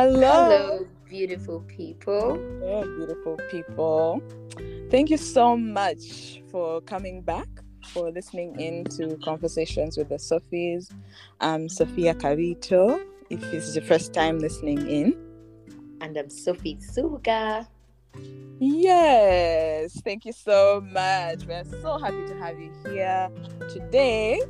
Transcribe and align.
Hello. 0.00 0.18
Hello, 0.18 0.86
beautiful 1.06 1.60
people. 1.68 2.40
Oh, 2.64 2.96
beautiful 2.96 3.38
people. 3.50 4.22
Thank 4.90 5.10
you 5.10 5.18
so 5.18 5.58
much 5.58 6.40
for 6.50 6.80
coming 6.80 7.20
back, 7.20 7.46
for 7.88 8.10
listening 8.10 8.58
in 8.58 8.84
to 8.96 9.18
Conversations 9.22 9.98
with 9.98 10.08
the 10.08 10.14
Sophies. 10.14 10.90
I'm 11.42 11.68
Sophia 11.68 12.14
Carito, 12.14 12.98
if 13.28 13.42
it's 13.52 13.76
your 13.76 13.84
first 13.84 14.14
time 14.14 14.38
listening 14.38 14.88
in. 14.88 15.18
And 16.00 16.16
I'm 16.16 16.30
Sophie 16.30 16.76
Suga. 16.76 17.66
Yes, 18.58 20.00
thank 20.00 20.24
you 20.24 20.32
so 20.32 20.80
much. 20.80 21.44
We're 21.44 21.64
so 21.82 21.98
happy 21.98 22.24
to 22.26 22.34
have 22.38 22.58
you 22.58 22.72
here 22.88 23.30
today. 23.68 24.40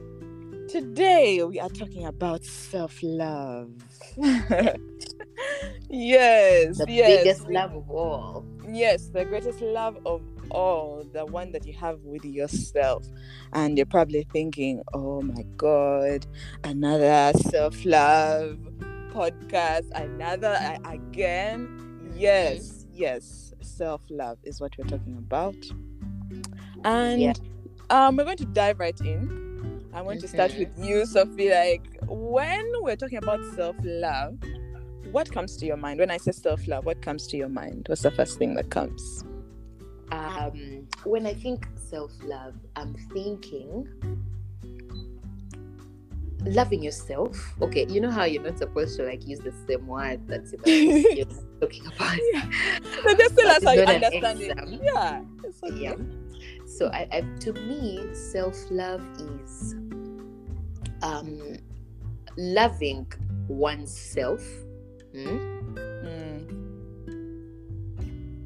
Today, 0.68 1.42
we 1.42 1.58
are 1.58 1.68
talking 1.68 2.06
about 2.06 2.44
self 2.44 3.00
love. 3.02 3.72
yes, 5.88 6.78
The 6.78 6.86
yes. 6.88 7.18
biggest 7.18 7.48
love 7.48 7.74
of 7.74 7.90
all. 7.90 8.44
Yes, 8.68 9.08
the 9.08 9.24
greatest 9.24 9.60
love 9.60 9.98
of 10.06 10.22
all, 10.50 11.04
the 11.12 11.26
one 11.26 11.52
that 11.52 11.66
you 11.66 11.72
have 11.74 12.00
with 12.02 12.24
yourself. 12.24 13.04
And 13.52 13.76
you're 13.76 13.86
probably 13.86 14.26
thinking, 14.32 14.82
oh 14.92 15.20
my 15.22 15.42
God, 15.56 16.26
another 16.64 17.36
self 17.38 17.84
love 17.84 18.58
podcast, 19.12 19.90
another 19.94 20.56
again. 20.84 22.12
Yes, 22.14 22.86
yes, 22.92 23.54
self 23.60 24.02
love 24.10 24.38
is 24.44 24.60
what 24.60 24.76
we're 24.78 24.84
talking 24.84 25.16
about. 25.18 25.56
And 26.84 27.20
Yeah. 27.20 27.32
um, 27.90 28.16
we're 28.16 28.24
going 28.24 28.36
to 28.38 28.44
dive 28.46 28.78
right 28.78 28.98
in. 29.00 29.80
I 29.92 30.02
want 30.02 30.20
to 30.20 30.28
start 30.28 30.52
Mhm. 30.52 30.58
with 30.60 30.86
you, 30.86 31.04
Sophie. 31.06 31.50
Like, 31.50 31.82
when 32.06 32.64
we're 32.82 32.94
talking 32.96 33.18
about 33.18 33.40
self 33.56 33.74
love, 33.82 34.38
what 35.12 35.30
comes 35.30 35.56
to 35.58 35.66
your 35.66 35.76
mind? 35.76 36.00
When 36.00 36.10
I 36.10 36.16
say 36.16 36.32
self 36.32 36.66
love, 36.68 36.84
what 36.84 37.02
comes 37.02 37.26
to 37.28 37.36
your 37.36 37.48
mind? 37.48 37.86
What's 37.88 38.02
the 38.02 38.10
first 38.10 38.38
thing 38.38 38.54
that 38.54 38.70
comes? 38.70 39.24
Um, 40.12 40.88
when 41.04 41.26
I 41.26 41.34
think 41.34 41.66
self 41.88 42.12
love, 42.24 42.54
I'm 42.76 42.94
thinking 43.12 43.88
loving 46.44 46.82
yourself. 46.82 47.54
Okay, 47.60 47.86
you 47.88 48.00
know 48.00 48.10
how 48.10 48.24
you're 48.24 48.42
not 48.42 48.58
supposed 48.58 48.96
to 48.96 49.04
like 49.04 49.26
use 49.26 49.40
the 49.40 49.52
same 49.68 49.86
word 49.86 50.26
that's 50.26 50.52
in 50.52 50.60
the 50.62 51.02
book 51.04 51.16
you're 51.16 51.26
talking 51.60 51.86
about. 51.86 52.18
So 53.04 53.14
just 53.14 53.36
tell 53.36 53.50
us 53.50 53.64
how 53.64 53.72
you 53.72 53.82
understand 53.82 54.40
it. 54.40 54.80
Yeah. 54.82 55.22
Okay. 55.64 55.80
Yeah. 55.82 55.94
So 56.66 56.88
I, 56.88 57.08
I 57.12 57.20
to 57.40 57.52
me, 57.52 58.14
self 58.14 58.56
love 58.70 59.02
is 59.18 59.74
um 61.02 61.58
loving 62.36 63.06
oneself. 63.48 64.42
Hmm? 65.12 65.38
Mm, 66.06 66.48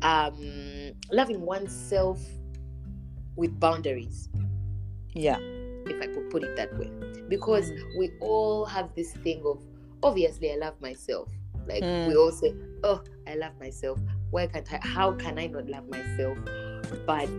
um 0.03 0.93
loving 1.12 1.41
oneself 1.41 2.20
with 3.37 3.59
boundaries. 3.61 4.29
Yeah. 5.15 5.39
if 5.87 6.01
i 6.03 6.07
could 6.07 6.31
put 6.31 6.42
it 6.42 6.57
that 6.57 6.77
way. 6.79 6.91
Because 7.29 7.70
we 7.98 8.11
all 8.20 8.65
have 8.67 8.95
this 8.95 9.12
thing 9.19 9.42
of 9.47 9.62
obviously 10.03 10.53
i 10.53 10.57
love 10.57 10.81
myself. 10.81 11.29
Like 11.67 11.83
Mm. 11.83 12.09
we 12.09 12.17
all 12.17 12.31
say 12.33 12.55
oh 12.85 13.03
i 13.27 13.35
love 13.35 13.53
myself. 13.61 13.98
Why 14.31 14.47
can't 14.47 14.70
i 14.73 14.79
how 14.83 15.12
can 15.12 15.39
i 15.39 15.47
not 15.47 15.67
love 15.69 15.89
myself? 15.89 16.39
But 17.07 17.31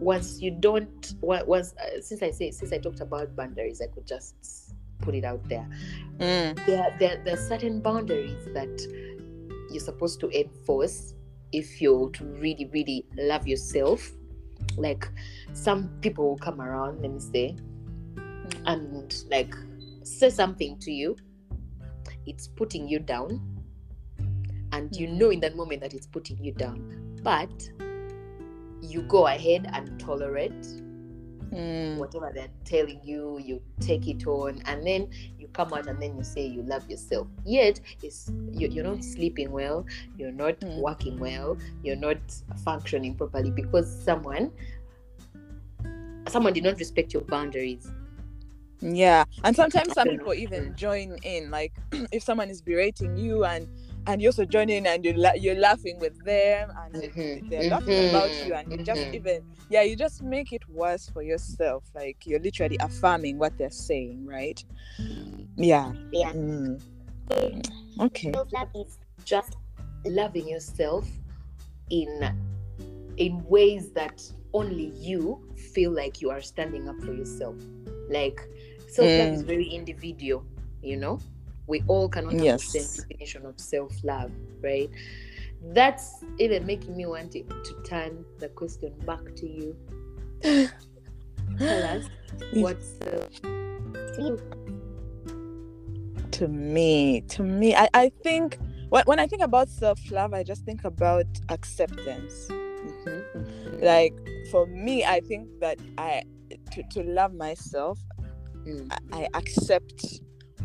once 0.00 0.40
you 0.40 0.50
don't 0.52 1.14
once 1.20 1.74
uh, 1.74 2.00
since 2.00 2.22
i 2.22 2.30
say 2.30 2.50
since 2.52 2.72
i 2.72 2.78
talked 2.78 3.00
about 3.00 3.34
boundaries 3.34 3.80
i 3.82 3.86
could 3.88 4.06
just 4.06 4.67
put 5.00 5.14
it 5.14 5.24
out 5.24 5.46
there. 5.48 5.68
Mm, 6.18 6.66
there, 6.66 6.96
there, 6.98 7.22
there 7.24 7.34
are 7.34 7.48
certain 7.48 7.80
boundaries 7.80 8.44
that 8.54 8.68
you're 9.70 9.80
supposed 9.80 10.20
to 10.20 10.30
enforce 10.30 11.14
if 11.52 11.80
you're 11.80 12.10
to 12.10 12.24
really, 12.24 12.68
really 12.72 13.06
love 13.16 13.46
yourself. 13.46 14.10
Like 14.76 15.08
some 15.52 15.88
people 16.00 16.28
will 16.28 16.38
come 16.38 16.60
around, 16.60 17.00
let 17.00 17.12
me 17.12 17.20
say, 17.20 17.56
and 18.66 19.14
like 19.30 19.54
say 20.02 20.30
something 20.30 20.78
to 20.80 20.90
you, 20.92 21.16
it's 22.26 22.48
putting 22.48 22.88
you 22.88 22.98
down, 22.98 23.40
and 24.72 24.94
you 24.96 25.08
Mhm. 25.08 25.18
know 25.18 25.30
in 25.30 25.40
that 25.40 25.56
moment 25.56 25.80
that 25.82 25.94
it's 25.94 26.06
putting 26.06 26.42
you 26.44 26.52
down, 26.52 27.18
but 27.22 27.70
you 28.82 29.02
go 29.02 29.26
ahead 29.26 29.68
and 29.72 29.98
tolerate 29.98 30.66
mm, 31.52 31.96
whatever 31.98 32.30
they're 32.34 32.48
telling 32.64 33.00
you, 33.04 33.38
you 33.38 33.60
take 33.80 34.06
it 34.08 34.26
on, 34.26 34.60
and 34.66 34.86
then 34.86 35.08
you 35.38 35.48
come 35.48 35.72
out 35.72 35.86
and 35.88 36.00
then 36.00 36.16
you 36.16 36.24
say 36.24 36.46
you 36.46 36.62
love 36.62 36.88
yourself. 36.90 37.26
Yet, 37.44 37.80
it's 38.02 38.30
you, 38.50 38.68
you're 38.68 38.84
not 38.84 39.02
sleeping 39.04 39.50
well, 39.50 39.86
you're 40.16 40.32
not 40.32 40.58
Mm. 40.60 40.80
working 40.80 41.18
well, 41.18 41.56
you're 41.82 41.96
not 41.96 42.18
functioning 42.64 43.14
properly 43.14 43.50
because 43.50 43.88
someone 44.04 44.52
someone 46.28 46.52
did 46.52 46.64
not 46.64 46.78
respect 46.78 47.12
your 47.12 47.22
boundaries. 47.22 47.90
yeah. 48.80 49.24
And 49.44 49.56
sometimes 49.56 49.92
some 49.94 50.08
people 50.08 50.34
even 50.34 50.74
join 50.76 51.16
in. 51.22 51.50
Like 51.50 51.72
if 52.12 52.22
someone 52.22 52.50
is 52.50 52.60
berating 52.62 53.16
you 53.16 53.44
and 53.44 53.68
and 54.08 54.22
you 54.22 54.28
also 54.28 54.44
join 54.44 54.68
in 54.70 54.86
and 54.86 55.04
you 55.04 55.12
la- 55.12 55.34
you're 55.36 55.54
laughing 55.58 55.98
with 56.00 56.16
them 56.24 56.70
and 56.82 56.94
they- 56.94 57.08
Mhm, 57.08 57.50
they're 57.50 57.70
laughing 57.70 57.98
about 58.08 58.30
you 58.46 58.54
and 58.54 58.72
you 58.72 58.78
just 58.82 59.02
mhm. 59.02 59.14
even 59.14 59.44
yeah 59.68 59.82
you 59.82 59.94
just 59.96 60.22
make 60.22 60.52
it 60.52 60.62
worse 60.68 61.08
for 61.10 61.22
yourself 61.22 61.84
like 61.94 62.26
you're 62.26 62.40
literally 62.40 62.76
affirming 62.80 63.38
what 63.38 63.56
they're 63.58 63.70
saying 63.70 64.24
right 64.26 64.64
yeah 65.56 65.92
Yeah. 66.10 66.32
Mm. 66.32 66.80
okay 68.00 68.32
Self 68.32 68.48
love 68.52 68.68
is 68.74 68.98
just 69.24 69.56
loving 70.06 70.48
yourself 70.48 71.06
in 71.90 72.08
in 73.18 73.44
ways 73.48 73.90
that 73.92 74.22
only 74.54 74.86
you 74.96 75.44
feel 75.74 75.90
like 75.90 76.20
you 76.22 76.30
are 76.30 76.40
standing 76.40 76.88
up 76.88 76.98
for 77.02 77.12
yourself. 77.12 77.56
Like 78.08 78.40
self 78.88 79.10
love 79.18 79.32
is 79.34 79.42
Mm. 79.42 79.46
very 79.46 79.66
individual, 79.68 80.46
you 80.82 80.96
know. 80.96 81.18
We 81.68 81.82
all 81.86 82.08
cannot 82.08 82.32
have 82.32 82.42
Yes. 82.42 82.72
the 82.72 82.80
same 82.80 83.04
definition 83.08 83.46
of 83.46 83.60
self 83.60 83.92
love, 84.02 84.32
right? 84.62 84.90
That's 85.72 86.24
even 86.38 86.66
making 86.66 86.96
me 86.96 87.06
want 87.06 87.32
to, 87.32 87.42
to 87.44 87.82
turn 87.84 88.24
the 88.38 88.48
question 88.48 88.92
back 89.06 89.20
to 89.36 89.46
you. 89.46 89.76
Tell 91.58 91.84
us 91.84 92.04
what's 92.54 92.86
self 93.02 93.28
to 96.30 96.46
me 96.48 97.20
to 97.22 97.42
me 97.42 97.74
i, 97.74 97.88
I 97.94 98.10
think 98.22 98.58
when, 98.90 99.02
when 99.06 99.18
i 99.18 99.26
think 99.26 99.42
about 99.42 99.68
self-love 99.68 100.34
i 100.34 100.42
just 100.44 100.64
think 100.64 100.84
about 100.84 101.26
acceptance 101.48 102.48
Mhm, 102.50 103.24
mhm, 103.34 103.82
like 103.82 104.14
for 104.50 104.66
me 104.66 105.04
i 105.04 105.20
think 105.20 105.48
that 105.60 105.78
i 105.96 106.22
to, 106.72 106.82
to 106.92 107.02
love 107.02 107.34
myself 107.34 107.98
mm, 108.66 108.86
I- 108.90 108.98
I 109.24 109.28
accept 109.34 110.20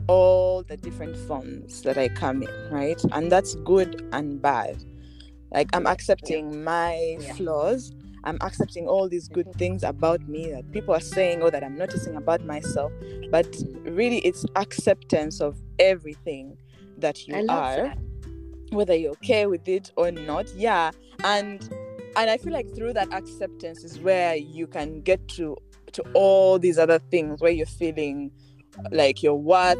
all 0.07 0.63
the 0.63 0.77
different 0.77 1.15
forms 1.27 1.81
that 1.83 1.97
I 1.97 2.09
come 2.09 2.43
in, 2.43 2.69
right? 2.71 3.01
And 3.11 3.31
that's 3.31 3.55
good 3.55 4.07
and 4.11 4.41
bad. 4.41 4.83
Like 5.51 5.69
I'm 5.73 5.87
accepting 5.87 6.63
my 6.63 7.17
Yeah. 7.19 7.33
flaws. 7.33 7.91
I'm 8.25 8.37
accepting 8.41 8.87
all 8.87 9.09
these 9.09 9.27
good 9.27 9.47
mm-hmm. 9.47 9.59
things 9.59 9.83
about 9.83 10.27
me 10.27 10.49
that 10.51 10.71
people 10.71 10.93
are 10.93 11.01
saying 11.01 11.41
or 11.41 11.51
that 11.51 11.63
I'm 11.63 11.77
noticing 11.77 12.15
about 12.15 12.45
myself. 12.45 12.91
But 13.29 13.53
really 13.83 14.19
it's 14.19 14.45
acceptance 14.55 15.41
of 15.41 15.57
everything 15.79 16.57
that 16.97 17.27
you 17.27 17.35
are 17.49 17.75
that. 17.75 17.97
whether 18.71 18.95
you're 18.95 19.11
okay 19.11 19.45
with 19.45 19.67
it 19.67 19.91
or 19.97 20.11
not 20.11 20.47
yeah 20.55 20.91
and 21.23 21.69
and 22.15 22.29
i 22.29 22.37
feel 22.37 22.53
like 22.53 22.73
through 22.75 22.93
that 22.93 23.11
acceptance 23.13 23.83
is 23.83 23.99
where 23.99 24.35
you 24.35 24.67
can 24.67 25.01
get 25.01 25.25
to 25.27 25.55
to 25.91 26.03
all 26.13 26.57
these 26.57 26.77
other 26.77 26.99
things 27.11 27.41
where 27.41 27.51
you're 27.51 27.65
feeling 27.65 28.31
like 28.91 29.23
your 29.23 29.35
worth 29.35 29.77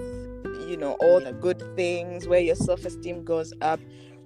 you 0.68 0.78
know 0.78 0.94
all 1.02 1.20
the 1.20 1.34
good 1.34 1.62
things 1.76 2.28
where 2.28 2.40
your 2.40 2.56
self-esteem 2.56 3.24
goes 3.24 3.54
up. 3.62 3.80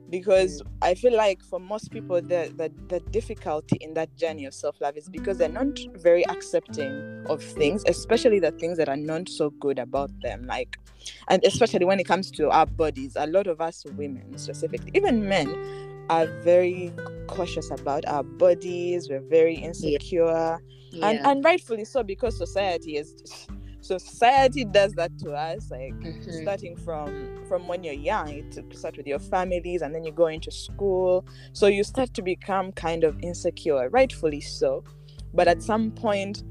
Because 0.10 0.62
i 0.82 0.94
feel 0.94 1.14
like 1.14 1.44
for 1.44 1.60
most 1.60 1.92
people 1.92 2.22
the, 2.22 2.50
the 2.56 2.72
the 2.88 3.02
difficulty 3.12 3.76
in 3.82 3.94
that 3.96 4.16
journey 4.16 4.46
of 4.46 4.54
self-love 4.54 4.96
is 4.96 5.10
because 5.10 5.38
they're 5.38 5.50
not 5.50 5.78
very 5.98 6.26
accepting 6.30 7.26
of 7.28 7.44
things 7.44 7.84
especially 7.88 8.40
the 8.40 8.52
things 8.52 8.78
that 8.78 8.88
are 8.88 8.96
not 8.96 9.28
so 9.28 9.50
good 9.50 9.80
about 9.80 10.10
them. 10.22 10.46
Like 10.48 10.78
and 11.28 11.44
especially 11.44 11.84
when 11.84 12.00
it 12.00 12.06
comes 12.06 12.32
to 12.32 12.50
our 12.50 12.66
bodies 12.66 13.18
a 13.18 13.28
lot 13.28 13.48
of 13.48 13.60
us 13.60 13.84
women 13.98 14.38
specifically 14.38 14.92
even 14.94 15.28
men 15.28 15.54
are 16.10 16.26
very 16.42 16.94
cautious 17.28 17.70
about 17.70 18.06
our 18.08 18.24
bodies. 18.24 19.10
We're 19.10 19.20
very 19.20 19.56
insecure. 19.56 20.60
And 20.94 21.20
Yeah. 21.20 21.30
and 21.30 21.44
rightfully 21.44 21.84
so 21.84 22.02
because 22.02 22.38
society 22.38 22.96
is 22.96 23.14
so 23.88 23.98
society 23.98 24.66
does 24.66 24.92
that 24.94 25.18
to 25.18 25.32
us 25.32 25.72
like 25.72 25.94
Mhm. 25.94 26.42
starting 26.42 26.76
from 26.76 27.08
from 27.48 27.68
when 27.68 27.84
you're 27.84 27.94
young 27.94 28.28
you 28.28 28.44
to 28.52 28.62
start 28.78 28.98
with 28.98 29.08
your 29.08 29.20
families 29.20 29.82
and 29.82 29.96
then 29.96 30.04
you 30.04 30.12
go 30.12 30.28
into 30.28 30.52
school 30.52 31.26
so 31.54 31.68
you 31.68 31.84
start 31.84 32.14
to 32.14 32.22
become 32.22 32.72
kind 32.74 33.04
of 33.06 33.18
insecure 33.22 33.90
rightfully 33.90 34.42
so 34.42 34.84
but 35.34 35.48
at 35.48 35.64
some 35.64 35.92
point 35.92 36.44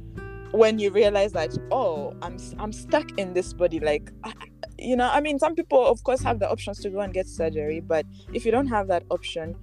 when 0.52 0.78
you 0.78 0.90
realize 0.90 1.32
that 1.32 1.54
oh 1.70 2.14
i'm 2.22 2.38
i'm 2.58 2.72
stuck 2.72 3.06
in 3.18 3.34
this 3.34 3.52
body 3.52 3.80
like 3.80 4.10
I, 4.24 4.32
you 4.78 4.94
know, 4.94 5.08
I 5.10 5.22
mean, 5.22 5.38
some 5.38 5.54
people, 5.54 5.86
of 5.86 6.04
course, 6.04 6.20
have 6.20 6.38
the 6.38 6.50
options 6.50 6.80
to 6.80 6.90
go 6.90 7.00
and 7.00 7.12
get 7.14 7.26
surgery, 7.26 7.80
but 7.80 8.04
if 8.34 8.44
you 8.44 8.52
don't 8.52 8.66
have 8.66 8.88
that 8.88 9.04
option, 9.10 9.56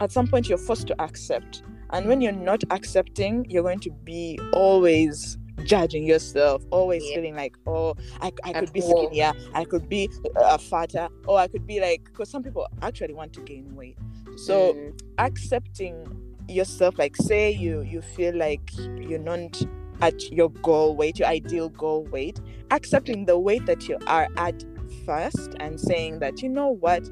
at 0.00 0.10
some 0.10 0.26
point 0.26 0.48
you're 0.48 0.56
forced 0.56 0.86
to 0.86 1.02
accept. 1.02 1.62
And 1.90 2.08
when 2.08 2.22
you're 2.22 2.32
not 2.32 2.64
accepting, 2.70 3.44
you're 3.50 3.62
going 3.62 3.80
to 3.80 3.90
be 3.90 4.38
always 4.54 5.36
judging 5.64 6.04
yourself, 6.06 6.64
always 6.70 7.02
Yeah. 7.04 7.14
feeling 7.16 7.36
like, 7.36 7.56
oh, 7.66 7.94
I, 8.20 8.32
I 8.44 8.52
could 8.52 8.68
At 8.68 8.72
be 8.72 8.80
skinnier, 8.80 9.32
I 9.54 9.64
could 9.64 9.88
be 9.88 10.10
uh, 10.36 10.58
fatter, 10.58 11.08
or 11.26 11.38
I 11.38 11.48
could 11.48 11.66
be 11.66 11.80
like, 11.80 12.04
because 12.04 12.30
some 12.30 12.42
people 12.42 12.66
actually 12.82 13.14
want 13.14 13.32
to 13.34 13.40
gain 13.40 13.74
weight. 13.74 13.98
So 14.36 14.72
Mm, 14.74 14.92
accepting 15.18 16.06
yourself, 16.48 16.98
like 16.98 17.16
say 17.16 17.50
you 17.50 17.82
you 17.82 18.02
feel 18.02 18.34
like 18.36 18.70
you're 18.98 19.18
not 19.18 19.60
at 20.02 20.30
your 20.30 20.50
goal 20.50 20.96
weight, 20.96 21.18
your 21.18 21.28
ideal 21.28 21.70
goal 21.70 22.04
weight, 22.04 22.40
accepting 22.70 23.24
the 23.24 23.38
weight 23.38 23.66
that 23.66 23.88
you 23.88 23.98
are 24.06 24.28
at 24.36 24.62
first 25.04 25.54
and 25.58 25.80
saying 25.80 26.18
that 26.20 26.42
you 26.42 26.48
know 26.48 26.68
what 26.68 27.08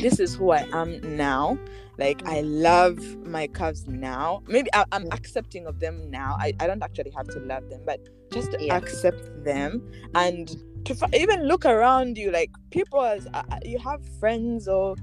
this 0.00 0.18
is 0.20 0.34
who 0.34 0.50
I 0.50 0.66
am 0.72 1.00
now. 1.16 1.58
Like 1.98 2.22
I 2.26 2.42
love 2.42 2.98
my 3.24 3.46
curves 3.46 3.86
now. 3.86 4.42
Maybe 4.46 4.68
I, 4.74 4.84
I'm 4.92 5.04
Mm. 5.04 5.14
accepting 5.14 5.66
of 5.66 5.80
them 5.80 6.10
now. 6.10 6.36
I, 6.38 6.52
I 6.60 6.66
don't 6.66 6.82
actually 6.82 7.10
have 7.16 7.26
to 7.28 7.40
love 7.40 7.68
them, 7.70 7.82
but 7.86 8.00
just 8.32 8.54
Yeah. 8.60 8.76
accept 8.76 9.22
them 9.44 9.82
and 10.14 10.54
to 10.84 10.94
fi- 10.94 11.08
even 11.14 11.46
look 11.48 11.64
around 11.64 12.18
you. 12.18 12.30
Like 12.30 12.50
people, 12.70 13.00
as 13.02 13.26
uh, 13.32 13.42
uh, 13.50 13.58
you 13.64 13.78
have 13.78 14.00
friends 14.20 14.68
or 14.68 14.96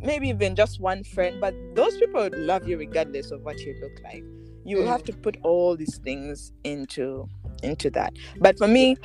maybe 0.00 0.28
even 0.28 0.54
just 0.56 0.80
one 0.80 1.04
friend, 1.04 1.40
but 1.40 1.54
those 1.74 1.96
people 1.98 2.20
would 2.22 2.36
love 2.36 2.66
you 2.66 2.78
regardless 2.78 3.30
of 3.30 3.42
what 3.42 3.60
you 3.60 3.74
look 3.80 3.92
like. 4.02 4.24
You 4.64 4.78
Mm. 4.78 4.86
have 4.88 5.02
to 5.04 5.12
put 5.12 5.36
all 5.42 5.76
these 5.76 5.98
things 5.98 6.52
into 6.64 7.28
into 7.62 7.90
that. 7.90 8.12
But 8.40 8.58
for 8.58 8.66
me, 8.66 8.96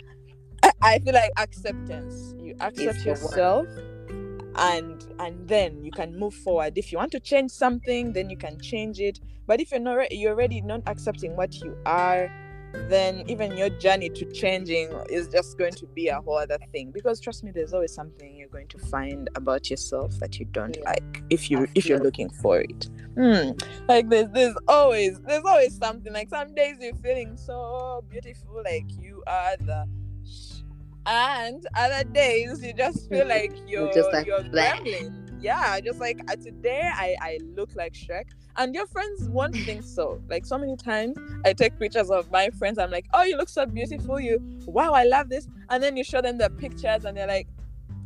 I, 0.64 0.72
I 0.82 1.00
feel 1.00 1.14
like 1.14 1.32
acceptance. 1.38 2.34
You 2.40 2.54
accept 2.62 3.06
yourself. 3.06 3.68
And 4.56 5.06
and 5.20 5.48
then 5.48 5.84
you 5.84 5.92
can 5.92 6.18
move 6.18 6.34
forward. 6.34 6.78
If 6.78 6.92
you 6.92 6.98
want 6.98 7.12
to 7.14 7.20
change 7.20 7.52
something 7.52 8.14
then 8.14 8.30
you 8.30 8.38
can 8.38 8.60
change 8.60 9.00
it. 9.00 9.20
But 9.48 9.60
if 9.62 9.72
you're 9.72 9.80
not 9.80 10.12
you're 10.12 10.32
already 10.34 10.62
not 10.62 10.82
accepting 10.88 11.36
what 11.36 11.56
you 11.62 11.76
are 11.86 12.32
then 12.88 13.24
even 13.28 13.58
your 13.58 13.70
journey 13.70 14.10
to 14.10 14.32
changing 14.32 14.92
is 15.10 15.28
just 15.28 15.58
going 15.58 15.74
to 15.74 15.88
be 15.88 16.08
a 16.10 16.22
whole 16.22 16.38
other 16.38 16.60
thing. 16.72 16.92
Because 16.92 17.20
trust 17.20 17.44
me 17.44 17.50
there's 17.52 17.74
always 17.74 17.94
something 17.94 18.36
you're 18.36 18.48
going 18.50 18.68
to 18.68 18.78
find 18.78 19.28
about 19.36 19.72
yourself 19.72 20.14
that 20.20 20.38
you 20.40 20.46
don't 20.46 20.78
Yeah. 20.78 20.84
like 20.92 21.24
if 21.32 21.50
you 21.50 21.68
if 21.74 21.88
you're 21.88 22.00
looking 22.00 22.30
for 22.30 22.60
it. 22.62 22.90
Hmm. 23.16 23.52
like 23.88 24.08
there's 24.10 24.30
there's 24.30 24.56
always 24.68 25.20
there's 25.22 25.44
always 25.44 25.76
something. 25.78 26.14
Like 26.14 26.30
some 26.30 26.54
days 26.54 26.78
you're 26.80 26.94
feeling 26.96 27.38
so 27.38 28.04
beautiful 28.08 28.62
like 28.64 28.86
you 29.02 29.24
are 29.26 29.58
the 29.58 29.88
and 31.06 31.66
other 31.76 32.04
days 32.10 32.64
you 32.64 32.74
just 32.74 33.10
feel 33.10 33.28
like 33.28 33.54
you're 33.68 33.92
just 33.94 34.12
like, 34.12 34.26
you're 34.26 34.40
gremlin. 34.40 35.14
Yeah, 35.42 35.80
just 35.80 36.00
like 36.00 36.20
uh, 36.30 36.36
today 36.36 36.90
I 36.94 37.16
I 37.22 37.40
look 37.56 37.70
like 37.76 37.94
Shrek, 37.94 38.26
and 38.58 38.76
your 38.76 38.86
friends 38.88 39.30
won't 39.30 39.56
think 39.66 39.84
so. 39.84 40.22
Like 40.28 40.46
so 40.46 40.58
many 40.58 40.76
times 40.76 41.18
I 41.46 41.54
take 41.54 41.80
pictures 41.80 42.10
of 42.10 42.30
my 42.32 42.50
friends. 42.50 42.78
I'm 42.78 42.92
like, 42.92 43.06
oh, 43.14 43.24
you 43.24 43.38
look 43.38 43.50
so 43.50 43.66
beautiful. 43.66 44.20
You 44.20 44.40
wow, 44.66 44.92
I 44.92 45.06
love 45.06 45.30
this. 45.30 45.48
And 45.70 45.82
then 45.82 45.96
you 45.96 46.04
show 46.04 46.22
them 46.22 46.38
the 46.38 46.50
pictures, 46.50 47.06
and 47.06 47.16
they're 47.18 47.28
like. 47.28 47.48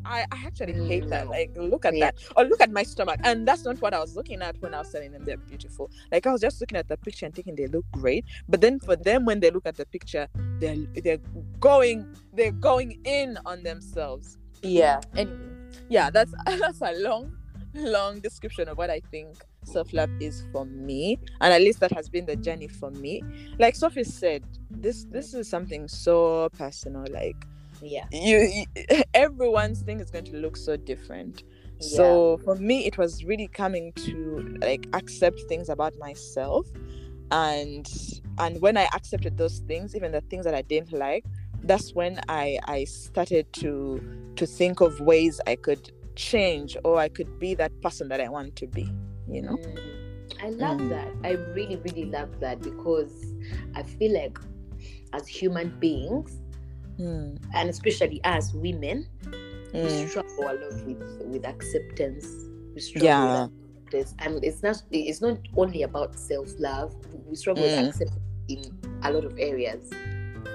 I, 0.06 0.26
I 0.32 0.44
actually 0.46 0.74
hate 0.88 1.10
that. 1.10 1.28
Mm. 1.28 1.30
Like, 1.30 1.52
look 1.56 1.86
at 1.86 1.96
Yeah. 1.96 2.12
that. 2.12 2.16
Or 2.36 2.44
look 2.46 2.62
at 2.62 2.72
my 2.72 2.84
stomach. 2.84 3.20
And 3.24 3.48
that's 3.48 3.64
not 3.64 3.82
what 3.82 3.94
I 3.94 4.00
was 4.00 4.16
looking 4.16 4.42
at 4.42 4.62
when 4.62 4.74
I 4.74 4.80
was 4.80 4.92
telling 4.92 5.12
them 5.12 5.24
they're 5.26 5.38
beautiful. 5.38 5.90
Like, 6.12 6.28
I 6.28 6.32
was 6.32 6.42
just 6.42 6.60
looking 6.62 6.78
at 6.78 6.88
the 6.88 6.98
picture 6.98 7.26
and 7.26 7.34
thinking 7.36 7.56
they 7.56 7.68
look 7.68 7.86
great. 7.92 8.26
But 8.50 8.62
then 8.62 8.80
for 8.80 8.96
them, 8.96 9.26
when 9.26 9.40
they 9.40 9.52
look 9.52 9.66
at 9.66 9.76
the 9.78 9.86
picture, 9.86 10.28
they're 10.60 10.76
they're 11.04 11.18
going 11.60 12.16
they're 12.34 12.52
going 12.52 13.00
in 13.06 13.38
on 13.46 13.64
themselves. 13.64 14.38
yeah. 14.62 15.02
Anyway, 15.16 15.38
yeah, 15.90 16.10
that's 16.10 16.34
that's 16.46 16.82
a 16.82 16.94
long, 17.02 17.36
long 17.74 18.20
description 18.20 18.68
of 18.70 18.78
what 18.78 18.90
I 18.90 19.02
think 19.12 19.38
self 19.64 19.94
love 19.94 20.10
is 20.20 20.44
for 20.52 20.66
me, 20.66 21.20
and 21.42 21.54
at 21.54 21.62
least 21.62 21.80
that 21.82 21.92
has 21.94 22.10
been 22.10 22.26
the 22.26 22.36
journey 22.36 22.68
for 22.68 22.92
me. 22.92 23.22
Like 23.60 23.76
Sophie 23.76 24.04
said, 24.04 24.44
this 24.70 25.06
this 25.06 25.34
is 25.34 25.50
something 25.50 25.88
so 25.88 26.50
personal. 26.58 27.06
Like 27.12 27.38
Yeah. 27.84 28.06
you, 28.12 28.66
you 28.88 29.04
everyone's 29.14 29.82
thing 29.82 30.00
is 30.00 30.10
going 30.10 30.26
to 30.26 30.38
look 30.38 30.58
so 30.58 30.78
different. 30.78 31.44
So 31.80 32.40
for 32.46 32.56
me, 32.56 32.86
it 32.86 32.98
was 32.98 33.26
really 33.26 33.48
coming 33.50 33.92
to 33.94 34.58
like 34.62 34.88
accept 34.94 35.42
things 35.50 35.68
about 35.70 35.94
myself, 36.00 36.66
and 37.32 37.90
and 38.40 38.62
when 38.62 38.78
I 38.78 38.88
accepted 38.94 39.38
those 39.38 39.60
things, 39.68 39.96
even 39.96 40.12
the 40.12 40.22
things 40.22 40.46
that 40.46 40.54
I 40.54 40.62
didn't 40.62 40.94
like, 40.94 41.26
that's 41.64 41.94
when 41.94 42.22
I 42.30 42.60
I 42.66 42.86
started 42.86 43.52
to 43.54 44.02
to 44.38 44.46
think 44.46 44.82
of 44.82 45.00
ways 45.02 45.42
I 45.46 45.56
could 45.56 45.92
change 46.16 46.78
or 46.84 46.98
I 46.98 47.10
could 47.10 47.40
be 47.40 47.54
that 47.56 47.72
person 47.82 48.08
that 48.10 48.22
I 48.22 48.30
want 48.30 48.56
to 48.58 48.68
be. 48.68 48.88
You 49.28 49.42
know? 49.42 49.58
Mm. 49.58 49.94
I 50.42 50.50
love 50.50 50.78
Mm. 50.78 50.90
that. 50.90 51.08
I 51.24 51.32
really, 51.54 51.78
really 51.78 52.06
love 52.06 52.40
that 52.40 52.62
because 52.62 53.34
I 53.76 53.84
feel 53.84 54.14
like 54.14 54.38
as 55.14 55.28
human 55.28 55.70
beings, 55.80 56.40
Mm, 57.00 57.38
and 57.54 57.70
especially 57.70 58.22
as 58.24 58.54
women, 58.54 59.08
we 59.74 59.80
mm, 59.80 60.10
struggle 60.10 60.44
a 60.50 60.54
lot 60.54 60.86
with 60.86 61.02
with 61.26 61.46
acceptance. 61.46 62.28
We 62.76 62.82
struggle 62.82 63.06
Yeah. 63.08 63.44
with 63.46 63.52
acceptance, 63.92 64.16
and 64.20 64.44
it's 64.44 64.62
not 64.64 64.82
it's 64.92 65.22
not 65.22 65.40
only 65.58 65.84
about 65.84 66.16
self 66.18 66.50
love. 66.60 66.96
We 67.28 67.36
struggle 67.36 67.64
Mm. 67.64 67.78
with 67.78 67.88
acceptance 67.88 68.22
in 68.50 68.60
a 69.04 69.12
lot 69.12 69.26
of 69.26 69.38
areas. 69.40 69.90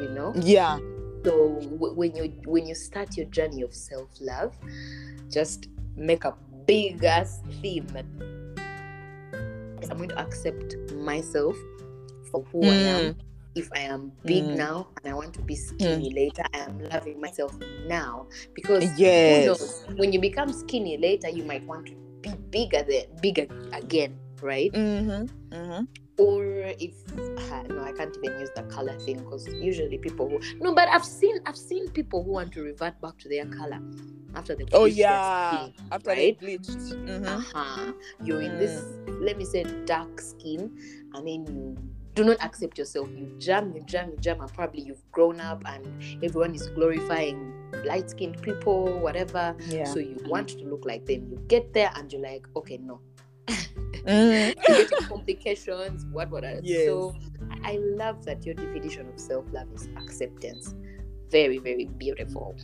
You 0.01 0.11
know. 0.11 0.33
yeah. 0.37 0.79
So 1.25 1.59
w- 1.61 1.95
when 1.95 2.15
you 2.15 2.33
when 2.47 2.67
you 2.67 2.75
start 2.77 3.17
your 3.17 3.27
journey 3.27 3.63
of 3.63 3.75
self 3.75 4.09
love, 4.21 4.55
just 5.31 5.69
make 5.97 6.25
a 6.25 6.35
big 6.67 7.03
ass 7.03 7.41
theme 7.61 7.87
I'm 9.91 9.97
going 9.97 10.11
to 10.11 10.19
accept 10.21 10.77
myself 10.95 11.57
for 12.31 12.45
who 12.53 12.65
I 12.69 12.77
am. 12.77 13.17
If 13.59 13.69
I 13.75 13.81
am 13.91 14.13
big 14.25 14.45
Mm. 14.45 14.57
now 14.57 14.87
and 14.97 15.11
I 15.13 15.15
want 15.17 15.35
to 15.35 15.43
be 15.43 15.57
skinny 15.57 16.11
later, 16.15 16.45
I 16.55 16.59
am 16.71 16.79
loving 16.95 17.21
myself 17.21 17.53
now 17.87 18.27
because 18.55 18.85
who 18.85 19.03
Yes. 19.03 19.47
knows? 19.47 19.85
when 19.99 20.13
you 20.13 20.21
become 20.21 20.53
skinny 20.53 20.97
later, 20.97 21.29
you 21.29 21.43
might 21.43 21.67
want 21.67 21.87
to 21.91 21.95
be 22.23 22.31
bigger 22.55 22.83
than 22.87 23.05
bigger 23.21 23.47
again, 23.73 24.15
right? 24.43 24.71
Mm-hmm. 24.73 25.27
Mm-hmm. 25.55 25.85
or 26.19 26.43
if 26.83 26.95
ah, 27.51 27.63
no 27.71 27.81
i 27.83 27.93
can't 27.99 28.11
even 28.19 28.35
use 28.43 28.51
the 28.59 28.63
color 28.75 28.99
thing 29.07 29.17
because 29.23 29.47
usually 29.71 29.99
people 29.99 30.27
who 30.29 30.37
no 30.61 30.75
but 30.75 30.89
i've 30.91 31.05
seen 31.07 31.39
i've 31.47 31.57
seen 31.57 31.87
people 31.99 32.25
who 32.25 32.33
want 32.33 32.51
to 32.53 32.61
revert 32.63 33.01
back 33.01 33.17
to 33.23 33.29
their 33.31 33.47
color 33.47 33.79
after 34.35 34.55
the 34.59 34.67
Oh 34.75 34.85
yeah. 34.85 35.15
skin, 35.71 35.73
After 35.95 36.11
right? 36.11 36.35
they 36.39 36.59
bleached. 36.59 36.91
Mm-hmm. 36.91 37.25
uh-huh. 37.25 37.93
you're 38.27 38.43
in 38.43 38.59
this 38.59 38.75
let 39.23 39.39
me 39.39 39.45
say 39.47 39.63
dark 39.87 40.21
skin 40.21 40.69
and 41.15 41.23
then 41.27 41.47
you 41.47 41.79
do 42.19 42.25
not 42.25 42.37
accept 42.45 42.77
yourself 42.79 43.09
you 43.17 43.27
jam 43.39 43.73
you 43.75 43.83
jam 43.87 44.11
you 44.11 44.17
jam 44.19 44.41
and 44.41 44.53
probably 44.53 44.83
you've 44.83 45.03
grown 45.13 45.41
up 45.41 45.63
and 45.67 45.87
everyone 46.25 46.55
is 46.55 46.67
glorifying 46.71 47.39
light 47.85 48.11
skinned 48.11 48.41
people 48.43 48.99
whatever 48.99 49.55
Yeah. 49.69 49.85
so 49.85 49.99
you 50.01 50.17
want 50.27 50.49
to 50.51 50.65
look 50.65 50.85
like 50.85 51.07
them 51.07 51.29
you 51.31 51.39
get 51.49 51.73
there 51.73 51.91
and 51.95 52.13
you're 52.13 52.23
like 52.23 52.47
okay 52.57 52.79
no 52.79 53.01
Mm. 54.07 54.55
complications, 55.09 56.07
what 56.13 56.31
what 56.31 56.45
else? 56.45 56.61
Yes. 56.63 56.87
So 56.87 57.15
I 57.65 57.77
love 57.77 58.25
that 58.25 58.45
your 58.47 58.55
definition 58.55 59.07
of 59.09 59.19
self 59.21 59.45
love 59.53 59.67
is 59.75 59.89
acceptance. 59.99 60.75
Very, 61.31 61.59
very 61.59 61.87
beautiful. 61.87 62.57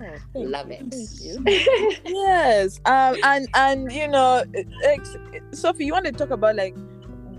Oh, 0.00 0.40
love 0.40 0.70
you, 0.70 0.76
it. 1.46 2.00
yes 2.04 2.80
um 2.84 3.16
and 3.24 3.48
and 3.54 3.90
you 3.90 4.06
know 4.06 4.44
sophie 5.52 5.86
you 5.86 5.92
want 5.92 6.04
to 6.04 6.12
talk 6.12 6.30
about 6.30 6.54
like 6.54 6.76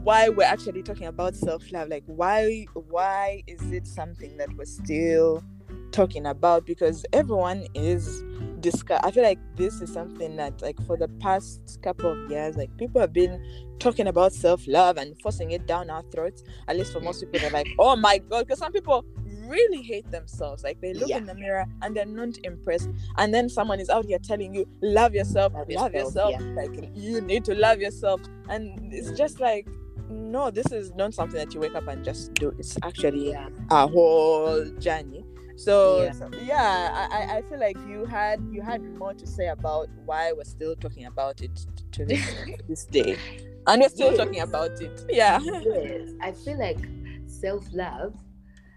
why 0.04 0.30
we're 0.30 0.44
actually 0.44 0.84
talking 0.84 1.08
about 1.08 1.36
self-love 1.36 1.90
like 1.90 2.04
why 2.06 2.66
why 2.90 3.44
is 3.48 3.62
it 3.72 3.86
something 3.88 4.38
that 4.38 4.50
we're 4.56 4.66
still 4.66 5.44
talking 5.92 6.26
about? 6.26 6.66
Because 6.66 7.06
everyone 7.14 7.66
is 7.74 8.24
discuss 8.60 9.00
i 9.04 9.12
feel 9.12 9.24
like 9.24 9.38
this 9.56 9.82
is 9.82 9.94
something 9.94 10.36
that 10.36 10.60
like 10.64 10.76
for 10.88 10.98
the 10.98 11.08
past 11.20 11.78
couple 11.84 12.12
of 12.12 12.32
years 12.32 12.58
like 12.58 12.76
people 12.78 13.00
have 13.00 13.14
been 13.14 13.40
talking 13.78 14.08
about 14.08 14.34
self-love 14.34 14.98
and 14.98 15.16
forcing 15.22 15.52
it 15.52 15.68
down 15.68 15.90
our 15.92 16.02
throats 16.12 16.44
at 16.68 16.76
least 16.76 16.92
for 16.92 17.00
most 17.00 17.22
people 17.22 17.40
they're 17.40 17.52
like 17.52 17.68
oh 17.78 17.96
my 17.96 18.18
god 18.18 18.48
because 18.48 18.58
some 18.58 18.72
people 18.72 19.06
really 19.48 19.82
hate 19.82 20.10
themselves. 20.12 20.64
Like 20.64 20.82
they 20.82 20.94
look 20.94 21.08
Yeah. 21.08 21.20
in 21.20 21.26
the 21.26 21.36
mirror 21.36 21.66
and 21.82 21.96
they're 21.96 22.06
not 22.06 22.38
impressed 22.44 22.90
and 23.18 23.34
then 23.34 23.48
someone 23.48 23.80
is 23.80 23.90
out 23.90 24.06
here 24.06 24.20
telling 24.20 24.54
you 24.54 24.68
love 24.82 25.14
yourself 25.16 25.54
Love 25.54 25.70
love 25.70 25.94
yourself, 25.94 26.32
yourself, 26.34 26.56
like 26.58 26.90
you 26.96 27.22
need 27.22 27.46
to 27.46 27.56
love 27.56 27.80
yourself 27.80 28.20
and 28.50 28.94
it's 28.94 29.12
just 29.12 29.40
like 29.40 29.68
no 30.10 30.50
this 30.52 30.72
is 30.72 30.94
not 30.96 31.14
something 31.14 31.38
that 31.38 31.54
you 31.54 31.60
wake 31.60 31.76
up 31.76 31.88
and 31.88 32.04
just 32.04 32.34
do 32.36 32.54
it's 32.58 32.78
actually 32.84 33.32
yeah. 33.32 33.50
a 33.72 33.88
whole 33.88 34.66
journey 34.80 35.24
so 35.56 36.04
Yeah. 36.04 36.12
so, 36.12 36.30
yeah, 36.44 37.08
I, 37.12 37.38
I- 37.38 37.42
feel 37.44 37.60
like 37.60 37.78
you 37.88 38.06
had 38.06 38.40
you 38.52 38.62
had 38.62 38.82
more 38.98 39.14
to 39.16 39.26
say 39.28 39.48
about 39.48 39.90
why 40.06 40.32
we're 40.32 40.44
still 40.44 40.76
talking 40.76 41.06
about 41.06 41.42
it 41.42 41.66
to 41.94 42.06
this, 42.06 42.24
this 42.70 42.86
day 42.86 43.18
and 43.66 43.82
we're 43.82 43.90
still 43.90 44.16
talking 44.16 44.42
about 44.42 44.80
it 44.82 45.04
yeah 45.10 45.40
yes. 45.44 46.12
I 46.22 46.32
feel 46.32 46.60
like 46.60 46.80
self 47.28 47.66
love 47.74 48.14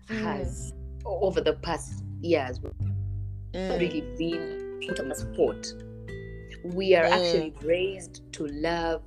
Mm. 0.08 0.22
has 0.22 0.72
over 1.04 1.40
the 1.40 1.52
past 1.54 2.02
years 2.20 2.58
Mm. 3.52 3.78
really 3.80 4.00
been 4.18 4.80
put 4.86 4.98
on 5.00 5.08
the 5.08 5.14
spot. 5.14 5.72
We 6.64 6.94
are 6.96 7.04
Mm. 7.04 7.10
actually 7.12 7.54
raised 7.62 8.22
to 8.34 8.46
love 8.48 9.02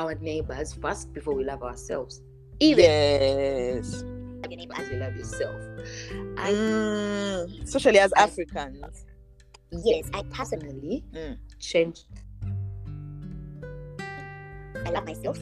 our 0.00 0.14
neighbors 0.16 0.72
first 0.72 1.12
before 1.12 1.34
we 1.34 1.44
love 1.44 1.62
ourselves. 1.62 2.22
Even 2.58 2.84
Yes. 2.84 4.02
love 4.02 4.50
your 4.50 4.58
neighbor 4.58 4.74
as 4.76 4.88
you 4.88 4.96
love 4.96 5.14
yourself. 5.16 5.60
I 6.38 6.52
Mm. 6.52 7.62
Especially 7.62 7.98
as 7.98 8.12
I- 8.16 8.24
Africans. 8.24 9.04
yes, 9.84 10.08
I 10.14 10.22
personally 10.32 11.04
Mm. 11.12 11.36
changed. 11.58 12.04
I 14.86 14.90
love 14.90 15.04
myself 15.04 15.38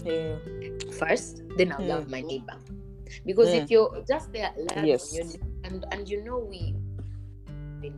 first, 0.98 1.42
then 1.56 1.72
I'll 1.72 1.78
Mm. 1.78 1.88
love 1.88 2.10
my 2.10 2.20
neighbor. 2.20 2.56
Because 3.24 3.48
if 3.54 3.70
you're 3.70 4.04
just 4.06 4.32
there 4.32 4.52
Yes. 4.84 5.14
and 5.64 5.84
and 5.92 6.08
you 6.08 6.22
know 6.24 6.38
we 6.38 6.74
in 7.86 7.94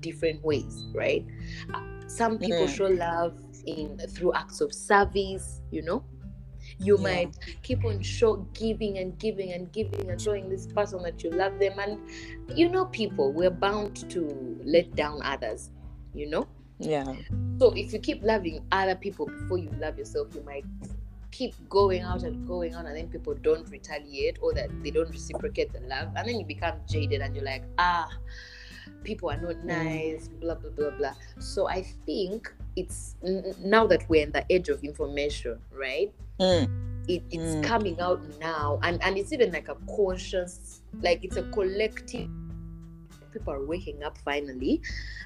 different 0.00 0.42
ways, 0.44 0.84
right? 0.92 1.24
Uh, 1.72 1.86
Some 2.10 2.38
people 2.38 2.66
Mm. 2.66 2.74
show 2.76 2.86
love 2.90 3.38
in 3.66 3.98
through 3.98 4.32
acts 4.34 4.60
of 4.60 4.72
service, 4.72 5.60
you 5.70 5.82
know. 5.82 6.04
You 6.78 6.96
Yeah. 6.96 7.02
might 7.02 7.38
keep 7.62 7.84
on 7.84 8.00
show 8.02 8.36
giving 8.54 8.98
and 8.98 9.18
giving 9.18 9.52
and 9.52 9.70
giving 9.72 10.10
and 10.10 10.20
showing 10.20 10.48
this 10.48 10.66
person 10.66 11.02
that 11.02 11.22
you 11.22 11.30
love 11.30 11.58
them, 11.58 11.78
and 11.78 11.98
you 12.56 12.68
know, 12.68 12.86
people 12.86 13.32
we're 13.32 13.50
bound 13.50 14.08
to 14.10 14.58
let 14.64 14.94
down 14.94 15.20
others, 15.22 15.70
you 16.14 16.28
know. 16.28 16.46
Yeah. 16.78 17.14
So 17.58 17.72
if 17.72 17.92
you 17.92 17.98
keep 17.98 18.22
loving 18.22 18.64
other 18.72 18.94
people 18.94 19.26
before 19.26 19.58
you 19.58 19.70
love 19.78 19.98
yourself, 19.98 20.28
you 20.34 20.42
might 20.42 20.64
keep 21.30 21.54
going 21.68 22.02
out 22.02 22.22
and 22.22 22.46
going 22.46 22.74
on, 22.74 22.86
and 22.86 22.96
then 22.96 23.08
people 23.08 23.34
don't 23.34 23.68
retaliate 23.70 24.38
or 24.40 24.52
that 24.54 24.70
they 24.82 24.90
don't 24.90 25.10
reciprocate 25.10 25.72
the 25.72 25.80
love, 25.80 26.08
and 26.16 26.28
then 26.28 26.38
you 26.38 26.46
become 26.46 26.74
jaded 26.88 27.20
and 27.20 27.34
you're 27.34 27.44
like, 27.44 27.64
ah, 27.78 28.08
people 29.04 29.30
are 29.30 29.40
not 29.40 29.64
nice, 29.64 30.28
blah 30.28 30.54
blah 30.54 30.70
blah 30.70 30.90
blah. 30.90 31.14
So 31.38 31.68
I 31.68 31.82
think 32.06 32.52
it's 32.80 33.14
now 33.60 33.86
that 33.86 34.02
we're 34.08 34.22
in 34.26 34.32
the 34.32 34.44
age 34.50 34.68
of 34.68 34.82
information, 34.84 35.58
right? 35.72 36.10
Mm. 36.40 36.64
It, 37.08 37.22
it's 37.30 37.54
Mm. 37.56 37.62
coming 37.62 38.00
out 38.00 38.20
now, 38.40 38.78
and 38.82 39.02
and 39.02 39.16
it's 39.18 39.32
even 39.32 39.50
like 39.52 39.68
a 39.68 39.76
conscious, 39.96 40.82
like 41.02 41.24
it's 41.24 41.36
a 41.36 41.42
collective. 41.56 42.28
People 43.32 43.52
are 43.54 43.64
waking 43.64 44.02
up 44.02 44.18
finally, 44.18 44.80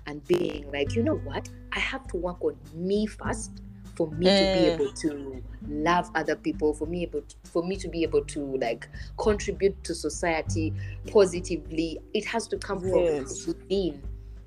and 0.07 0.17
being 0.27 0.71
like, 0.73 0.95
you 0.97 1.03
know 1.03 1.17
what? 1.29 1.49
I 1.73 1.81
have 1.81 2.07
to 2.09 2.17
work 2.17 2.43
on 2.45 2.57
me 2.75 3.07
first 3.07 3.53
for 3.97 4.11
me 4.11 4.27
to 4.27 4.45
be 4.53 4.61
Mm. 4.67 4.73
able 4.75 4.91
to 5.05 5.43
love 5.69 6.11
other 6.15 6.35
people 6.37 6.75
for 6.75 6.87
me 6.87 7.03
able 7.05 7.23
to, 7.23 7.37
for 7.45 7.63
me 7.63 7.77
to 7.77 7.89
be 7.89 8.03
able 8.03 8.25
to 8.25 8.41
like 8.59 8.89
contribute 9.19 9.77
to 9.85 9.95
society 9.95 10.75
positively 11.13 12.01
it 12.13 12.25
has 12.25 12.49
to 12.49 12.59
come 12.59 12.81
Yes. 12.85 12.91
from 13.45 13.55
within 13.55 14.03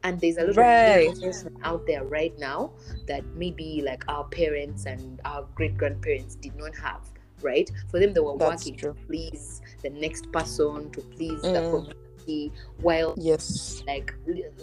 and 0.07 0.19
there's 0.21 0.37
a 0.37 0.45
lot 0.45 0.55
Right. 0.57 1.07
of 1.07 1.13
information 1.15 1.57
out 1.63 1.85
there 1.85 2.03
right 2.05 2.37
now 2.39 2.71
that 3.07 3.23
maybe 3.35 3.81
like 3.85 4.03
our 4.07 4.23
parents 4.25 4.85
and 4.85 5.19
our 5.25 5.45
great 5.55 5.77
grandparents 5.77 6.35
did 6.35 6.55
not 6.55 6.75
have 6.77 7.01
right 7.41 7.69
for 7.91 7.99
them 7.99 8.13
they 8.13 8.19
were 8.21 8.37
That's 8.37 8.65
working 8.65 8.77
true. 8.77 8.93
to 8.93 8.99
please 9.07 9.61
the 9.83 9.89
next 9.89 10.31
person 10.31 10.89
to 10.91 11.01
please 11.15 11.41
the 11.41 11.61
Mm. 11.61 11.71
community 11.75 12.53
while 12.81 13.13
Yes. 13.17 13.83
like 13.85 14.13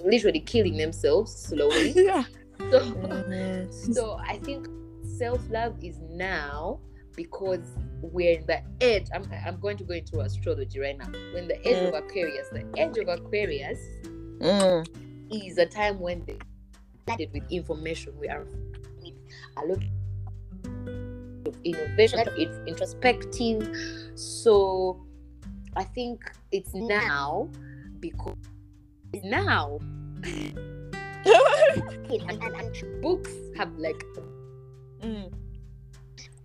literally 0.03 0.41
killing 0.41 0.77
themselves 0.77 1.31
slowly 1.35 1.93
Yeah. 2.11 2.25
so 2.71 2.81
Mm. 2.81 3.95
so 3.95 4.03
I 4.35 4.39
think 4.39 4.67
self 5.19 5.41
love 5.51 5.75
is 5.83 5.99
now 6.11 6.81
because 7.17 7.65
we're 8.03 8.39
in 8.39 8.45
the 8.47 8.61
edge. 8.81 9.07
I'm, 9.15 9.23
I'm 9.47 9.59
going 9.61 9.77
to 9.79 9.85
go 9.85 9.95
into 9.95 10.19
astrology 10.21 10.79
right 10.81 10.99
now. 10.99 11.09
We're 11.33 11.39
in 11.39 11.49
the 11.49 11.61
edge 11.67 11.87
of 11.89 11.95
Aquarius. 11.95 12.49
The 12.51 12.65
edge 12.77 12.99
of 12.99 13.07
Aquarius 13.09 13.79
Mm. 14.41 14.85
Is 15.37 15.59
a 15.59 15.67
time 15.67 16.01
when 16.01 16.25
they 16.27 16.39
flooded 17.07 17.33
with 17.33 17.45
information. 17.51 18.13
We 18.19 18.29
are 18.29 18.47
with 19.03 19.15
a 19.57 19.67
lot 19.67 19.79
of 21.47 21.55
innovation, 21.65 22.21
of 22.21 22.39
introspective. 22.67 23.77
So 24.15 25.05
I 25.77 25.85
think 25.85 26.31
it's 26.53 26.75
now 26.75 27.49
because 28.01 28.37
it's 29.13 29.25
now. 29.25 29.79
and, 31.25 32.31
and, 32.31 32.43
and 32.43 33.03
books 33.03 33.31
have 33.57 33.73
like 33.79 34.03
Mm. 35.05 35.31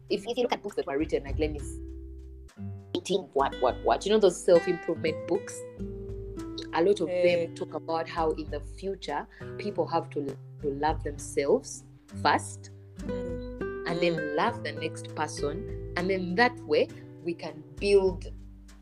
if, 0.10 0.25
if 0.27 0.38
you 0.38 0.43
look 0.43 0.51
at 0.51 0.62
books 0.62 0.75
that 0.75 0.86
were 0.86 0.98
written 0.98 1.24
like 1.24 1.39
let 1.39 1.50
me 1.51 1.60
see, 1.60 3.15
what 3.31 3.55
what 3.62 3.77
what 3.86 4.05
you 4.05 4.12
know 4.12 4.19
those 4.19 4.43
self-improvement 4.43 5.15
books 5.27 5.58
a 6.73 6.81
lot 6.83 6.99
of 7.01 7.09
Eh. 7.09 7.23
them 7.45 7.55
talk 7.55 7.73
about 7.73 8.07
how 8.07 8.31
in 8.31 8.49
the 8.51 8.59
future 8.77 9.25
people 9.57 9.85
have 9.88 10.09
to, 10.11 10.25
to 10.61 10.69
love 10.79 11.03
themselves 11.03 11.83
first 12.21 12.71
Mm. 13.05 13.88
and 13.88 13.99
then 14.01 14.35
love 14.35 14.63
the 14.63 14.73
next 14.73 15.15
person 15.15 15.93
and 15.95 16.09
then 16.09 16.35
that 16.35 16.57
way 16.67 16.88
we 17.23 17.33
can 17.33 17.63
build 17.79 18.25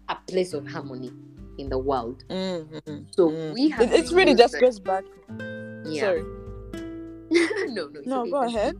a 0.09 0.15
place 0.27 0.53
of 0.53 0.65
harmony 0.67 1.11
in 1.59 1.69
the 1.69 1.77
world 1.77 2.23
Mm. 2.29 2.65
Mm. 2.87 3.05
so 3.15 3.29
Mm. 3.29 3.53
we 3.53 3.69
have 3.69 3.81
It, 3.91 3.99
it's 3.99 4.11
really 4.11 4.33
just 4.33 4.53
that- 4.53 4.61
goes 4.61 4.79
back. 4.79 5.03
yeah 5.85 6.01
Sorry. 6.01 6.23
no 7.73 7.87
no 7.89 8.01
No, 8.05 8.21
okay, 8.21 8.31
go 8.31 8.43
ahead. 8.43 8.75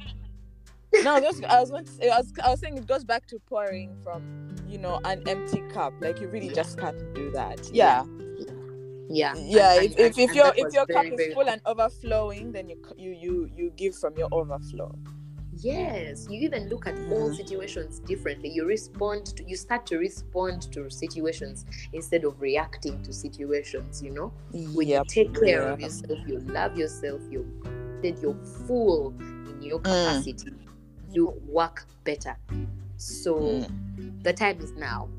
No, 1.04 1.20
just 1.20 1.44
I 1.44 1.60
was 1.60 1.70
to 1.70 1.86
say, 1.86 2.10
I 2.10 2.18
was, 2.18 2.34
I 2.44 2.50
was 2.50 2.60
saying 2.62 2.78
it 2.78 2.88
goes 2.88 3.04
back 3.04 3.28
to 3.28 3.40
pouring 3.40 3.96
from 4.04 4.48
you 4.68 4.78
know 4.78 5.00
an 5.04 5.22
empty 5.28 5.62
cup. 5.74 5.94
Like 6.02 6.20
you 6.22 6.28
really 6.30 6.50
just 6.50 6.80
can't 6.80 6.98
do 7.14 7.30
that. 7.32 7.70
Yeah, 7.74 8.04
yeah 8.06 8.27
yeah. 9.10 9.34
and- 9.76 9.86
if 9.86 9.92
and- 9.98 10.00
if, 10.00 10.18
if 10.18 10.36
your 10.36 10.54
if 10.56 10.66
was 10.66 10.74
your 10.74 10.86
very, 10.86 11.10
cup 11.10 11.14
is 11.14 11.18
very 11.20 11.34
full 11.34 11.50
and 11.50 11.62
overflowing, 11.66 12.52
then 12.52 12.70
you 12.70 12.78
you 12.98 13.12
you 13.12 13.50
you 13.56 13.70
give 13.76 13.96
from 13.96 14.16
your 14.18 14.28
overflow. 14.32 14.94
Yes, 15.60 16.28
you 16.30 16.40
even 16.42 16.70
look 16.70 16.86
at 16.86 16.94
all 17.12 17.32
Mm. 17.32 17.36
situations 17.36 18.00
differently. 18.02 18.50
You 18.50 18.66
respond 18.66 19.26
to, 19.38 19.44
you 19.50 19.56
start 19.56 19.88
to 19.88 19.98
respond 19.98 20.72
to 20.74 20.88
situations 20.92 21.66
instead 21.94 22.26
of 22.26 22.40
reacting 22.40 23.02
to 23.02 23.12
situations, 23.12 24.04
you 24.04 24.12
know? 24.12 24.32
When 24.76 24.88
Yep, 24.88 25.06
you 25.06 25.10
take 25.10 25.34
care 25.34 25.64
of 25.68 25.80
yourself, 25.80 26.20
you 26.28 26.38
love 26.42 26.78
yourself, 26.78 27.22
you 27.32 27.44
that 28.04 28.22
you're 28.22 28.38
full 28.68 29.16
in 29.50 29.64
your 29.64 29.80
Mm. 29.80 29.84
capacity, 29.86 30.54
you 31.12 31.34
work 31.48 31.88
better. 32.04 32.38
So 32.98 33.34
Mm. 33.40 34.24
the 34.24 34.34
time 34.34 34.60
is 34.62 34.74
now. 34.74 35.10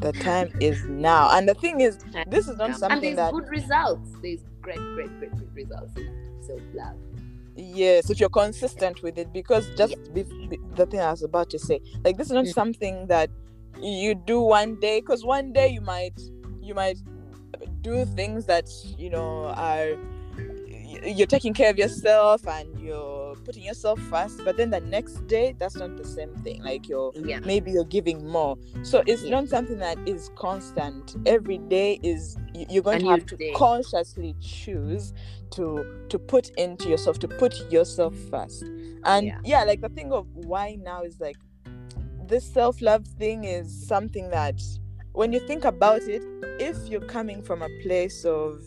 The 0.00 0.12
time 0.12 0.50
is 0.60 0.84
now, 0.84 1.30
and 1.36 1.48
the 1.48 1.54
thing 1.54 1.80
is, 1.80 1.98
this 2.28 2.48
is 2.48 2.56
not 2.56 2.70
and 2.70 2.78
something 2.78 3.00
there's 3.00 3.16
that 3.16 3.32
good 3.32 3.48
results. 3.48 4.10
There's 4.22 4.40
great, 4.60 4.76
great, 4.94 5.18
great, 5.18 5.30
great 5.32 5.66
results 5.66 5.96
in 5.96 6.42
self 6.46 6.62
love. 6.74 6.96
yes 7.56 8.10
if 8.10 8.18
you're 8.20 8.28
consistent 8.28 9.02
with 9.02 9.16
it 9.16 9.32
because 9.32 9.64
just 9.76 9.94
be, 10.12 10.22
be- 10.50 10.58
the 10.74 10.84
thing 10.86 11.00
i 11.00 11.10
was 11.16 11.22
about 11.22 11.48
to 11.48 11.58
say 11.58 11.78
like 12.04 12.16
this 12.18 12.26
is 12.26 12.32
not 12.32 12.44
Mm. 12.46 12.52
something 12.60 12.96
that 13.06 13.30
you 13.80 14.14
do 14.32 14.40
one 14.40 14.70
day 14.80 14.96
because 15.00 15.24
one 15.24 15.52
day 15.52 15.68
you 15.68 15.80
might 15.80 16.18
you 16.60 16.74
might 16.74 16.98
do 17.88 18.04
things 18.20 18.46
that 18.46 18.66
you 18.98 19.08
know 19.08 19.30
are 19.68 19.90
you're 21.16 21.32
taking 21.36 21.54
care 21.60 21.70
of 21.70 21.78
yourself 21.78 22.46
and 22.48 22.68
you're 22.86 23.13
putting 23.44 23.62
yourself 23.62 23.98
first 24.10 24.42
but 24.44 24.56
then 24.56 24.70
the 24.70 24.80
next 24.80 25.26
day 25.26 25.54
that's 25.58 25.76
not 25.76 25.96
the 25.96 26.04
same 26.04 26.34
thing 26.36 26.62
like 26.62 26.88
you're 26.88 27.12
Yeah. 27.14 27.40
maybe 27.40 27.70
you're 27.72 27.84
giving 27.84 28.26
more 28.26 28.56
so 28.82 29.02
it's 29.06 29.22
Yeah. 29.22 29.30
not 29.40 29.48
something 29.48 29.78
that 29.78 29.98
is 30.06 30.30
constant 30.36 31.16
every 31.26 31.58
day 31.58 32.00
is 32.02 32.36
you're 32.54 32.82
going 32.82 33.00
to 33.00 33.06
have 33.08 33.26
to 33.26 33.36
day. 33.36 33.52
consciously 33.56 34.34
choose 34.40 35.12
to 35.50 36.04
to 36.08 36.18
put 36.18 36.50
into 36.56 36.88
yourself 36.88 37.18
to 37.20 37.28
put 37.28 37.70
yourself 37.70 38.14
first 38.30 38.64
and 39.04 39.26
Yeah. 39.26 39.38
yeah, 39.44 39.64
like 39.64 39.80
the 39.82 39.90
thing 39.90 40.12
of 40.12 40.26
why 40.34 40.76
now 40.82 41.02
is 41.02 41.20
like 41.20 41.36
this 42.26 42.44
self-love 42.50 43.06
thing 43.18 43.44
is 43.44 43.86
something 43.86 44.30
that 44.30 44.60
when 45.12 45.32
you 45.32 45.40
think 45.40 45.64
about 45.64 46.02
it 46.02 46.22
if 46.58 46.76
you're 46.88 47.00
coming 47.02 47.42
from 47.42 47.60
a 47.62 47.68
place 47.82 48.24
of 48.24 48.62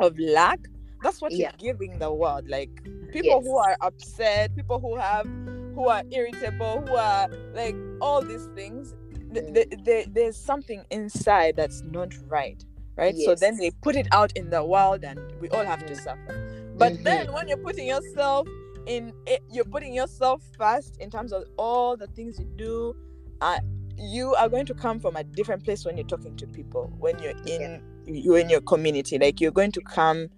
of 0.00 0.18
lack 0.18 0.58
that's 1.04 1.20
what 1.22 1.30
Yeah. 1.32 1.50
you're 1.60 1.72
giving 1.74 1.98
the 1.98 2.12
world 2.12 2.48
like 2.48 2.70
people 3.12 3.40
who 3.42 3.56
are 3.58 3.76
upset 3.82 4.54
people 4.56 4.80
who 4.80 4.96
have 4.96 5.26
who 5.74 5.88
are 5.88 6.02
irritable 6.10 6.80
who 6.86 6.96
are 6.96 7.28
like 7.54 7.76
all 8.00 8.22
these 8.22 8.46
things 8.54 8.94
th- 9.32 9.44
Mm. 9.44 9.54
th- 9.54 9.84
th- 9.84 10.08
there's 10.12 10.36
something 10.36 10.82
inside 10.90 11.56
that's 11.56 11.82
not 11.82 12.12
right 12.28 12.64
right 12.96 13.16
so 13.18 13.34
then 13.34 13.56
they 13.58 13.70
put 13.82 13.96
it 13.96 14.06
out 14.12 14.32
in 14.36 14.50
the 14.50 14.64
world 14.64 15.04
and 15.04 15.18
we 15.40 15.48
all 15.50 15.64
have 15.64 15.84
to 15.86 15.92
Mhm. 15.92 16.00
suffer 16.02 16.72
but 16.76 16.92
Mhm. 16.94 17.04
then 17.04 17.32
when 17.32 17.48
you're 17.48 17.58
putting 17.68 17.86
yourself 17.86 18.48
in 18.86 19.12
it, 19.26 19.40
you're 19.50 19.64
putting 19.64 19.92
yourself 19.94 20.42
first 20.58 20.96
in 21.00 21.10
terms 21.10 21.32
of 21.32 21.44
all 21.58 21.96
the 21.96 22.06
things 22.08 22.38
you 22.38 22.46
do 22.56 22.94
uh, 23.40 23.58
you 23.96 24.34
are 24.36 24.48
going 24.48 24.66
to 24.66 24.74
come 24.74 24.98
from 25.00 25.16
a 25.16 25.24
different 25.24 25.62
place 25.64 25.84
when 25.84 25.96
you're 25.96 26.06
talking 26.06 26.34
to 26.36 26.46
people 26.46 26.92
when 26.98 27.18
you're 27.18 27.36
in 27.46 27.82
you're 28.06 28.38
in 28.38 28.48
your 28.50 28.60
community 28.60 29.18
like 29.18 29.40
you're 29.40 29.50
going 29.52 29.72
to 29.72 29.80
come 29.82 30.28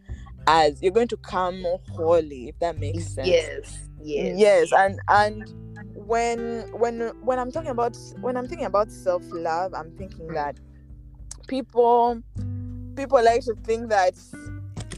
as 0.46 0.80
you're 0.82 0.92
going 0.92 1.08
to 1.08 1.16
come 1.18 1.60
more 1.62 1.80
holy 1.90 2.48
if 2.48 2.58
that 2.60 2.78
makes 2.78 3.06
sense 3.06 3.28
Yes. 3.28 3.88
Yes. 4.02 4.34
yes 4.38 4.72
and 4.72 5.00
and 5.08 5.44
when 5.94 6.62
when 6.72 7.00
when 7.22 7.38
i'm 7.38 7.50
talking 7.50 7.70
about 7.70 7.96
when 8.20 8.36
i'm 8.36 8.46
thinking 8.46 8.66
about 8.66 8.90
self-love 8.90 9.74
i'm 9.74 9.90
thinking 9.96 10.26
Mm. 10.28 10.34
that 10.34 10.56
people 11.48 12.22
people 12.96 13.22
like 13.24 13.42
to 13.44 13.54
think 13.64 13.88
that 13.90 14.14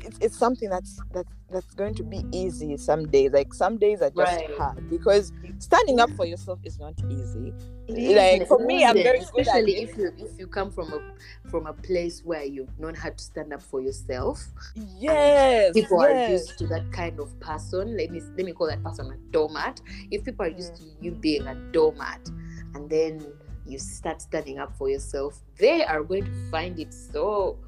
it's, 0.04 0.18
it's 0.20 0.37
something 0.37 0.68
that's 0.70 1.00
that's 1.12 1.32
that's 1.50 1.75
going 1.75 1.94
to 1.94 2.02
be 2.02 2.25
easy 2.32 2.76
some 2.76 3.08
days. 3.08 3.32
Like 3.32 3.54
some 3.54 3.78
days 3.78 4.02
are 4.02 4.11
just 4.11 4.37
Right. 4.37 4.50
hard 4.56 4.90
because 4.90 5.32
standing 5.58 6.00
up 6.00 6.11
for 6.11 6.26
yourself 6.26 6.58
is 6.64 6.78
not 6.78 6.94
easy. 7.08 7.52
It 7.87 7.97
is, 7.97 8.16
like 8.16 8.49
for 8.49 8.58
me 8.58 8.85
i'm 8.85 8.99
even, 8.99 9.02
very 9.02 9.18
good 9.20 9.28
at 9.28 9.47
especially 9.47 9.76
it. 9.76 9.88
if 9.88 9.97
you 9.97 10.12
if 10.18 10.38
you 10.38 10.47
come 10.47 10.70
from 10.70 10.92
a 10.92 11.00
from 11.49 11.66
a 11.66 11.73
place 11.73 12.23
where 12.23 12.44
you've 12.44 12.78
known 12.78 12.94
how 12.94 13.08
to 13.08 13.18
stand 13.18 13.52
up 13.52 13.62
for 13.62 13.80
yourself. 13.80 14.44
Yes 14.75 15.73
people 15.73 16.00
are 16.00 16.28
used 16.28 16.58
to 16.58 16.66
that 16.66 16.90
kind 16.92 17.18
of 17.18 17.38
person. 17.40 17.97
Let 17.97 18.11
me 18.11 18.20
let 18.37 18.44
me 18.44 18.52
call 18.52 18.66
that 18.66 18.82
person 18.82 19.11
a 19.11 19.16
doormat. 19.32 19.80
If 20.11 20.25
people 20.25 20.44
are 20.47 20.50
used 20.50 20.76
to 20.76 20.82
mm. 20.82 21.02
you 21.02 21.12
being 21.12 21.47
a 21.47 21.54
doormat 21.73 22.28
and 22.75 22.90
then 22.90 23.25
you 23.66 23.78
start 23.78 24.23
standing 24.23 24.58
up 24.58 24.75
for 24.78 24.88
yourself 24.88 25.42
they 25.58 25.85
are 25.85 26.02
going 26.02 26.25
to 26.25 26.50
find 26.50 26.78
it 26.78 26.94
so 26.94 27.58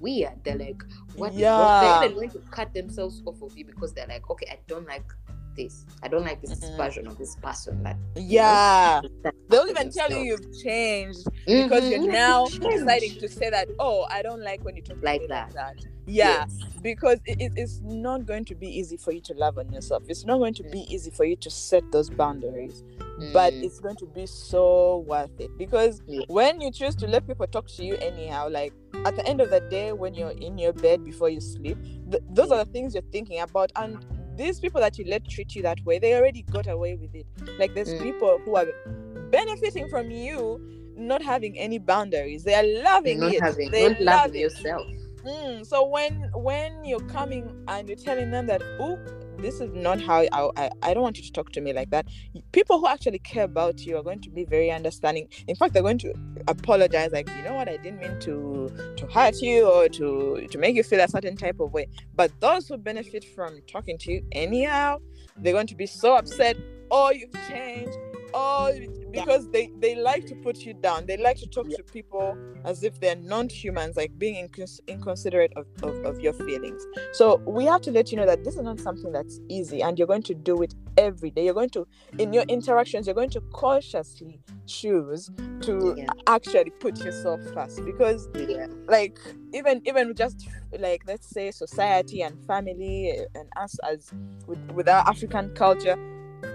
weird. 0.00 0.32
They're 0.44 0.56
like 0.56 0.82
what 1.18 1.32
is 1.32 1.42
wrong? 1.42 1.82
Yeah. 1.84 1.98
they're 2.00 2.10
even 2.10 2.16
going 2.16 2.30
to 2.30 2.38
cut 2.50 2.72
themselves 2.74 3.22
off 3.26 3.42
of 3.42 3.56
you 3.56 3.64
because 3.64 3.92
they're 3.92 4.06
like 4.06 4.28
okay 4.30 4.46
i 4.50 4.58
don't 4.66 4.86
like 4.86 5.04
this 5.58 5.84
i 6.02 6.08
don't 6.08 6.24
like 6.30 6.40
this 6.40 6.52
Mhm. 6.60 6.76
version 6.82 7.06
of 7.10 7.18
this 7.18 7.34
person 7.46 7.82
that 7.82 7.96
yeah 8.16 9.00
you 9.02 9.10
know, 9.24 9.30
they'll 9.50 9.68
even 9.74 9.90
tell 9.90 10.10
you 10.10 10.20
you've 10.30 10.48
changed 10.62 11.24
because 11.46 11.84
Mhm. 11.84 11.90
you're 11.90 12.12
now 12.12 12.46
deciding 12.76 13.14
to 13.22 13.28
say 13.28 13.50
that 13.50 13.68
oh 13.78 14.06
i 14.10 14.22
don't 14.22 14.42
like 14.50 14.64
when 14.64 14.74
you 14.76 14.82
talk 14.82 14.98
Like 15.02 15.26
that. 15.28 15.52
that 15.54 15.76
yeah 16.06 16.46
Yes. 16.46 16.58
because 16.90 17.18
it, 17.26 17.40
it- 17.44 17.52
it's 17.62 17.80
not 17.84 18.24
going 18.30 18.44
to 18.46 18.54
be 18.54 18.68
easy 18.80 18.96
for 18.96 19.12
you 19.12 19.20
to 19.28 19.34
love 19.34 19.58
on 19.58 19.70
yourself 19.76 20.02
it's 20.08 20.24
not 20.24 20.38
going 20.38 20.54
to 20.54 20.62
be 20.76 20.80
easy 20.94 21.10
for 21.10 21.24
you 21.30 21.36
to 21.36 21.50
set 21.50 21.84
those 21.92 22.08
boundaries 22.22 22.82
but 23.32 23.52
Mm. 23.52 23.64
it's 23.64 23.80
going 23.80 23.96
to 23.96 24.06
be 24.06 24.26
so 24.26 24.98
worth 25.12 25.36
it 25.40 25.50
because 25.58 26.00
Yeah. 26.06 26.20
when 26.28 26.60
you 26.60 26.70
choose 26.70 26.94
to 27.02 27.06
let 27.14 27.26
people 27.26 27.48
talk 27.48 27.66
to 27.76 27.84
you 27.84 27.94
anyhow 27.96 28.48
like 28.48 28.72
at 29.08 29.16
the 29.16 29.26
end 29.26 29.40
of 29.40 29.50
the 29.50 29.60
day 29.76 29.92
when 29.92 30.14
you're 30.14 30.36
in 30.48 30.56
your 30.64 30.72
bed 30.72 31.04
before 31.04 31.28
you 31.28 31.40
sleep 31.40 31.76
th- 32.10 32.22
those 32.30 32.50
are 32.52 32.64
the 32.64 32.70
things 32.70 32.94
you're 32.94 33.10
thinking 33.16 33.40
about 33.40 33.70
and 33.82 33.98
these 34.38 34.58
people 34.60 34.80
that 34.80 34.96
you 34.98 35.04
let 35.06 35.28
treat 35.28 35.54
you 35.54 35.62
that 35.62 35.78
way 35.84 35.98
they 35.98 36.14
already 36.14 36.42
got 36.42 36.66
away 36.66 36.94
with 36.96 37.14
it. 37.14 37.26
Like 37.58 37.74
there's 37.74 37.92
Mm. 37.94 38.02
people 38.02 38.38
who 38.44 38.56
are 38.56 38.66
benefiting 39.30 39.88
from 39.88 40.10
you 40.10 40.60
not 40.96 41.22
having 41.22 41.58
any 41.58 41.78
boundaries. 41.78 42.42
They 42.44 42.54
are 42.54 42.82
loving 42.82 43.20
not 43.20 43.34
it. 43.34 43.42
having 43.42 43.70
they 43.70 43.88
not 43.90 44.00
love 44.00 44.34
yourself. 44.34 44.86
Mm, 45.24 45.66
so 45.66 45.86
when 45.86 46.30
when 46.34 46.84
you're 46.84 47.08
coming 47.18 47.44
and 47.68 47.88
you're 47.88 47.96
telling 47.98 48.30
them 48.30 48.46
that 48.46 48.62
oh 48.80 48.98
this 49.38 49.60
is 49.60 49.70
not 49.72 50.00
how 50.00 50.22
I, 50.32 50.50
I 50.56 50.70
i 50.82 50.94
don't 50.94 51.02
want 51.02 51.16
you 51.16 51.24
to 51.24 51.32
talk 51.32 51.52
to 51.52 51.60
me 51.60 51.72
like 51.72 51.90
that. 51.90 52.06
People 52.52 52.78
who 52.80 52.86
actually 52.86 53.18
care 53.20 53.44
about 53.44 53.80
you 53.80 53.96
are 53.96 54.02
going 54.02 54.20
to 54.22 54.30
be 54.30 54.44
very 54.44 54.70
understanding. 54.70 55.28
In 55.46 55.56
fact 55.56 55.72
they're 55.72 55.82
going 55.82 55.98
to 55.98 56.14
apologize 56.46 57.12
like 57.12 57.28
you 57.36 57.42
know 57.42 57.54
what? 57.54 57.68
I 57.68 57.76
didn't 57.76 58.00
mean 58.00 58.18
to 58.20 58.94
to 58.96 59.06
hurt 59.06 59.40
you 59.40 59.68
or 59.68 59.88
to 59.88 60.46
to 60.50 60.58
make 60.58 60.74
you 60.76 60.82
feel 60.82 61.00
a 61.00 61.08
certain 61.08 61.36
type 61.36 61.60
of 61.60 61.72
way. 61.72 61.86
But 62.14 62.32
those 62.40 62.68
who 62.68 62.76
benefit 62.76 63.24
from 63.24 63.60
talking 63.70 63.98
to 63.98 64.12
you 64.12 64.24
anyhow 64.32 64.98
they're 65.36 65.52
going 65.52 65.68
to 65.68 65.76
be 65.76 65.86
so 65.86 66.16
upset. 66.16 66.56
Oh 66.90 67.10
you've 67.10 67.32
changed 67.48 67.96
oh 68.34 68.72
because 69.10 69.48
they 69.50 69.70
they 69.78 69.94
like 69.94 70.26
to 70.26 70.34
put 70.36 70.58
you 70.58 70.74
down. 70.74 71.06
They 71.06 71.16
like 71.16 71.38
to 71.38 71.46
talk 71.46 71.66
Yeah. 71.68 71.78
to 71.78 71.82
people 71.82 72.36
as 72.64 72.82
if 72.82 73.00
they're 73.00 73.16
non-humans 73.16 73.96
like 73.96 74.16
being 74.18 74.48
incons- 74.48 74.80
inconsiderate 74.86 75.52
of, 75.56 75.66
of, 75.82 76.04
of 76.04 76.20
your 76.20 76.32
feelings. 76.34 76.84
So 77.12 77.36
we 77.46 77.64
have 77.64 77.80
to 77.82 77.90
let 77.90 78.10
you 78.10 78.16
know 78.18 78.26
that 78.26 78.44
this 78.44 78.56
is 78.56 78.62
not 78.62 78.80
something 78.80 79.12
that's 79.12 79.40
easy 79.48 79.82
and 79.82 79.98
you're 79.98 80.08
going 80.08 80.22
to 80.24 80.34
do 80.34 80.60
it 80.62 80.74
every 80.96 81.30
day. 81.30 81.44
You're 81.46 81.54
going 81.54 81.70
to 81.70 81.86
in 82.18 82.32
your 82.32 82.44
interactions 82.44 83.06
you're 83.06 83.14
going 83.14 83.30
to 83.30 83.40
cautiously 83.52 84.40
choose 84.66 85.30
to 85.62 85.94
Yeah. 85.96 86.06
actually 86.26 86.70
put 86.70 86.98
yourself 87.04 87.40
first 87.54 87.84
because 87.84 88.28
yeah. 88.36 88.66
like 88.88 89.18
even 89.54 89.80
even 89.86 90.14
just 90.14 90.46
like 90.78 91.02
let's 91.06 91.28
say 91.28 91.50
society 91.50 92.22
and 92.22 92.38
family 92.46 93.12
and 93.34 93.48
us 93.56 93.76
as 93.90 94.10
with, 94.46 94.58
with 94.72 94.88
our 94.88 95.08
african 95.08 95.48
culture 95.54 95.96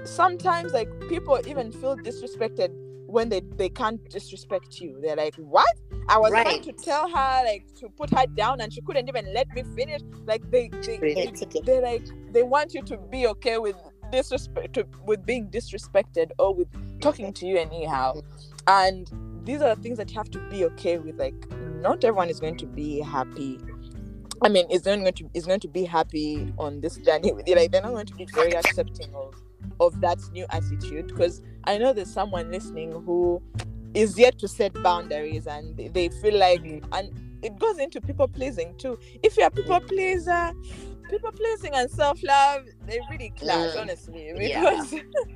sometimes 0.03 0.73
like 0.73 0.89
people 1.09 1.39
even 1.47 1.71
feel 1.71 1.95
disrespected 1.97 2.71
when 3.13 3.29
they 3.29 3.41
they 3.57 3.69
can't 3.69 4.03
disrespect 4.09 4.79
you. 4.81 4.99
They're 5.01 5.15
like 5.15 5.35
what? 5.35 5.75
I 6.09 6.17
was 6.17 6.31
trying 6.31 6.63
to 6.63 6.73
tell 6.73 7.07
her 7.07 7.43
like 7.45 7.67
to 7.79 7.87
put 7.89 8.09
her 8.09 8.25
down 8.35 8.59
and 8.59 8.73
she 8.73 8.81
couldn't 8.81 9.07
even 9.07 9.31
let 9.33 9.47
me 9.53 9.63
finish. 9.75 10.01
Like 10.25 10.49
they, 10.51 10.69
they, 10.69 10.97
they 10.97 11.31
they're 11.63 11.81
like 11.81 12.05
they 12.31 12.43
want 12.43 12.73
you 12.73 12.81
to 12.83 12.97
be 12.97 13.27
okay 13.27 13.57
with 13.57 13.75
disrespect 14.11 14.73
to, 14.73 14.85
with 15.05 15.25
being 15.25 15.47
disrespected 15.49 16.31
or 16.39 16.53
with 16.53 16.67
talking 17.01 17.31
to 17.33 17.45
you 17.45 17.57
anyhow. 17.57 18.21
And 18.67 19.09
these 19.43 19.61
are 19.61 19.75
the 19.75 19.81
things 19.81 19.97
that 19.97 20.09
you 20.11 20.17
have 20.17 20.31
to 20.31 20.39
be 20.49 20.65
okay 20.65 20.97
with 20.97 21.17
like 21.17 21.35
not 21.81 22.03
everyone 22.03 22.29
is 22.29 22.39
going 22.39 22.57
to 22.57 22.65
be 22.65 22.99
happy. 22.99 23.59
I 24.41 24.49
mean 24.49 24.69
is 24.71 24.85
not 24.85 24.99
going 24.99 25.13
to 25.13 25.29
is 25.33 25.45
going 25.45 25.59
to 25.61 25.67
be 25.67 25.85
happy 25.85 26.51
on 26.57 26.81
this 26.81 26.97
journey 26.97 27.31
with 27.31 27.47
you. 27.47 27.55
Like 27.55 27.71
they're 27.71 27.81
not 27.81 27.91
going 27.91 28.07
to 28.07 28.15
be 28.15 28.25
very 28.33 28.55
accepting 28.55 29.13
of 29.13 29.35
of 29.79 29.99
that 30.01 30.19
new 30.31 30.45
attitude 30.49 31.07
because 31.07 31.41
i 31.65 31.77
know 31.77 31.93
there's 31.93 32.11
someone 32.11 32.49
listening 32.51 32.91
who 32.91 33.41
is 33.93 34.17
yet 34.17 34.37
to 34.39 34.47
set 34.47 34.73
boundaries 34.83 35.45
and 35.47 35.77
they- 35.93 36.09
feel 36.09 36.37
like 36.37 36.63
and 36.93 37.11
it 37.41 37.57
goes 37.59 37.77
into 37.77 37.99
people 38.01 38.27
pleasing 38.27 38.73
too 38.77 38.97
if 39.21 39.35
you're 39.37 39.47
a 39.47 39.51
people 39.51 39.79
pleaser 39.81 40.51
people 41.09 41.31
pleasing 41.31 41.73
and 41.75 41.89
self-love 41.91 42.63
they 42.87 42.99
really 43.11 43.31
clash 43.37 43.75
Mm. 43.75 43.81
honestly 43.81 44.31
Yeah. 44.37 44.61
because 44.81 44.93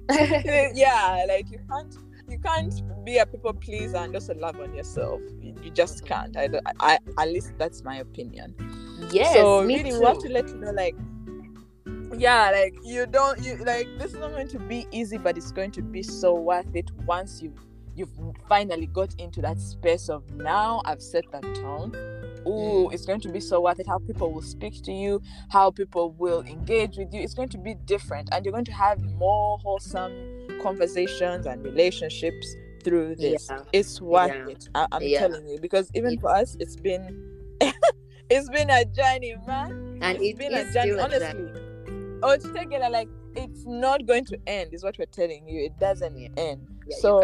yeah 0.75 1.25
like 1.27 1.51
you 1.51 1.59
can't 1.69 1.95
you 2.29 2.39
can't 2.39 2.73
be 3.05 3.17
a 3.17 3.25
people 3.25 3.53
pleaser 3.53 3.97
and 3.97 4.13
also 4.15 4.33
love 4.35 4.59
on 4.59 4.73
yourself 4.73 5.21
you, 5.41 5.53
you 5.61 5.69
just 5.71 6.05
can't 6.05 6.35
I, 6.37 6.49
I 6.79 6.99
at 7.17 7.27
least 7.27 7.53
that's 7.57 7.83
my 7.83 7.97
opinion 7.97 8.55
yes 9.11 9.33
so 9.33 9.63
me 9.63 9.77
really 9.77 9.91
too. 9.91 9.99
we 9.99 10.05
have 10.05 10.17
to 10.19 10.29
let 10.29 10.47
you 10.49 10.55
know 10.55 10.71
like 10.71 10.95
yeah 12.15 12.51
like 12.51 12.75
you 12.83 13.05
don't 13.05 13.39
you 13.43 13.55
like 13.57 13.87
this 13.97 14.13
is 14.13 14.19
not 14.19 14.31
going 14.31 14.47
to 14.47 14.59
be 14.59 14.87
easy 14.91 15.17
but 15.17 15.37
it's 15.37 15.51
going 15.51 15.71
to 15.71 15.81
be 15.81 16.01
so 16.01 16.33
worth 16.33 16.67
it 16.73 16.89
once 17.05 17.41
you 17.41 17.53
you've 17.95 18.09
finally 18.47 18.85
got 18.87 19.13
into 19.19 19.41
that 19.41 19.59
space 19.59 20.07
of 20.09 20.23
now 20.35 20.81
i've 20.85 21.01
set 21.01 21.23
that 21.31 21.43
tone 21.55 21.91
Ooh, 22.47 22.87
Mm. 22.87 22.93
it's 22.93 23.05
going 23.05 23.19
to 23.21 23.29
be 23.29 23.41
so 23.41 23.59
worth 23.59 23.79
it 23.79 23.87
how 23.87 23.97
people 23.99 24.31
will 24.31 24.41
speak 24.41 24.81
to 24.83 24.91
you 24.93 25.21
how 25.49 25.69
people 25.69 26.11
will 26.13 26.43
engage 26.43 26.95
with 26.97 27.13
you 27.13 27.19
it's 27.19 27.33
going 27.33 27.49
to 27.49 27.57
be 27.57 27.73
different 27.85 28.29
and 28.31 28.45
you're 28.45 28.53
going 28.53 28.63
to 28.65 28.71
have 28.73 29.01
more 29.15 29.57
wholesome 29.57 30.47
conversations 30.61 31.45
and 31.45 31.61
relationships 31.63 32.55
through 32.85 33.15
this 33.15 33.47
Yeah. 33.49 33.63
it's 33.73 33.99
worth 33.99 34.31
Yeah. 34.33 34.47
it 34.47 34.69
I- 34.75 34.87
i'm 34.93 35.01
Yeah. 35.03 35.19
telling 35.27 35.45
you 35.47 35.59
because 35.59 35.91
even 35.93 36.17
for 36.21 36.29
us 36.29 36.55
it's 36.61 36.77
been 36.77 37.03
it's 38.29 38.49
been 38.49 38.69
a 38.69 38.85
journey 38.85 39.35
man 39.45 39.99
and 40.01 40.17
it's 40.21 40.29
it 40.29 40.37
been 40.37 40.53
a 40.53 40.71
journey 40.71 40.99
honestly 40.99 41.51
journey. 42.21 42.23
oh 42.23 42.32
it's 42.32 42.49
taken 42.51 42.82
like 42.91 43.10
it's 43.36 43.65
not 43.65 44.06
going 44.06 44.25
to 44.25 44.38
end 44.47 44.73
is 44.73 44.84
what 44.84 44.97
we're 44.97 45.06
telling 45.06 45.47
you 45.47 45.65
it 45.65 45.77
doesn't 45.80 46.15
end 46.38 46.62
Yeah, 46.88 46.97
so 46.99 47.19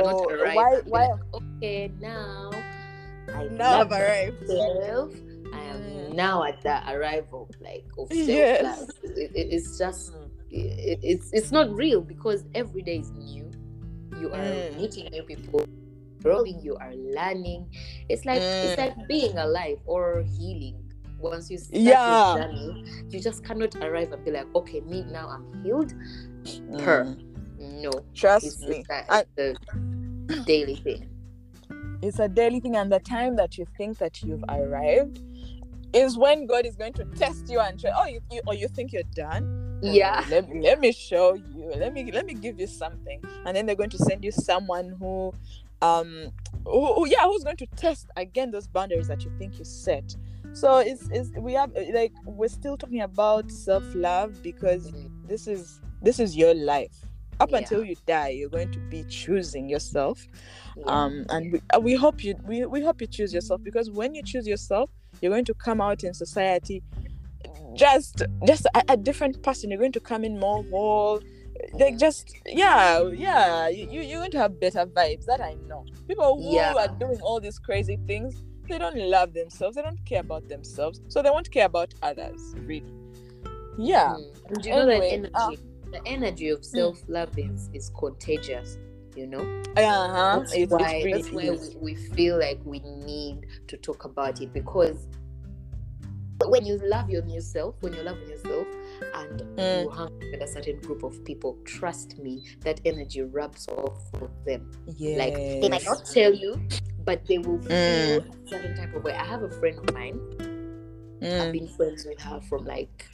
why 0.54 0.82
why 0.86 1.08
like, 1.08 1.20
okay 1.34 1.92
now 2.00 2.52
I 3.34 3.48
now 3.48 3.82
I've 3.82 3.92
arrived 3.92 4.42
myself. 4.42 5.14
I 5.54 5.60
am 5.60 5.82
Mm. 5.82 6.14
now 6.16 6.44
at 6.44 6.62
the 6.62 6.76
arrival 6.92 7.50
like 7.62 7.86
of 7.98 8.08
self 8.12 8.28
Yes. 8.28 8.90
It, 9.04 9.32
it- 9.34 9.50
it's 9.56 9.78
just 9.78 10.12
Mm. 10.14 10.30
it, 10.52 11.00
it's 11.02 11.32
it's 11.34 11.52
not 11.52 11.72
real 11.74 12.02
because 12.02 12.44
every 12.54 12.82
day 12.84 12.98
is 13.00 13.12
new. 13.12 13.50
You 14.20 14.30
are 14.32 14.38
Mm. 14.44 14.78
meeting 14.78 15.08
new 15.12 15.24
people, 15.24 15.66
growing. 16.22 16.60
You 16.62 16.76
are 16.78 16.94
learning. 16.94 17.66
It's 18.10 18.26
like 18.26 18.42
it's 18.42 18.76
Mm. 18.76 18.84
like 18.86 19.08
being 19.08 19.38
alive 19.38 19.80
or 19.86 20.22
healing. 20.38 20.83
Once 21.24 21.50
you 21.50 21.58
start 21.58 21.82
Yeah. 21.82 22.36
your 22.36 22.44
journey, 22.44 22.84
you 23.10 23.20
just 23.20 23.44
cannot 23.44 23.76
arrive 23.78 24.12
and 24.12 24.24
be 24.26 24.32
like, 24.32 24.48
okay, 24.56 24.82
me 24.82 25.04
now 25.04 25.28
I'm 25.30 25.64
healed. 25.64 25.94
Per. 26.78 27.06
Mm. 27.06 27.82
No, 27.82 27.92
trust 28.14 28.46
it's, 28.46 28.60
me 28.62 28.84
it's, 28.90 29.28
it's 29.38 29.60
a 30.30 30.44
daily 30.46 30.76
thing. 30.76 31.10
it's 32.02 32.20
a 32.20 32.28
daily 32.28 32.60
thing 32.60 32.76
and 32.76 32.92
the 32.92 33.00
time 33.00 33.38
that 33.38 33.58
you 33.58 33.66
think 33.78 33.98
that 34.00 34.22
you've 34.22 34.44
arrived 34.50 35.22
is 35.94 36.18
when 36.18 36.46
god 36.46 36.66
is 36.66 36.76
going 36.76 36.92
to 36.92 37.06
test 37.16 37.50
you 37.50 37.60
and 37.60 37.80
try 37.80 37.92
oh 37.96 38.06
you, 38.06 38.20
you 38.32 38.42
or 38.48 38.54
you 38.54 38.68
think 38.68 38.92
you're 38.92 39.10
done 39.16 39.80
Oh, 39.86 39.92
Yeah. 39.94 40.26
let, 40.30 40.50
me- 40.50 40.62
let 40.62 40.80
me 40.82 40.92
show 40.92 41.36
you 41.36 41.72
let 41.78 41.94
me 41.94 42.12
let 42.12 42.26
me 42.26 42.34
give 42.34 42.60
you 42.60 42.68
something 42.68 43.22
and 43.46 43.56
then 43.56 43.66
they're 43.66 43.76
going 43.84 43.92
to 43.92 43.98
send 43.98 44.24
you 44.26 44.32
someone 44.32 44.96
who 45.00 45.34
um 45.82 46.32
who, 46.66 46.94
who- 46.96 47.08
yeah 47.08 47.24
who's 47.24 47.44
going 47.46 47.58
to 47.58 47.68
test 47.78 48.08
again 48.18 48.52
those 48.52 48.68
boundaries 48.68 49.08
that 49.08 49.24
you 49.24 49.32
think 49.38 49.58
you 49.58 49.64
set 49.66 50.16
so 50.54 50.80
it's, 50.80 51.10
it's 51.12 51.30
we 51.40 51.54
have 51.54 51.72
like 51.94 52.12
we're 52.26 52.48
still 52.48 52.78
talking 52.78 53.02
about 53.02 53.50
self-love 53.52 54.42
because 54.42 54.92
this 55.26 55.48
is 55.48 55.80
this 56.02 56.20
is 56.20 56.36
your 56.36 56.54
life 56.54 56.96
up 57.40 57.50
Yeah. 57.52 57.58
until 57.60 57.84
you 57.84 57.96
die 58.06 58.30
you're 58.30 58.50
going 58.50 58.72
to 58.72 58.80
be 58.90 59.04
choosing 59.10 59.68
yourself 59.70 60.28
Yeah. 60.78 60.84
um 60.88 61.26
and 61.30 61.52
we, 61.54 61.62
uh, 61.76 61.80
we 61.80 61.96
hope 61.96 62.24
you 62.24 62.36
we, 62.46 62.66
we 62.66 62.82
hope 62.84 63.02
you 63.02 63.08
choose 63.08 63.34
yourself 63.34 63.62
because 63.64 63.90
when 63.90 64.14
you 64.14 64.24
choose 64.24 64.48
yourself 64.48 64.90
you're 65.22 65.32
going 65.32 65.46
to 65.46 65.54
come 65.56 65.82
out 65.82 66.04
in 66.04 66.14
society 66.14 66.84
just 67.76 68.22
just 68.46 68.66
a, 68.76 68.84
a 68.90 68.98
different 68.98 69.42
person 69.44 69.70
you're 69.72 69.80
going 69.80 69.92
to 69.92 70.00
come 70.00 70.24
in 70.24 70.40
more 70.40 70.64
whole 70.70 71.20
like 71.80 71.98
just 71.98 72.34
yeah 72.46 73.02
yeah 73.14 73.68
you, 73.68 73.88
you- 73.90 74.02
you're 74.02 74.20
going 74.20 74.32
to 74.32 74.38
have 74.38 74.60
better 74.60 74.86
vibes 74.86 75.26
that 75.26 75.42
i 75.42 75.56
know 75.68 75.84
people 76.08 76.36
who 76.42 76.56
Yeah. 76.56 76.74
are 76.78 76.88
doing 77.00 77.20
all 77.22 77.40
these 77.40 77.60
crazy 77.60 77.98
things 78.08 78.44
they 78.68 78.78
don't 78.78 78.98
love 78.98 79.34
themselves, 79.34 79.76
they 79.76 79.82
don't 79.82 80.04
care 80.06 80.22
about 80.22 80.48
themselves, 80.48 81.02
so 81.08 81.22
they 81.22 81.30
won't 81.30 81.52
care 81.52 81.66
about 81.66 81.94
others, 82.02 82.54
really. 82.66 82.94
Yeah. 83.78 84.14
Mm. 84.14 84.26
And 84.50 84.66
you 84.66 84.72
know 84.72 84.88
Anyway, 84.90 85.22
that 85.22 85.32
uh, 85.36 85.48
energy, 85.50 85.64
the 85.92 86.08
energy 86.08 86.50
of 86.50 86.64
self 86.66 87.02
love 87.08 87.38
is 87.38 87.70
is 87.74 87.92
contagious. 87.98 88.78
You 89.16 89.28
know, 89.28 89.64
Uh-huh. 89.78 90.40
that's 90.40 90.54
It, 90.56 90.70
why 90.70 90.94
it 90.94 91.06
really 91.06 91.12
that's 91.12 91.32
why 91.32 91.50
we, 91.52 91.94
we 91.94 91.96
feel 92.16 92.40
like 92.40 92.60
we 92.66 92.80
need 92.80 93.46
to 93.68 93.78
talk 93.78 94.06
about 94.06 94.42
it 94.42 94.52
because 94.54 95.08
when 96.46 96.66
you 96.66 96.80
love 96.84 97.10
your 97.10 97.24
new 97.24 97.42
self, 97.42 97.76
when 97.82 97.94
you 97.94 98.02
love 98.02 98.18
yourself, 98.28 98.68
and 99.14 99.42
Mm. 99.58 99.84
you 99.84 99.90
hang 99.90 100.20
with 100.32 100.42
a 100.42 100.48
certain 100.48 100.80
group 100.82 101.04
of 101.04 101.24
people, 101.26 101.58
trust 101.66 102.18
me, 102.20 102.44
that 102.62 102.80
energy 102.86 103.22
rubs 103.22 103.68
off 103.68 104.02
of 104.22 104.30
them. 104.46 104.70
Yes. 104.98 105.18
Like 105.18 105.36
they 105.62 105.70
might 105.70 105.86
not 105.86 106.06
tell 106.06 106.34
you, 106.34 106.62
but 107.06 107.26
they 107.28 107.38
will 107.38 107.60
feel 107.60 108.22
Mm. 108.22 108.46
a 108.46 108.48
certain 108.50 108.76
type 108.76 108.94
of 108.96 109.04
way. 109.04 109.14
I 109.14 109.24
have 109.26 109.44
a 109.44 109.50
friend 109.50 109.78
of 109.80 109.94
mine. 109.94 110.20
I've 111.22 111.30
Mm, 111.50 111.52
been 111.54 111.68
friends 111.70 112.06
with 112.06 112.20
her 112.22 112.42
from 112.42 112.66
like 112.66 113.06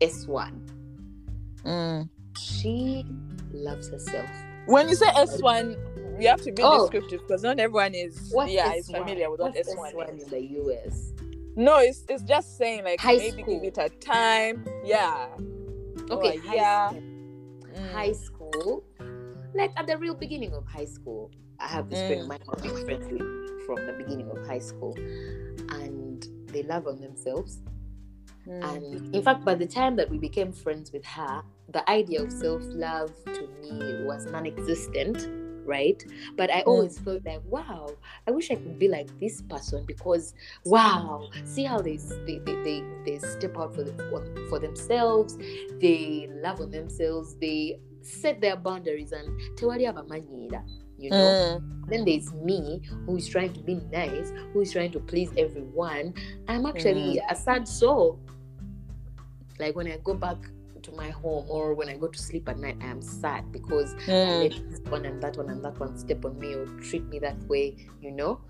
S1. 0.00 0.52
mm. 1.64 2.08
She 2.38 3.04
loves 3.52 3.88
herself. 3.88 4.30
When 4.66 4.88
you 4.88 4.94
say 4.94 5.06
S1, 5.16 5.76
you 6.20 6.28
have 6.28 6.40
to 6.42 6.52
be 6.52 6.62
Oh. 6.62 6.82
descriptive 6.82 7.20
because 7.26 7.42
not 7.42 7.58
everyone 7.58 7.94
is 7.94 8.30
What's 8.32 8.52
yeah 8.52 8.70
S1? 8.74 8.78
is 8.78 8.90
familiar 8.90 9.30
with 9.30 9.40
what 9.40 9.54
S1 9.56 9.92
S1 9.94 10.16
is. 10.16 10.22
in 10.24 10.30
the 10.30 10.42
US? 10.60 11.12
No, 11.58 11.78
it's 11.78 12.04
it's 12.08 12.22
just 12.22 12.56
saying 12.56 12.84
like 12.84 13.00
High 13.00 13.16
maybe 13.16 13.42
school. 13.42 13.60
give 13.60 13.64
it 13.64 13.78
a 13.78 13.88
time. 13.98 14.64
Yeah. 14.84 15.26
Okay, 16.08 16.38
Or, 16.38 16.42
high 16.42 16.54
yeah. 16.54 16.88
school. 16.90 17.02
Mm. 17.74 17.92
High 17.92 18.12
school, 18.12 18.84
like 19.54 19.72
at 19.76 19.86
the 19.88 19.98
real 19.98 20.14
beginning 20.14 20.54
of 20.54 20.64
high 20.66 20.84
school, 20.84 21.32
I 21.58 21.66
have 21.66 21.90
this 21.90 21.98
friend 22.06 22.20
of 22.22 22.26
Mm. 22.26 22.28
mine 22.28 22.40
who 22.46 22.52
I've 22.78 22.84
friends 22.84 23.06
with 23.10 23.66
from 23.66 23.84
the 23.86 23.92
beginning 23.92 24.30
of 24.30 24.46
high 24.46 24.60
school, 24.60 24.94
and 25.70 26.24
they 26.46 26.62
love 26.62 26.86
on 26.86 27.00
themselves. 27.00 27.58
Mm. 28.46 28.64
And 28.76 29.14
in 29.16 29.22
fact, 29.22 29.44
by 29.44 29.54
the 29.56 29.66
time 29.66 29.96
that 29.96 30.08
we 30.08 30.16
became 30.18 30.52
friends 30.52 30.92
with 30.92 31.04
her, 31.04 31.42
the 31.70 31.82
idea 31.90 32.22
of 32.22 32.30
self 32.32 32.62
love 32.66 33.12
to 33.24 33.48
me 33.60 34.04
was 34.06 34.26
non 34.26 34.46
existent, 34.46 35.26
right? 35.68 36.02
But 36.36 36.50
I 36.50 36.62
always 36.62 36.98
felt 36.98 37.24
like, 37.24 37.42
wow, 37.44 37.90
I 38.26 38.30
wish 38.32 38.50
I 38.50 38.56
could 38.56 38.78
be 38.78 38.88
like 38.88 39.08
this 39.20 39.42
person 39.42 39.84
because, 39.86 40.34
wow, 40.64 41.28
see 41.44 41.64
how 41.64 41.78
they 41.78 41.98
they, 42.26 42.38
they, 42.38 42.54
they, 42.64 42.84
they 43.04 43.18
step 43.18 43.56
out 43.56 43.74
for, 43.74 43.84
the, 43.84 43.92
for, 44.48 44.58
themselves, 44.58 45.38
they 45.80 46.28
love 46.42 46.60
on 46.60 46.70
themselves, 46.70 47.36
they 47.36 47.78
set 48.02 48.40
their 48.40 48.56
boundaries 48.56 49.12
and 49.12 49.56
you 50.98 51.10
know. 51.10 51.60
Mm. 51.60 51.88
Then 51.88 52.04
there's 52.04 52.32
me 52.34 52.82
who 53.06 53.16
is 53.16 53.28
trying 53.28 53.52
to 53.54 53.60
be 53.60 53.76
nice, 53.92 54.32
who 54.52 54.60
is 54.60 54.72
trying 54.72 54.92
to 54.92 55.00
please 55.00 55.30
everyone. 55.38 56.14
I'm 56.48 56.66
actually 56.66 57.20
a 57.30 57.34
sad 57.34 57.66
soul. 57.66 58.20
Like 59.58 59.74
when 59.74 59.86
I 59.86 59.98
go 60.04 60.14
back 60.14 60.36
to 60.88 60.96
my 60.96 61.10
home 61.10 61.46
or 61.48 61.74
when 61.74 61.88
I 61.88 61.96
go 61.96 62.08
to 62.08 62.18
sleep 62.18 62.48
at 62.48 62.58
night, 62.58 62.76
I 62.80 62.86
am 62.86 63.02
sad 63.02 63.50
because 63.52 63.94
I 63.94 64.08
Mm. 64.10 64.40
let 64.42 64.70
this 64.70 64.80
one 64.88 65.04
and 65.04 65.22
that 65.22 65.36
one 65.36 65.48
and 65.50 65.64
that 65.64 65.78
one 65.78 65.96
step 65.96 66.24
on 66.24 66.38
me 66.38 66.54
or 66.54 66.66
treat 66.80 67.04
me 67.08 67.18
that 67.20 67.40
way, 67.48 67.76
you 68.00 68.10
know? 68.10 68.40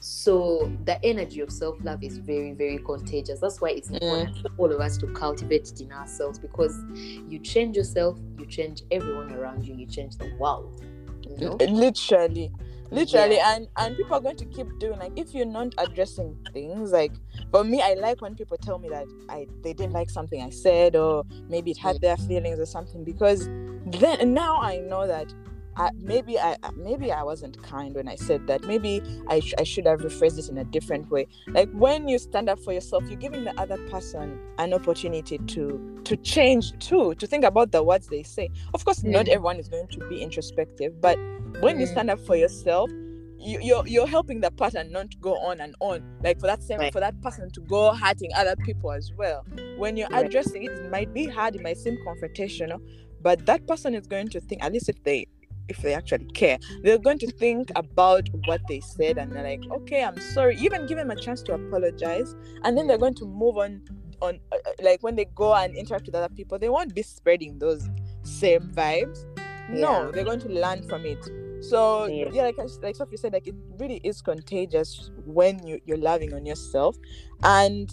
So 0.00 0.70
the 0.84 1.04
energy 1.04 1.40
of 1.40 1.50
self 1.50 1.76
love 1.82 2.04
is 2.04 2.18
very, 2.18 2.52
very 2.52 2.78
contagious. 2.78 3.40
That's 3.40 3.60
why 3.60 3.70
it's 3.70 3.90
important 3.90 4.36
for 4.38 4.50
all 4.56 4.72
of 4.72 4.80
us 4.80 4.96
to 4.98 5.08
cultivate 5.08 5.68
it 5.72 5.80
in 5.80 5.92
ourselves 5.92 6.38
because 6.38 6.84
you 7.28 7.40
change 7.40 7.76
yourself, 7.76 8.16
you 8.38 8.46
change 8.46 8.82
everyone 8.92 9.32
around 9.32 9.64
you, 9.66 9.74
you 9.74 9.86
change 9.86 10.16
the 10.16 10.32
world. 10.38 10.84
You 11.28 11.36
know? 11.36 11.56
literally 11.60 12.52
literally 12.90 13.36
Yeah. 13.36 13.56
and 13.56 13.68
and 13.76 13.96
people 13.96 14.14
are 14.14 14.20
going 14.20 14.36
to 14.36 14.44
keep 14.46 14.66
doing 14.78 14.98
like 14.98 15.12
if 15.16 15.34
you're 15.34 15.46
not 15.46 15.74
addressing 15.78 16.36
things 16.52 16.92
like 16.92 17.12
for 17.50 17.64
me 17.64 17.82
i 17.82 17.94
like 17.94 18.20
when 18.22 18.34
people 18.34 18.56
tell 18.56 18.78
me 18.78 18.88
that 18.88 19.06
i 19.28 19.46
they 19.62 19.72
didn't 19.72 19.92
like 19.92 20.10
something 20.10 20.42
i 20.42 20.50
said 20.50 20.96
or 20.96 21.24
maybe 21.48 21.70
it 21.70 21.78
had 21.78 21.96
mm. 21.96 22.00
their 22.00 22.16
feelings 22.16 22.58
or 22.58 22.66
something 22.66 23.04
because 23.04 23.46
then 23.86 24.32
now 24.32 24.58
i 24.60 24.78
know 24.78 25.06
that 25.06 25.32
I, 25.78 25.90
maybe 25.96 26.38
I 26.38 26.56
maybe 26.76 27.12
I 27.12 27.22
wasn't 27.22 27.62
kind 27.62 27.94
when 27.94 28.08
I 28.08 28.16
said 28.16 28.46
that. 28.48 28.64
Maybe 28.66 29.00
I, 29.28 29.38
sh- 29.40 29.54
I 29.58 29.62
should 29.62 29.86
have 29.86 30.00
rephrased 30.00 30.38
it 30.38 30.48
in 30.48 30.58
a 30.58 30.64
different 30.64 31.08
way. 31.10 31.26
Like 31.46 31.70
when 31.70 32.08
you 32.08 32.18
stand 32.18 32.48
up 32.48 32.58
for 32.58 32.72
yourself, 32.72 33.04
you're 33.08 33.18
giving 33.18 33.44
the 33.44 33.58
other 33.60 33.76
person 33.88 34.38
an 34.58 34.74
opportunity 34.74 35.38
to 35.38 36.00
to 36.04 36.16
change 36.16 36.72
too, 36.80 37.14
to 37.14 37.26
think 37.26 37.44
about 37.44 37.70
the 37.70 37.82
words 37.82 38.08
they 38.08 38.22
say. 38.24 38.48
Of 38.74 38.84
course, 38.84 39.04
not 39.04 39.26
Mm. 39.26 39.28
everyone 39.28 39.58
is 39.58 39.68
going 39.68 39.86
to 39.88 40.00
be 40.08 40.20
introspective, 40.20 41.00
but 41.00 41.16
when 41.60 41.78
you 41.78 41.86
Mm. 41.86 41.90
stand 41.92 42.10
up 42.10 42.18
for 42.26 42.34
yourself, 42.34 42.90
you, 43.38 43.60
you're 43.62 43.86
you're 43.86 44.06
helping 44.08 44.40
the 44.40 44.50
pattern 44.50 44.90
not 44.90 45.06
go 45.20 45.34
on 45.38 45.60
and 45.60 45.76
on. 45.80 46.02
Like 46.24 46.40
for 46.40 46.46
that 46.48 46.60
same 46.62 46.80
Right. 46.80 46.92
for 46.92 46.98
that 47.00 47.20
person 47.22 47.50
to 47.52 47.60
go 47.60 47.92
hurting 47.94 48.30
other 48.34 48.56
people 48.64 48.90
as 48.90 49.12
well. 49.16 49.44
When 49.76 49.96
you're 49.96 50.08
Right. 50.10 50.26
addressing 50.26 50.64
it, 50.64 50.72
it 50.72 50.90
might 50.90 51.12
be 51.14 51.26
hard, 51.28 51.54
it 51.54 51.62
might 51.62 51.76
seem 51.76 51.96
confrontational, 52.04 52.80
but 53.22 53.46
that 53.46 53.64
person 53.68 53.94
is 53.94 54.08
going 54.08 54.28
to 54.30 54.40
think, 54.40 54.64
at 54.64 54.72
least 54.72 54.88
if 54.88 55.00
they 55.04 55.26
if 55.68 55.78
they 55.78 55.94
actually 55.94 56.26
care, 56.26 56.58
they're 56.82 56.98
going 56.98 57.18
to 57.18 57.30
think 57.32 57.70
about 57.76 58.28
what 58.46 58.60
they 58.68 58.80
said 58.80 59.18
and 59.18 59.32
they're 59.32 59.42
like, 59.44 59.62
okay, 59.70 60.02
I'm 60.04 60.18
sorry. 60.20 60.56
Even 60.56 60.86
give 60.86 60.98
them 60.98 61.10
a 61.10 61.16
chance 61.16 61.42
to 61.42 61.54
apologize, 61.54 62.34
and 62.64 62.76
then 62.76 62.86
they're 62.86 62.98
going 62.98 63.14
to 63.14 63.26
move 63.26 63.56
on. 63.58 63.82
On 64.20 64.40
uh, 64.50 64.56
uh, 64.56 64.70
like 64.82 65.00
when 65.04 65.14
they 65.14 65.26
go 65.36 65.54
and 65.54 65.76
interact 65.76 66.06
with 66.06 66.14
other 66.16 66.28
people, 66.34 66.58
they 66.58 66.68
won't 66.68 66.92
be 66.92 67.02
spreading 67.02 67.56
those 67.60 67.88
same 68.24 68.62
vibes. 68.74 69.24
No, 69.70 70.06
Yeah. 70.06 70.10
they're 70.12 70.24
going 70.24 70.40
to 70.40 70.48
learn 70.48 70.82
from 70.88 71.06
it. 71.06 71.24
So 71.62 72.06
Yeah. 72.06 72.28
yeah, 72.32 72.42
like 72.42 72.58
I- 72.58 72.66
like 72.82 72.96
Sophie 72.96 73.16
said, 73.16 73.32
like 73.32 73.46
it 73.46 73.54
really 73.78 74.00
is 74.02 74.20
contagious 74.20 75.12
when 75.24 75.64
you 75.64 75.78
you're 75.86 75.98
loving 75.98 76.34
on 76.34 76.44
yourself, 76.44 76.96
and 77.44 77.88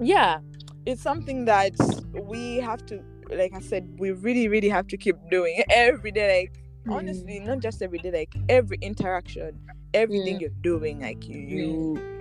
yeah, 0.00 0.40
it's 0.86 1.02
something 1.02 1.44
that 1.44 1.74
we 2.12 2.56
have 2.56 2.84
to, 2.86 3.00
like 3.30 3.54
I 3.54 3.60
said, 3.60 3.88
we 3.98 4.10
really 4.10 4.48
really 4.48 4.68
have 4.70 4.88
to 4.88 4.96
keep 4.96 5.14
doing 5.30 5.62
every 5.70 6.10
day. 6.10 6.26
Like 6.42 6.63
honestly, 6.88 7.40
not 7.40 7.60
just 7.60 7.82
every 7.82 7.98
day, 7.98 8.10
like 8.10 8.34
every 8.48 8.78
interaction, 8.80 9.58
everything 9.94 10.36
Mm. 10.36 10.40
you're 10.40 10.50
doing, 10.62 11.00
like 11.00 11.26
you, 11.28 11.38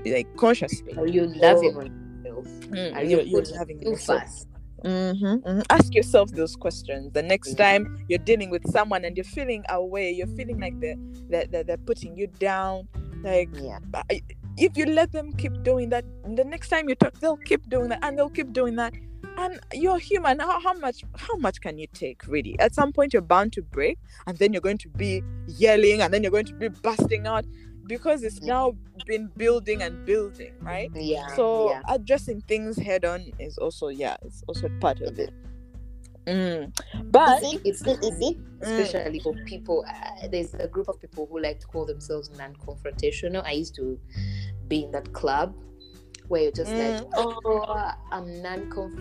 you 0.05 0.13
like 0.13 0.35
consciously. 0.37 0.93
Are 0.97 1.07
you 1.07 1.27
loving 1.27 1.75
on 1.77 2.21
yourself? 2.23 2.45
Mm, 2.69 2.95
Are 2.95 3.03
you're, 3.03 3.21
you 3.21 3.27
you're 3.27 3.41
putting 3.41 3.55
loving 3.57 3.81
you 3.81 3.91
yourself. 3.91 4.21
first? 4.21 4.47
Mm-hmm, 4.83 5.61
Ask 5.69 5.93
yourself 5.95 6.31
those 6.31 6.55
questions. 6.57 7.13
The 7.13 7.23
next 7.23 7.55
time 7.55 8.05
you're 8.09 8.19
dealing 8.19 8.49
with 8.49 8.69
someone 8.69 9.05
and 9.05 9.15
you're 9.15 9.23
feeling 9.23 9.63
away, 9.69 10.11
you're 10.11 10.27
feeling 10.27 10.59
like 10.59 10.77
they're, 10.81 10.97
they're, 11.29 11.45
they're, 11.47 11.63
they're 11.63 11.77
putting 11.77 12.17
you 12.17 12.27
down. 12.27 12.87
Like, 13.23 13.49
Yeah. 13.55 13.79
If 14.57 14.77
you 14.77 14.85
let 14.85 15.11
them 15.13 15.31
keep 15.33 15.63
doing 15.63 15.89
that, 15.89 16.03
the 16.35 16.43
next 16.43 16.67
time 16.69 16.87
you 16.89 16.95
talk, 16.95 17.17
they'll 17.19 17.37
keep 17.37 17.67
doing 17.69 17.89
that 17.89 17.99
and 18.03 18.17
they'll 18.19 18.29
keep 18.29 18.51
doing 18.53 18.75
that. 18.75 18.93
And 19.37 19.59
you're 19.73 19.97
human. 19.97 20.39
How, 20.39 20.59
how 20.59 20.73
much 20.73 21.03
how 21.17 21.35
much 21.37 21.61
can 21.61 21.77
you 21.77 21.87
take 21.93 22.27
really? 22.27 22.57
At 22.59 22.73
some 22.75 22.91
point 22.93 23.13
you're 23.13 23.21
bound 23.21 23.53
to 23.53 23.61
break 23.61 23.97
and 24.27 24.37
then 24.37 24.53
you're 24.53 24.61
going 24.61 24.77
to 24.79 24.89
be 24.89 25.23
yelling 25.47 26.01
and 26.01 26.13
then 26.13 26.23
you're 26.23 26.31
going 26.31 26.45
to 26.45 26.53
be 26.53 26.69
busting 26.69 27.25
out 27.27 27.45
because 27.85 28.23
it's 28.23 28.41
now 28.41 28.73
been 29.05 29.29
building 29.35 29.81
and 29.81 30.05
building, 30.05 30.53
right? 30.61 30.89
Yeah. 30.95 31.27
so 31.35 31.71
yeah. 31.71 31.81
addressing 31.89 32.41
things 32.41 32.77
head 32.77 33.03
on 33.05 33.25
is 33.39 33.57
also 33.57 33.89
yeah 33.89 34.15
it's 34.21 34.43
also 34.47 34.69
part 34.79 35.01
of 35.01 35.19
it 35.19 35.33
mm. 36.25 36.71
but 37.11 37.43
Is 37.43 37.53
it- 37.53 37.61
it's 37.65 37.83
not 37.85 38.03
easy, 38.03 38.39
Mm. 38.59 38.79
especially 38.79 39.19
for 39.19 39.33
people. 39.45 39.83
Uh, 39.85 40.27
there's 40.29 40.53
a 40.53 40.67
group 40.67 40.87
of 40.87 40.97
people 41.01 41.27
who 41.29 41.41
like 41.41 41.59
to 41.59 41.67
call 41.67 41.85
themselves 41.85 42.29
non-confrontational. 42.37 43.43
I 43.45 43.51
used 43.51 43.75
to 43.75 43.99
be 44.69 44.85
in 44.85 44.91
that 44.91 45.11
club 45.11 45.53
where 46.27 46.43
you're 46.43 46.51
just 46.51 46.71
like, 46.71 47.01
Mm. 47.01 47.09
oh, 47.15 47.91
I'm 48.11 48.41
non-conf. 48.41 48.93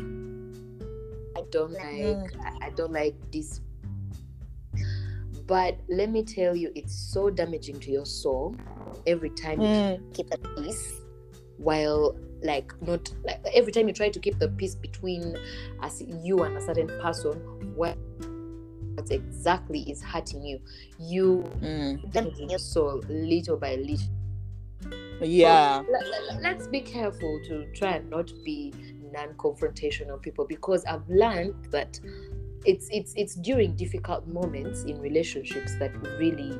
I 1.37 1.43
don't 1.51 1.73
like. 1.73 1.83
Mm. 1.83 2.41
I- 2.45 2.67
I 2.67 2.71
don't 2.71 2.93
like 2.93 3.15
this. 3.31 3.61
But 5.47 5.79
let 5.89 6.11
me 6.11 6.23
tell 6.23 6.55
you, 6.57 6.71
it's 6.75 6.95
so 6.95 7.29
damaging 7.31 7.81
to 7.81 7.91
your 7.91 8.07
soul 8.07 8.55
every 9.07 9.31
time 9.31 9.61
you 9.61 9.67
mm, 9.67 10.15
keep 10.15 10.31
the 10.31 10.39
peace 10.57 11.01
while 11.59 12.17
like 12.43 12.73
not 12.83 13.13
like 13.25 13.41
every 13.55 13.73
time 13.73 13.87
you 13.87 13.95
try 13.95 14.09
to 14.09 14.19
keep 14.19 14.39
the 14.39 14.49
peace 14.49 14.75
between 14.75 15.37
us 15.81 16.03
you 16.23 16.43
and 16.43 16.57
a 16.57 16.61
certain 16.61 16.89
person 17.01 17.33
what 17.77 17.97
what 18.95 19.11
exactly 19.11 19.81
is 19.91 20.03
hurting 20.03 20.43
you 20.45 20.61
you 20.99 21.45
mm. 21.61 22.13
damaging 22.13 22.51
your 22.51 22.59
soul 22.59 23.01
little 23.09 23.57
by 23.57 23.77
little 23.77 24.09
yeah. 25.21 25.83
let, 25.91 26.43
let, 26.43 26.61
us 26.61 26.67
be 26.67 26.81
careful 26.81 27.41
to 27.45 27.67
try 27.73 27.97
and 27.97 28.09
not 28.11 28.33
be 28.45 28.73
non-confrontational 29.13 30.21
people 30.23 30.47
because 30.47 30.85
i've 30.87 31.07
learned 31.09 31.55
that 31.71 32.01
it's 32.65 32.89
it's 32.91 33.13
it's 33.17 33.35
during 33.37 33.75
difficult 33.77 34.27
moments 34.27 34.85
in 34.85 35.01
relationships 35.01 35.77
that 35.79 35.93
really 36.19 36.59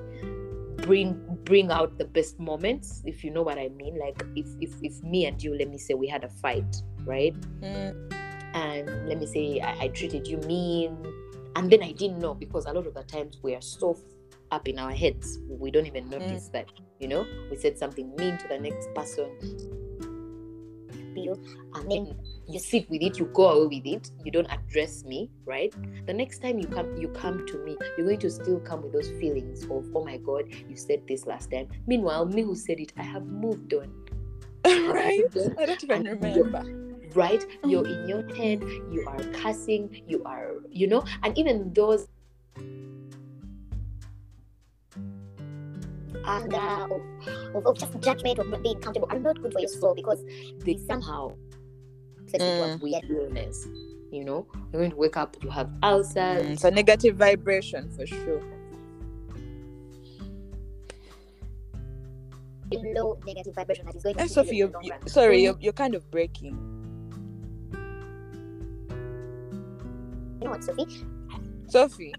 bring 0.79 1.21
bring 1.45 1.71
out 1.71 1.97
the 1.99 2.05
best 2.05 2.39
moments 2.39 3.03
if 3.07 3.23
you 3.25 3.31
know 3.31 3.43
what 3.43 3.59
i 3.59 3.69
mean. 3.69 3.99
Like 3.99 4.23
if 4.35 4.47
if, 4.61 4.75
if 4.83 5.03
me 5.03 5.27
and 5.27 5.43
you 5.43 5.57
let 5.57 5.69
me 5.69 5.79
say 5.79 5.95
we 5.95 6.09
had 6.09 6.25
a 6.25 6.29
fight 6.29 6.77
right? 7.05 7.35
Mm, 7.61 8.13
and 8.55 9.09
let 9.09 9.19
me 9.19 9.27
say 9.27 9.61
I, 9.61 9.85
I 9.85 9.89
treated 9.89 10.27
you 10.27 10.39
mean 10.39 10.97
and 11.57 11.71
then 11.71 11.83
i 11.83 11.93
didn't 11.93 12.19
know 12.19 12.35
because 12.35 12.67
a 12.67 12.73
lot 12.73 12.87
of 12.87 12.95
the 12.95 13.03
times 13.03 13.39
we 13.43 13.55
are 13.55 13.61
so 13.63 13.99
up 14.51 14.69
in 14.69 14.79
our 14.79 14.93
heads 14.93 15.39
we 15.49 15.71
don't 15.71 15.87
even 15.87 16.09
notice 16.11 16.49
that 16.49 16.67
you 17.03 17.09
know? 17.09 17.27
We 17.51 17.57
said 17.57 17.77
something 17.77 18.15
mean 18.17 18.39
to 18.39 18.49
the 18.49 18.59
next 18.59 18.95
person. 18.95 19.29
Feel 21.15 21.39
and 21.75 21.91
then 21.91 22.17
you 22.49 22.59
sit 22.59 22.89
with 22.89 23.03
it 23.03 23.19
you 23.19 23.27
go 23.35 23.51
away 23.51 23.67
with 23.77 23.87
it 23.87 24.11
you 24.25 24.33
don't 24.33 24.51
address 24.51 25.05
me 25.05 25.29
right? 25.45 25.75
The 26.07 26.15
next 26.15 26.41
time 26.41 26.59
you 26.59 26.67
come 26.67 26.97
you 26.97 27.09
come 27.09 27.47
to 27.49 27.59
me 27.65 27.77
you're 27.99 28.07
going 28.07 28.21
to 28.21 28.31
still 28.31 28.61
come 28.61 28.83
with 28.83 28.93
those 28.95 29.11
feelings 29.21 29.65
of 29.65 29.85
oh 29.95 30.05
my 30.05 30.17
god 30.17 30.45
you 30.69 30.77
said 30.77 31.03
this 31.07 31.27
last 31.27 31.51
time. 31.51 31.69
Meanwhile 31.87 32.25
me 32.27 32.41
who 32.43 32.55
said 32.55 32.81
it 32.81 32.93
i 32.97 33.03
have 33.03 33.27
moved 33.27 33.75
on. 33.75 33.93
Right? 34.65 35.25
I 35.59 35.67
don't 35.67 35.85
even 35.85 36.05
remember. 36.05 36.63
right? 37.15 37.45
You're 37.65 37.87
in 37.95 38.09
your 38.09 38.35
head 38.35 38.63
you 38.63 39.05
are 39.07 39.23
cussing 39.43 40.03
you 40.07 40.23
are 40.25 40.53
you 40.71 40.87
know? 40.87 41.05
And 41.25 41.37
even 41.37 41.75
those 41.75 42.09
anger 46.27 46.57
of, 46.57 47.03
of, 47.55 47.67
of 47.67 47.79
just 47.79 47.99
judgment 48.01 48.39
of 48.39 48.49
not 48.49 48.63
being 48.63 48.81
comfortable 48.81 49.09
are 49.11 49.19
not 49.19 49.41
good 49.43 49.53
for 49.53 49.61
your 49.61 49.69
soul 49.69 49.95
because 49.95 50.23
they 50.65 50.77
somehow 50.79 51.33
Mm. 52.33 52.81
weird 52.81 53.05
illness 53.11 53.69
you 54.11 54.25
know 54.25 54.47
you're 54.73 54.81
going 54.81 54.91
to 54.91 54.97
wake 54.97 55.19
up 55.19 55.37
you 55.43 55.51
have 55.51 55.69
ulcers 55.83 56.17
Mm, 56.43 56.51
It's 56.53 56.65
a 56.65 56.71
negative 56.71 57.17
vibration 57.17 57.91
for 57.91 58.07
sure. 58.07 58.41
low 62.95 63.19
negative 63.27 63.55
vibration 63.55 63.85
that 63.87 63.95
is 63.95 64.03
going 64.03 64.15
to 64.15 64.23
Hey, 64.23 64.29
Sophie, 64.29 64.57
you're, 64.57 64.69
you, 64.69 64.73
the 64.73 64.79
long 64.89 65.01
you, 65.03 65.09
sorry, 65.09 65.43
you're, 65.43 65.57
you're 65.61 65.73
kind 65.75 65.95
of 65.95 66.11
breaking. 66.11 66.57
You 70.41 70.45
know 70.47 70.51
what, 70.53 70.65
Sophie? 70.65 70.87
Sophie. 71.69 72.15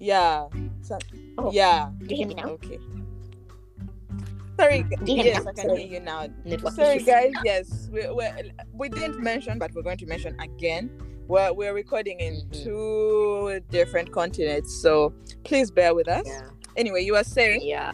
Yeah. 0.00 0.46
So, 0.82 0.98
Oh. 1.38 1.52
Yeah. 1.52 1.90
Do 1.98 2.06
you 2.06 2.16
hear 2.16 2.26
me 2.28 2.34
now? 2.34 2.48
Okay. 2.58 2.78
Sorry. 4.58 4.82
Do 4.82 5.12
you 5.12 5.22
hear 5.22 5.24
me 5.24 5.30
Yes? 5.30 5.46
I 5.46 5.52
can 5.52 5.68
Sorry. 5.68 5.82
hear 5.84 5.92
you 5.94 6.00
now. 6.00 6.26
network 6.44 6.74
Sorry, 6.74 6.96
issues. 6.96 7.06
guys. 7.06 7.32
Yes, 7.44 7.88
we, 7.92 8.06
we 8.10 8.24
we 8.74 8.88
didn't 8.88 9.20
mention, 9.22 9.58
but 9.58 9.72
we're 9.74 9.82
going 9.82 9.98
to 9.98 10.06
mention 10.06 10.38
again. 10.40 10.90
We're 11.28 11.52
we're 11.52 11.74
recording 11.74 12.18
in 12.20 12.34
Mhm. 12.42 12.64
two 12.64 13.60
different 13.70 14.10
continents, 14.12 14.74
so 14.82 15.14
please 15.44 15.70
bear 15.70 15.94
with 15.94 16.08
us. 16.08 16.26
yeah 16.26 16.48
Anyway, 16.76 17.02
you 17.04 17.12
were 17.14 17.24
saying. 17.24 17.60
yeah 17.62 17.92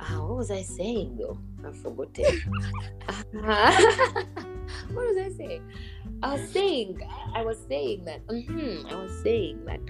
ah, 0.00 0.18
what 0.26 0.36
was 0.36 0.50
i 0.50 0.62
saying 0.62 1.16
though 1.18 1.38
i've 1.66 1.76
forgotten 1.80 2.24
what 4.92 5.04
was 5.08 5.16
i 5.18 5.30
saying 5.36 5.62
i 6.22 6.32
was 6.34 6.50
saying 6.50 7.00
i 7.34 7.42
was 7.42 7.58
saying 7.68 8.04
that 8.04 8.26
mhm, 8.26 8.90
i 8.92 8.94
was 8.94 9.22
saying 9.22 9.64
that 9.64 9.80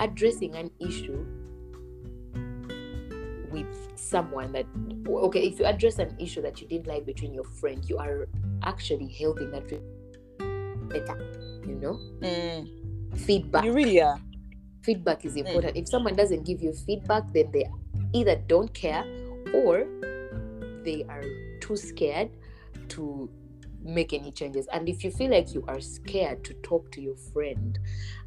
addressing 0.00 0.54
an 0.56 0.70
issue 0.80 1.24
with 3.50 3.66
someone 3.94 4.52
that 4.52 4.66
okay 5.08 5.46
if 5.46 5.58
you 5.58 5.64
address 5.64 5.98
an 5.98 6.14
issue 6.18 6.42
that 6.42 6.60
you 6.60 6.66
didn't 6.66 6.86
like 6.86 7.06
between 7.06 7.32
your 7.32 7.44
friend 7.44 7.88
you 7.88 7.96
are 7.96 8.28
actually 8.64 9.08
helping 9.08 9.50
that 9.50 9.68
better 10.88 11.34
you 11.66 11.74
know? 11.76 11.98
Mm, 12.20 13.16
feedback. 13.16 13.64
You 13.64 13.72
really 13.72 14.00
are. 14.00 14.18
feedback 14.82 15.24
is 15.24 15.36
important. 15.36 15.76
If 15.76 15.88
someone 15.88 16.14
doesn't 16.14 16.44
give 16.44 16.62
you 16.62 16.72
feedback 16.72 17.32
then 17.32 17.50
they 17.52 17.64
either 18.12 18.36
don't 18.46 18.72
care 18.74 19.04
or 19.54 19.86
they 20.84 21.04
are 21.08 21.24
too 21.60 21.76
scared 21.76 22.30
to 22.88 23.30
make 23.84 24.12
any 24.12 24.32
changes 24.32 24.66
and 24.72 24.88
if 24.88 25.04
you 25.04 25.10
feel 25.10 25.30
like 25.30 25.52
you 25.54 25.64
are 25.68 25.80
scared 25.80 26.42
to 26.44 26.54
talk 26.54 26.90
to 26.90 27.00
your 27.00 27.16
friend 27.32 27.78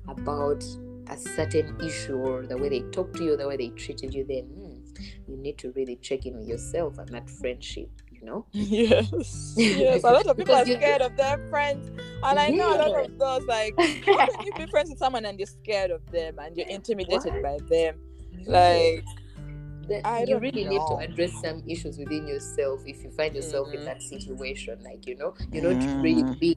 about 0.07 0.63
a 1.09 1.17
certain 1.17 1.75
issue 1.81 2.15
or 2.15 2.45
the 2.45 2.57
way 2.57 2.69
they 2.69 2.81
talk 2.91 3.11
to 3.13 3.23
you 3.23 3.37
the 3.37 3.47
way 3.47 3.57
they 3.57 3.69
treated 3.69 4.13
you 4.13 4.23
then 4.25 4.43
hmm, 4.43 5.31
you 5.31 5.37
need 5.37 5.57
to 5.57 5.71
really 5.71 5.95
check 5.97 6.25
in 6.25 6.37
with 6.37 6.47
yourself 6.47 6.97
and 6.97 7.09
that 7.09 7.29
friendship 7.29 7.89
you 8.11 8.25
know 8.25 8.45
Yes. 8.53 9.53
Yes. 9.57 10.03
A 10.03 10.11
lot 10.11 10.27
of 10.27 10.37
people 10.37 10.55
are 10.55 10.65
scared 10.65 11.01
of 11.01 11.15
their 11.17 11.37
friends. 11.49 11.89
And 12.23 12.39
I 12.39 12.49
know 12.49 12.75
a 12.75 12.77
lot 12.77 13.05
of 13.05 13.17
those 13.17 13.45
like 13.47 13.73
how 14.05 14.25
can 14.27 14.45
you 14.45 14.53
be 14.53 14.65
friends 14.67 14.89
with 14.89 14.99
someone 14.99 15.25
and 15.25 15.39
you're 15.39 15.47
scared 15.47 15.91
of 15.91 16.05
them 16.11 16.39
and 16.39 16.55
you're 16.57 16.67
intimidated 16.67 17.33
What? 17.33 17.43
by 17.43 17.57
them? 17.69 17.99
Like 18.45 19.05
that 19.89 20.05
I 20.05 20.21
you 20.21 20.25
don't 20.27 20.41
really 20.41 20.65
need 20.65 20.81
to 20.87 20.97
address 20.97 21.33
some 21.41 21.61
issues 21.67 21.97
within 21.97 22.27
yourself 22.27 22.81
if 22.85 23.03
you 23.03 23.09
find 23.11 23.35
yourself 23.35 23.73
in 23.73 23.81
Mhm. 23.81 23.85
that 23.85 24.01
situation 24.01 24.77
like 24.83 25.05
you 25.07 25.15
know 25.17 25.33
you're 25.51 25.63
not 25.73 25.83
really 25.97 26.23
Mm. 26.23 26.39
being 26.39 26.55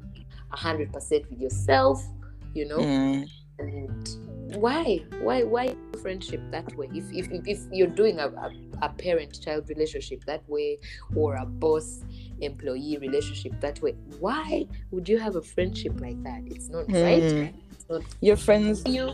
100% 0.53 1.31
with 1.31 1.41
yourself 1.41 2.03
you 2.55 2.67
know 2.67 2.85
mm, 2.85 3.31
and 3.59 4.09
why 4.57 5.05
why 5.21 5.43
why 5.45 5.75
friendship 6.03 6.41
that 6.51 6.77
way 6.77 6.89
if 6.93 7.05
if, 7.13 7.31
if, 7.31 7.43
if 7.47 7.59
you're 7.71 7.87
doing 8.03 8.19
a, 8.19 8.27
a, 8.27 8.53
a 8.83 8.89
parent 8.89 9.39
child 9.41 9.69
relationship 9.69 10.25
that 10.25 10.43
way 10.49 10.79
or 11.15 11.37
a 11.37 11.47
boss 11.47 12.03
employee 12.41 12.99
relationship 13.01 13.53
that 13.61 13.81
way 13.83 13.93
why 14.19 14.67
would 14.91 15.09
you 15.09 15.19
have 15.19 15.37
a 15.37 15.43
friendship 15.43 16.01
like 16.01 16.21
that 16.25 16.43
it's 16.47 16.69
not 16.71 16.87
right 16.91 17.23
Mm. 17.23 17.55
it's 17.73 17.87
not 17.89 18.03
your 18.21 18.37
friends 18.37 18.83
you 18.87 19.13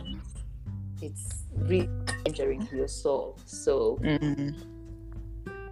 it's 1.02 1.44
really 1.54 1.88
injuring 2.24 2.66
your 2.72 2.88
soul 2.88 3.36
so 3.44 3.98
mm, 4.02 4.54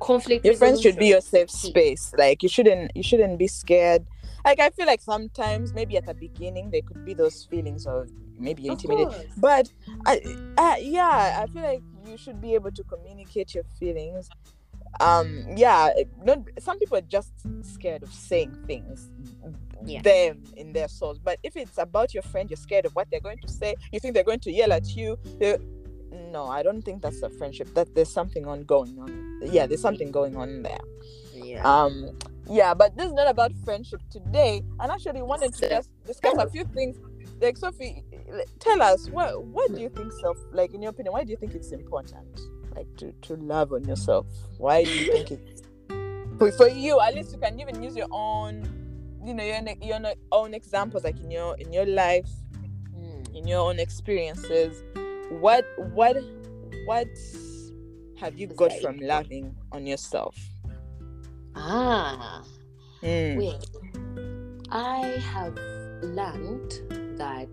conflict 0.04 0.44
your 0.44 0.54
friends 0.54 0.80
should 0.80 0.98
be 0.98 1.06
your 1.06 1.20
safe 1.20 1.50
space. 1.50 2.12
Like 2.16 2.42
you 2.42 2.48
shouldn't 2.48 2.92
you 2.94 3.02
shouldn't 3.02 3.38
be 3.38 3.46
scared. 3.46 4.06
Like 4.44 4.60
I 4.60 4.70
feel 4.70 4.86
like 4.86 5.00
sometimes 5.00 5.72
maybe 5.72 5.96
at 5.96 6.06
the 6.06 6.14
beginning 6.14 6.70
there 6.70 6.82
could 6.82 7.04
be 7.04 7.14
those 7.14 7.44
feelings 7.44 7.86
of 7.86 8.10
maybe 8.38 8.62
you're 8.62 8.72
intimidated. 8.72 9.30
But 9.36 9.72
I, 10.06 10.20
I 10.58 10.78
yeah, 10.78 11.42
I 11.42 11.46
feel 11.52 11.62
like 11.62 11.82
you 12.06 12.16
should 12.16 12.40
be 12.40 12.54
able 12.54 12.70
to 12.72 12.84
communicate 12.84 13.54
your 13.54 13.64
feelings. 13.78 14.28
Um, 15.00 15.44
yeah, 15.56 15.90
not 16.22 16.38
some 16.58 16.78
people 16.78 16.96
are 16.98 17.02
just 17.02 17.32
scared 17.62 18.02
of 18.02 18.12
saying 18.12 18.56
things. 18.66 19.10
Yeah. 19.84 20.00
Them 20.00 20.42
in 20.56 20.72
their 20.72 20.88
souls. 20.88 21.18
But 21.18 21.38
if 21.42 21.56
it's 21.56 21.76
about 21.78 22.14
your 22.14 22.22
friend, 22.22 22.48
you're 22.48 22.56
scared 22.56 22.86
of 22.86 22.94
what 22.94 23.08
they're 23.10 23.20
going 23.20 23.38
to 23.38 23.48
say. 23.48 23.74
You 23.92 24.00
think 24.00 24.14
they're 24.14 24.24
going 24.24 24.40
to 24.40 24.50
yell 24.50 24.72
at 24.72 24.96
you. 24.96 25.18
No, 26.30 26.46
I 26.46 26.62
don't 26.62 26.82
think 26.82 27.02
that's 27.02 27.22
a 27.22 27.28
friendship. 27.28 27.74
That 27.74 27.94
there's 27.94 28.08
something 28.08 28.46
on 28.46 28.62
going 28.64 28.98
on. 28.98 29.40
Yeah, 29.42 29.66
there's 29.66 29.82
something 29.82 30.10
going 30.10 30.36
on 30.36 30.62
there. 30.62 30.80
yeah 31.34 31.62
Um, 31.64 32.16
yeah, 32.46 32.72
but 32.72 32.96
this 32.96 33.06
is 33.06 33.12
not 33.12 33.28
about 33.28 33.52
friendship 33.64 34.00
today. 34.10 34.62
And 34.80 34.90
actually, 34.90 35.22
wanted 35.22 35.54
to 35.54 35.68
just 35.68 35.90
discuss 36.06 36.36
a 36.38 36.48
few 36.48 36.64
things. 36.64 36.96
Like 37.40 37.56
Sophie, 37.56 38.04
tell 38.60 38.80
us 38.80 39.10
what 39.10 39.44
what 39.44 39.74
do 39.74 39.80
you 39.80 39.88
think 39.88 40.12
self 40.12 40.38
like 40.52 40.72
in 40.72 40.80
your 40.80 40.90
opinion? 40.90 41.12
Why 41.12 41.24
do 41.24 41.30
you 41.30 41.36
think 41.36 41.54
it's 41.54 41.72
important 41.72 42.40
like 42.76 42.94
to 42.98 43.12
to 43.22 43.36
love 43.36 43.72
on 43.72 43.84
yourself? 43.84 44.26
Why 44.58 44.84
do 44.84 44.90
you 44.90 45.12
think 45.12 45.30
it's 45.32 45.62
for, 46.38 46.50
for 46.52 46.68
you? 46.68 47.00
At 47.00 47.14
least 47.14 47.32
you 47.32 47.38
can 47.38 47.58
even 47.60 47.82
use 47.82 47.96
your 47.96 48.08
own, 48.10 48.64
you 49.24 49.34
know, 49.34 49.44
your 49.44 49.56
own- 49.56 49.82
your 49.82 50.14
own- 50.32 50.54
examples 50.54 51.04
like 51.04 51.18
in 51.20 51.30
your 51.30 51.56
in 51.58 51.72
your 51.72 51.86
life, 51.86 52.28
Mm. 52.96 53.34
in 53.34 53.46
your 53.46 53.60
own 53.68 53.78
experiences. 53.78 54.82
What 55.40 55.64
what 55.92 56.16
what 56.86 57.08
have 58.20 58.38
you 58.38 58.46
got 58.46 58.72
from 58.80 58.98
loving 58.98 59.54
on 59.72 59.86
yourself? 59.86 60.36
ah 61.56 62.42
Mm. 63.02 63.36
Well, 63.36 63.60
I 64.70 65.00
have 65.32 65.54
learned 66.02 66.72
that 67.18 67.50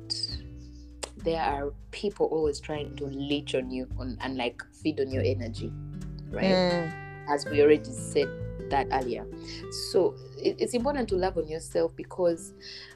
there 1.18 1.42
are 1.42 1.74
people 1.92 2.28
always 2.28 2.60
trying 2.62 2.96
to 2.96 3.06
leech 3.06 3.54
on 3.54 3.70
you 3.70 3.88
on, 4.00 4.18
and 4.22 4.38
like 4.38 4.64
feed 4.82 5.00
on 5.00 5.12
your 5.12 5.24
energy, 5.24 5.72
right? 6.30 6.44
Mm. 6.44 6.94
As 7.30 7.46
we 7.46 7.62
already 7.62 7.92
said 7.92 8.28
that 8.72 8.88
earlier. 8.92 9.26
So 9.92 10.16
it, 10.38 10.56
it's 10.60 10.74
important 10.74 11.08
to 11.10 11.16
love 11.16 11.38
on 11.38 11.48
yourself 11.48 11.96
because 11.96 12.54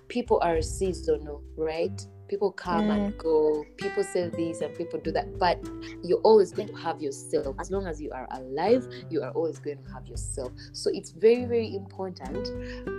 people 0.08 0.40
are 0.42 0.62
seasonal, 0.62 1.44
right? 1.56 2.06
People 2.28 2.52
come 2.52 2.90
and 2.90 3.16
go, 3.20 3.64
people 3.78 4.04
say 4.04 4.30
this 4.30 4.62
and 4.62 4.76
people 4.76 5.00
do 5.00 5.12
that, 5.12 5.38
but 5.38 5.64
you're 6.04 6.22
always 6.22 6.52
going 6.52 6.68
to 6.70 6.74
have 6.74 7.00
yourself. 7.00 7.56
As 7.60 7.70
long 7.70 7.86
as 7.86 8.02
you 8.02 8.10
are 8.12 8.28
alive, 8.32 8.88
you 9.12 9.22
are 9.22 9.30
always 9.32 9.60
going 9.60 9.78
to 9.84 9.92
have 9.92 10.08
yourself. 10.08 10.52
So 10.74 10.90
it's 10.92 11.12
very, 11.12 11.46
very 11.46 11.76
important 11.76 12.46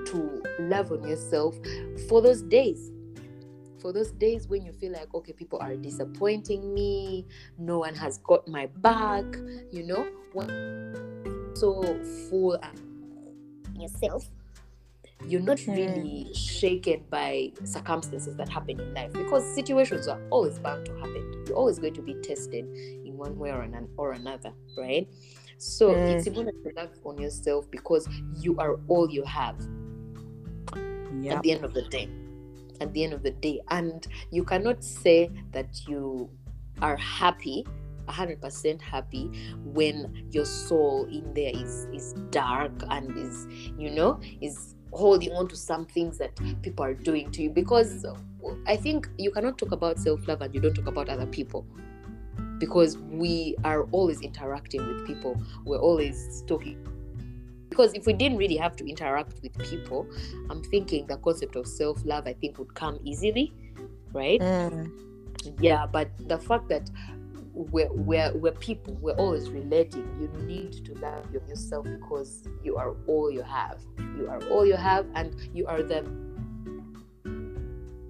to 0.06 0.42
love 0.60 0.92
on 0.92 1.02
yourself 1.08 1.56
for 2.08 2.22
those 2.22 2.42
days. 2.42 2.92
For 3.80 3.92
those 3.92 4.10
days 4.12 4.48
when 4.48 4.64
you 4.64 4.72
feel 4.72 4.92
like, 4.92 5.12
okay, 5.14 5.32
people 5.32 5.58
are 5.60 5.76
disappointing 5.76 6.72
me, 6.74 7.26
no 7.58 7.78
one 7.80 7.94
has 7.94 8.18
got 8.18 8.46
my 8.48 8.66
back, 8.66 9.24
you 9.70 9.82
know, 9.86 10.06
when 10.32 11.52
so 11.54 11.82
full 12.28 12.58
yourself. 13.78 14.28
you're 15.26 15.40
not 15.40 15.58
really 15.66 16.30
shaken 16.34 17.02
by 17.10 17.50
circumstances 17.64 18.36
that 18.36 18.48
happen 18.48 18.78
in 18.78 18.94
life 18.94 19.12
because 19.12 19.42
situations 19.54 20.06
are 20.08 20.20
always 20.30 20.58
bound 20.58 20.84
to 20.86 20.92
happen. 20.96 21.44
You're 21.46 21.56
always 21.56 21.78
going 21.78 21.94
to 21.94 22.02
be 22.02 22.14
tested 22.22 22.64
in 23.04 23.16
one 23.16 23.38
way 23.38 23.50
or, 23.50 23.62
an, 23.62 23.88
or 23.96 24.12
another, 24.12 24.52
right? 24.76 25.08
So 25.58 25.94
Hmm. 25.94 26.06
it's 26.10 26.26
important 26.26 26.56
to 26.64 26.72
love 26.76 26.90
on 27.04 27.18
yourself 27.18 27.70
because 27.70 28.06
you 28.34 28.56
are 28.58 28.78
all 28.88 29.10
you 29.10 29.24
have 29.24 29.56
Yeah. 31.22 31.36
at 31.36 31.42
the 31.42 31.52
end 31.52 31.64
of 31.64 31.72
the 31.72 31.82
day. 31.82 32.08
At 32.80 32.92
the 32.92 33.04
end 33.04 33.12
of 33.12 33.22
the 33.22 33.30
day. 33.30 33.60
And 33.70 34.06
you 34.30 34.44
cannot 34.44 34.84
say 34.84 35.30
that 35.52 35.86
you 35.86 36.30
are 36.82 36.96
happy 36.96 37.64
100% 38.08 38.80
happy 38.80 39.30
when 39.64 40.28
your 40.30 40.44
soul 40.44 41.06
in 41.06 41.32
there 41.34 41.50
is 41.52 41.88
is 41.92 42.12
dark 42.30 42.72
and 42.90 43.16
is 43.18 43.48
you 43.76 43.90
know 43.90 44.20
is 44.40 44.76
holding 44.92 45.32
on 45.32 45.48
to 45.48 45.56
some 45.56 45.84
things 45.84 46.18
that 46.18 46.30
people 46.62 46.84
are 46.84 46.94
doing 46.94 47.30
to 47.32 47.42
you. 47.42 47.50
Because 47.50 48.06
i 48.66 48.76
think 48.76 49.08
you 49.18 49.30
cannot 49.30 49.58
talk 49.58 49.72
about 49.72 49.98
self-love 49.98 50.40
and 50.40 50.54
you 50.54 50.60
don't 50.60 50.74
talk 50.74 50.86
about 50.86 51.08
other 51.08 51.26
people. 51.26 51.66
Because 52.58 52.96
we 52.98 53.54
are 53.64 53.82
always 53.92 54.22
interacting 54.22 54.86
with 54.86 55.06
people. 55.06 55.38
We're 55.66 55.80
always 55.80 56.42
talking 56.46 56.78
because 57.76 57.92
if 57.92 58.06
we 58.06 58.12
didn't 58.14 58.38
really 58.38 58.56
have 58.56 58.74
to 58.74 58.88
interact 58.88 59.34
with 59.42 59.56
people 59.70 60.06
i'm 60.50 60.62
thinking 60.64 61.06
the 61.06 61.16
concept 61.18 61.56
of 61.56 61.66
self-love 61.66 62.26
i 62.26 62.32
think 62.32 62.58
would 62.58 62.74
come 62.74 62.98
easily 63.04 63.52
right? 64.12 64.40
Mm. 64.40 64.90
yeah 65.60 65.86
but 65.86 66.08
the 66.28 66.38
fact 66.38 66.68
that 66.68 66.90
we're, 67.52 67.92
we're, 67.92 68.32
we're 68.34 68.52
people 68.52 68.94
we're 69.00 69.14
always 69.14 69.50
relating 69.50 70.06
you 70.20 70.28
need 70.46 70.72
to 70.84 70.94
love 70.94 71.30
yourself 71.32 71.84
because 71.84 72.46
you 72.62 72.76
are 72.76 72.94
all 73.06 73.30
you 73.30 73.42
have. 73.42 73.80
You 74.18 74.28
are 74.28 74.42
all 74.48 74.66
you 74.66 74.76
have 74.76 75.06
and 75.14 75.34
you 75.54 75.66
are 75.66 75.82
the 75.82 76.02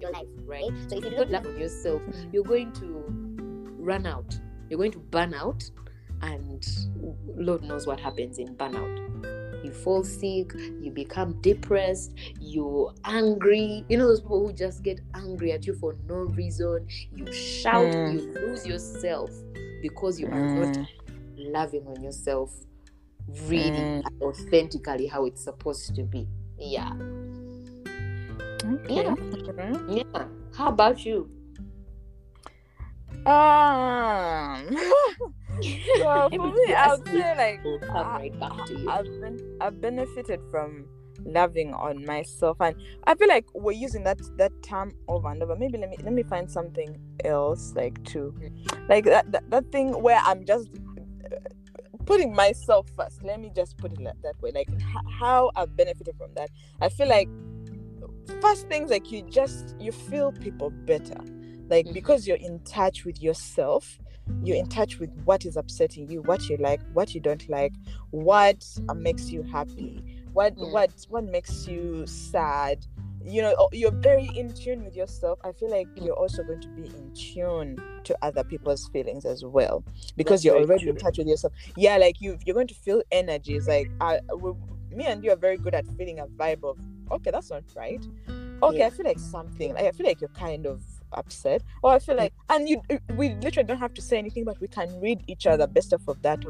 Your 0.01 0.11
life. 0.11 0.27
right? 0.45 0.69
So 0.89 0.97
if 0.97 1.05
you 1.05 1.11
don't 1.11 1.31
don't 1.31 1.31
love 1.31 1.57
yourself 1.57 2.01
you're 2.33 2.43
going 2.43 2.73
to 2.73 3.03
run 3.77 4.05
out. 4.05 4.37
You're 4.69 4.79
going 4.79 4.91
to 4.91 4.99
burn 4.99 5.33
out 5.33 5.63
and 6.21 6.65
lord 7.35 7.63
knows 7.63 7.85
what 7.85 7.99
happens 7.99 8.39
in 8.39 8.55
burnout 8.55 9.46
you 9.67 9.73
fall 9.73 10.03
sick 10.03 10.51
you 10.81 10.89
become 10.91 11.39
depressed 11.41 12.11
you're 12.39 12.93
angry 13.05 13.83
you 13.89 13.97
know 13.97 14.07
those 14.07 14.21
people 14.21 14.45
who 14.47 14.53
just 14.53 14.81
get 14.83 14.99
angry 15.13 15.51
at 15.51 15.67
you 15.67 15.73
for 15.73 15.95
no 16.07 16.15
reason 16.39 16.87
you 17.13 17.31
shout 17.31 17.91
Mm. 17.91 18.13
you 18.13 18.19
lose 18.41 18.65
yourself 18.65 19.29
because 19.81 20.19
you 20.19 20.27
are 20.27 20.39
not 20.55 20.69
Mm. 20.69 20.87
loving 21.37 21.85
on 21.87 22.01
yourself 22.01 22.51
really 23.47 23.83
Mm. 23.83 24.03
authentically 24.21 25.05
how 25.07 25.25
it's 25.25 25.43
supposed 25.43 25.93
to 25.95 26.03
be 26.03 26.27
yeah 26.57 26.91
Okay. 28.65 29.03
Yeah. 29.03 29.15
Yeah 29.87 30.25
how 30.55 30.69
about 30.69 31.05
you 31.05 31.29
Um. 33.25 34.77
well, 35.99 36.29
for 36.29 36.47
me, 36.51 36.73
I 36.73 36.95
would 36.95 37.07
say 37.07 37.35
like 37.37 37.63
we'll 37.63 37.79
come 37.79 37.95
I- 37.97 38.17
right 38.19 38.39
back 38.39 38.65
to 38.67 38.77
you 38.79 38.89
I've 38.89 39.05
been 39.21 39.57
I've 39.61 39.81
benefited 39.81 40.39
from 40.51 40.85
loving 41.25 41.73
on 41.73 42.05
myself, 42.05 42.57
and 42.61 42.75
I 43.05 43.15
feel 43.15 43.27
like 43.27 43.45
we're 43.53 43.71
using 43.71 44.03
that 44.03 44.19
that 44.37 44.51
term 44.63 44.93
over 45.07 45.29
and 45.29 45.41
over. 45.41 45.55
Maybe 45.55 45.77
let 45.77 45.89
me 45.89 45.97
let 46.03 46.13
me 46.13 46.23
find 46.23 46.49
something 46.49 46.97
else 47.25 47.73
like 47.75 48.01
to 48.05 48.33
like 48.89 49.05
that 49.05 49.31
that, 49.31 49.49
that 49.49 49.71
thing 49.71 50.01
where 50.01 50.21
I'm 50.25 50.45
just 50.45 50.69
putting 52.05 52.33
myself 52.33 52.87
first. 52.95 53.23
Let 53.23 53.39
me 53.39 53.51
just 53.55 53.77
put 53.77 53.91
it 53.93 53.99
like 54.01 54.21
that 54.23 54.41
way. 54.41 54.51
Like 54.53 54.69
how 55.19 55.51
I've 55.55 55.75
benefited 55.75 56.15
from 56.17 56.31
that. 56.35 56.49
I 56.81 56.89
feel 56.89 57.07
like 57.07 57.27
first 58.41 58.67
things 58.69 58.91
like 58.91 59.11
you 59.11 59.23
just 59.23 59.75
you 59.79 59.91
feel 59.91 60.31
people 60.31 60.69
better 60.69 61.17
like 61.69 61.85
Mhm. 61.87 61.93
because 61.93 62.27
you're 62.27 62.37
in 62.37 62.59
touch 62.59 63.03
with 63.05 63.21
yourself 63.21 63.97
you're 64.43 64.57
in 64.57 64.67
touch 64.67 64.99
with 64.99 65.09
what 65.25 65.45
is 65.45 65.57
upsetting 65.57 66.09
you 66.09 66.21
what 66.23 66.47
you 66.49 66.57
like 66.57 66.81
what 66.93 67.13
you 67.13 67.19
don't 67.21 67.47
like 67.49 67.73
what 68.11 68.63
uh, 68.89 68.93
makes 68.93 69.31
you 69.31 69.43
happy 69.43 70.03
what 70.33 70.55
Mm. 70.55 70.71
what 70.71 70.91
what 71.09 71.23
makes 71.23 71.67
you 71.67 72.05
sad. 72.05 72.85
You 73.25 73.41
know 73.41 73.55
oh, 73.57 73.69
you're 73.73 73.91
very 73.91 74.29
in 74.35 74.53
tune 74.53 74.85
with 74.85 74.95
yourself. 74.95 75.39
I 75.43 75.51
feel 75.51 75.69
like 75.71 75.87
you're 75.95 76.13
also 76.15 76.43
going 76.43 76.61
to 76.61 76.67
be 76.69 76.83
in 76.85 77.11
tune 77.13 77.77
to 78.03 78.15
other 78.21 78.43
people's 78.43 78.87
feelings 78.89 79.25
as 79.25 79.43
well 79.43 79.83
because 80.15 80.43
That's 80.43 80.45
you're 80.45 80.57
already 80.57 80.87
in 80.89 80.95
touch 80.95 81.17
with 81.17 81.27
yourself. 81.27 81.53
Yeah 81.75 81.97
like 81.97 82.21
you 82.21 82.37
you're 82.45 82.53
going 82.53 82.67
to 82.67 82.75
feel 82.75 83.01
energies. 83.11 83.67
Like 83.67 83.89
I, 83.99 84.19
we, 84.39 84.51
me 84.95 85.05
and 85.05 85.23
you 85.23 85.31
are 85.31 85.35
very 85.35 85.57
good 85.57 85.73
at 85.73 85.85
feeling 85.97 86.19
a 86.19 86.27
vibe 86.27 86.63
of 86.63 86.77
okay 87.11 87.31
that's 87.31 87.49
not 87.49 87.63
right. 87.75 88.03
Okay 88.63 88.77
Yeah. 88.77 88.87
i 88.87 88.89
feel 88.91 89.05
like 89.05 89.19
something 89.19 89.73
like 89.73 89.85
i 89.85 89.91
feel 89.91 90.05
like 90.07 90.19
you're 90.21 90.29
kind 90.29 90.65
of 90.65 90.81
upset. 91.17 91.63
Or 91.83 91.91
i 91.93 91.99
feel 91.99 92.15
like 92.15 92.33
and 92.49 92.69
you 92.69 92.81
we 93.15 93.35
literally 93.35 93.67
don't 93.67 93.79
have 93.79 93.93
to 93.95 94.01
say 94.01 94.17
anything 94.17 94.45
but 94.45 94.59
we 94.61 94.67
can 94.67 94.99
read 95.01 95.23
each 95.27 95.45
other 95.47 95.67
best 95.67 95.93
off 95.93 96.07
of 96.07 96.21
that. 96.21 96.43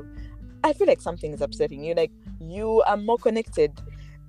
I 0.64 0.74
feel 0.74 0.88
like 0.88 1.02
something 1.02 1.34
is 1.34 1.42
upsetting 1.42 1.84
you. 1.84 1.94
Like 1.94 2.12
you 2.40 2.84
are 2.88 2.98
more 2.98 3.18
connected 3.18 3.80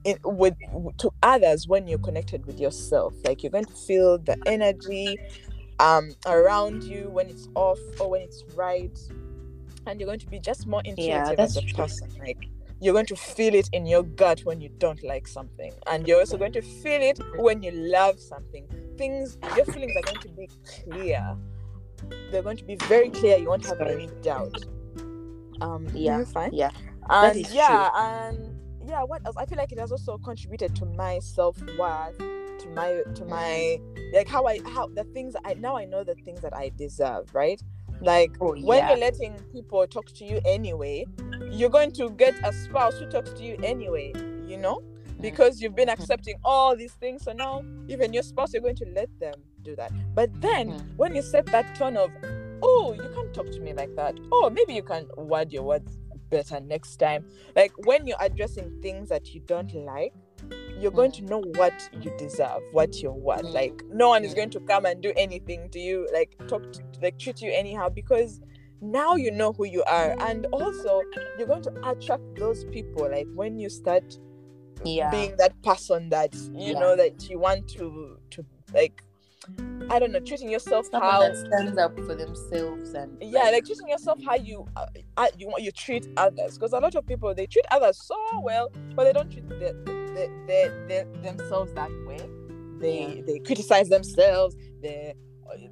in, 0.04 0.18
with 0.24 0.54
to 0.98 1.10
others 1.22 1.66
when 1.66 1.88
you're 1.88 1.98
connected 1.98 2.46
with 2.46 2.60
yourself. 2.60 3.14
Like 3.24 3.42
you're 3.42 3.52
going 3.52 3.64
to 3.64 3.74
feel 3.74 4.18
the 4.18 4.36
energy 4.46 5.18
um 5.80 6.10
around 6.26 6.82
you 6.82 7.08
when 7.10 7.28
it's 7.28 7.48
off 7.54 7.78
or 8.00 8.10
when 8.10 8.22
it's 8.22 8.44
right. 8.54 8.96
And 9.86 9.98
you're 9.98 10.06
going 10.06 10.20
to 10.20 10.26
be 10.26 10.38
just 10.38 10.66
more 10.66 10.82
intuitive 10.84 11.36
that's 11.36 11.56
as 11.56 11.64
a 11.64 11.74
person. 11.74 12.10
Like 12.18 12.48
you're 12.80 12.92
going 12.92 13.06
to 13.06 13.16
feel 13.16 13.54
it 13.54 13.68
in 13.72 13.86
your 13.86 14.02
gut 14.02 14.40
when 14.44 14.60
you 14.60 14.68
don't 14.78 15.02
like 15.02 15.26
something. 15.26 15.72
And 15.86 16.06
you're 16.06 16.20
also 16.20 16.36
going 16.36 16.52
to 16.52 16.62
feel 16.62 17.02
it 17.02 17.18
when 17.36 17.62
you 17.62 17.72
love 17.72 18.20
something. 18.20 18.66
Things 18.96 19.38
your 19.56 19.64
feelings 19.66 19.96
are 19.96 20.02
going 20.02 20.20
to 20.20 20.28
be 20.28 20.48
clear. 20.84 21.36
They're 22.30 22.42
going 22.42 22.56
to 22.58 22.64
be 22.64 22.76
very 22.76 23.10
clear. 23.10 23.38
You 23.38 23.48
won't 23.48 23.66
have 23.66 23.80
any 23.80 24.08
doubt. 24.22 24.64
Um 25.60 25.88
Yeah. 25.92 26.24
fine? 26.24 26.50
yeah. 26.52 26.70
That 27.08 27.36
and 27.36 27.50
yeah 27.50 27.90
and 27.94 28.60
yeah 28.86 29.02
what 29.02 29.22
else? 29.26 29.36
I 29.36 29.46
feel 29.46 29.58
like 29.58 29.72
it 29.72 29.78
has 29.78 29.90
also 29.90 30.18
contributed 30.18 30.76
to 30.76 30.86
my 30.86 31.18
self-worth 31.18 32.18
to 32.58 32.68
my 32.70 33.02
to 33.14 33.24
my 33.24 33.78
like 34.12 34.28
how 34.28 34.46
i 34.46 34.58
how 34.74 34.86
the 34.88 35.04
things 35.04 35.34
i 35.44 35.54
now 35.54 35.76
i 35.76 35.84
know 35.84 36.02
the 36.02 36.14
things 36.24 36.40
that 36.40 36.56
i 36.56 36.70
deserve 36.76 37.32
right 37.34 37.62
like 38.00 38.32
Oh, 38.40 38.54
when 38.62 38.86
you're 38.88 38.96
letting 38.98 39.34
people 39.52 39.86
talk 39.86 40.06
to 40.14 40.24
you 40.24 40.40
anyway 40.44 41.04
you're 41.50 41.70
going 41.70 41.92
to 41.92 42.10
get 42.10 42.34
a 42.44 42.52
spouse 42.52 42.98
who 42.98 43.06
talks 43.10 43.30
to 43.32 43.42
you 43.44 43.56
anyway 43.62 44.12
you 44.46 44.56
know? 44.56 44.82
Because 45.20 45.60
you've 45.60 45.74
been 45.74 45.88
accepting 45.90 46.36
all 46.44 46.76
these 46.76 46.92
things 46.94 47.24
so 47.24 47.32
now 47.32 47.62
even 47.88 48.12
your 48.12 48.22
spouse 48.22 48.52
you're 48.52 48.62
going 48.62 48.76
to 48.76 48.86
let 48.94 49.08
them 49.18 49.34
do 49.62 49.74
that. 49.76 49.90
But 50.14 50.30
then 50.40 50.68
Mhm. 50.70 50.96
when 50.96 51.14
you 51.14 51.22
set 51.22 51.46
that 51.46 51.74
tone 51.74 51.96
of 51.96 52.10
oh 52.62 52.92
you 52.94 53.08
can't 53.14 53.34
talk 53.34 53.46
to 53.50 53.60
me 53.60 53.72
like 53.72 53.94
that. 53.96 54.14
Oh 54.32 54.48
maybe 54.48 54.74
you 54.74 54.82
can 54.82 55.06
word 55.16 55.52
your 55.52 55.64
words 55.64 55.98
better 56.30 56.60
next 56.60 56.96
time. 56.98 57.24
Like 57.56 57.72
when 57.86 58.06
you're 58.06 58.16
addressing 58.20 58.80
things 58.80 59.08
that 59.08 59.34
you 59.34 59.40
don't 59.40 59.74
like 59.74 60.14
you're 60.80 60.92
going 60.92 61.12
to 61.12 61.22
know 61.24 61.42
what 61.56 61.72
you 62.00 62.10
deserve 62.18 62.62
what 62.72 63.02
you're 63.02 63.12
worth 63.12 63.42
Mm. 63.42 63.52
like 63.54 63.82
no 63.90 64.08
one 64.08 64.24
is 64.24 64.34
going 64.34 64.50
to 64.50 64.60
come 64.60 64.86
and 64.86 65.02
do 65.02 65.12
anything 65.16 65.68
to 65.70 65.78
you 65.78 66.08
like 66.12 66.36
talk 66.48 66.62
to 66.72 66.82
like 67.02 67.18
treat 67.18 67.40
you 67.40 67.50
anyhow 67.52 67.88
because 67.88 68.40
now 68.80 69.16
you 69.16 69.30
know 69.30 69.52
who 69.52 69.64
you 69.64 69.82
are 69.84 70.14
and 70.20 70.46
also 70.52 71.02
you're 71.36 71.48
going 71.48 71.62
to 71.62 71.72
attract 71.88 72.22
those 72.36 72.64
people 72.66 73.10
like 73.10 73.26
when 73.34 73.58
you 73.58 73.68
start 73.68 74.18
yeah 74.84 75.10
being 75.10 75.36
that 75.36 75.60
person 75.62 76.08
that 76.10 76.32
you 76.54 76.72
Yeah. 76.72 76.78
know 76.80 76.96
that 76.96 77.28
you 77.28 77.38
want 77.38 77.66
to 77.70 78.18
to 78.30 78.44
like 78.72 79.02
i 79.90 79.98
don't 79.98 80.12
know 80.12 80.20
treating 80.20 80.50
yourself 80.50 80.86
someone 80.90 81.10
how 81.10 81.20
that 81.20 81.36
stands 81.36 81.78
up 81.78 81.94
for 82.00 82.14
themselves 82.14 82.92
and 82.94 83.16
yeah 83.22 83.44
like 83.50 83.64
treating 83.64 83.88
yourself 83.88 84.18
how 84.24 84.34
you 84.34 84.66
uh, 84.76 84.86
uh, 85.16 85.26
you 85.38 85.46
want 85.46 85.62
you 85.62 85.70
treat 85.72 86.06
others 86.16 86.58
because 86.58 86.72
a 86.72 86.78
lot 86.78 86.94
of 86.94 87.06
people 87.06 87.34
they 87.34 87.46
treat 87.46 87.64
others 87.70 87.98
so 88.04 88.16
well 88.42 88.70
but 88.94 89.04
they 89.04 89.12
don't 89.12 89.30
treat 89.30 89.48
the, 89.48 89.54
the, 89.56 90.30
the, 90.46 91.06
the, 91.12 91.20
themselves 91.22 91.72
that 91.74 91.90
way 92.06 92.20
they 92.80 93.16
Yeah. 93.16 93.22
they 93.26 93.38
criticize 93.40 93.88
themselves 93.88 94.56
they 94.82 95.14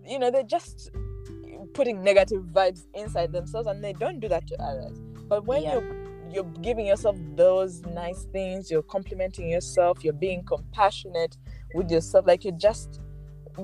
you 0.07 0.19
know 0.19 0.31
they're 0.31 0.43
just 0.43 0.91
putting 1.75 2.03
negative 2.03 2.43
vibes 2.53 2.83
inside 2.95 3.33
themselves 3.33 3.67
and 3.69 3.83
they 3.85 3.93
don't 3.93 4.21
do 4.21 4.29
that 4.29 4.47
to 4.47 4.63
others 4.63 4.99
but 5.29 5.45
when 5.45 5.63
Yeah. 5.63 5.75
you're 5.75 6.07
you're 6.33 6.53
giving 6.61 6.87
yourself 6.87 7.17
those 7.37 7.83
nice 7.83 8.25
things 8.33 8.71
you're 8.71 8.83
complimenting 8.83 9.49
yourself 9.49 10.03
you're 10.03 10.13
being 10.13 10.43
compassionate 10.45 11.37
with 11.75 11.91
yourself 11.91 12.27
like 12.27 12.45
you're 12.45 12.57
just 12.57 13.01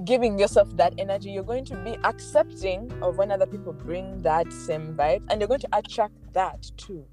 giving 0.05 0.39
yourself 0.39 0.69
that 0.77 0.95
energy 0.99 1.31
you're 1.31 1.45
going 1.45 1.65
to 1.65 1.77
be 1.85 1.97
accepting 2.05 2.91
of 3.03 3.19
when 3.19 3.31
other 3.31 3.47
people 3.47 3.73
bring 3.73 4.21
that 4.23 4.51
same 4.53 4.95
vibe 4.95 5.23
and 5.31 5.41
you're 5.41 5.49
going 5.49 5.61
to 5.61 5.69
attract 5.73 6.15
that 6.33 6.71
too 6.77 7.05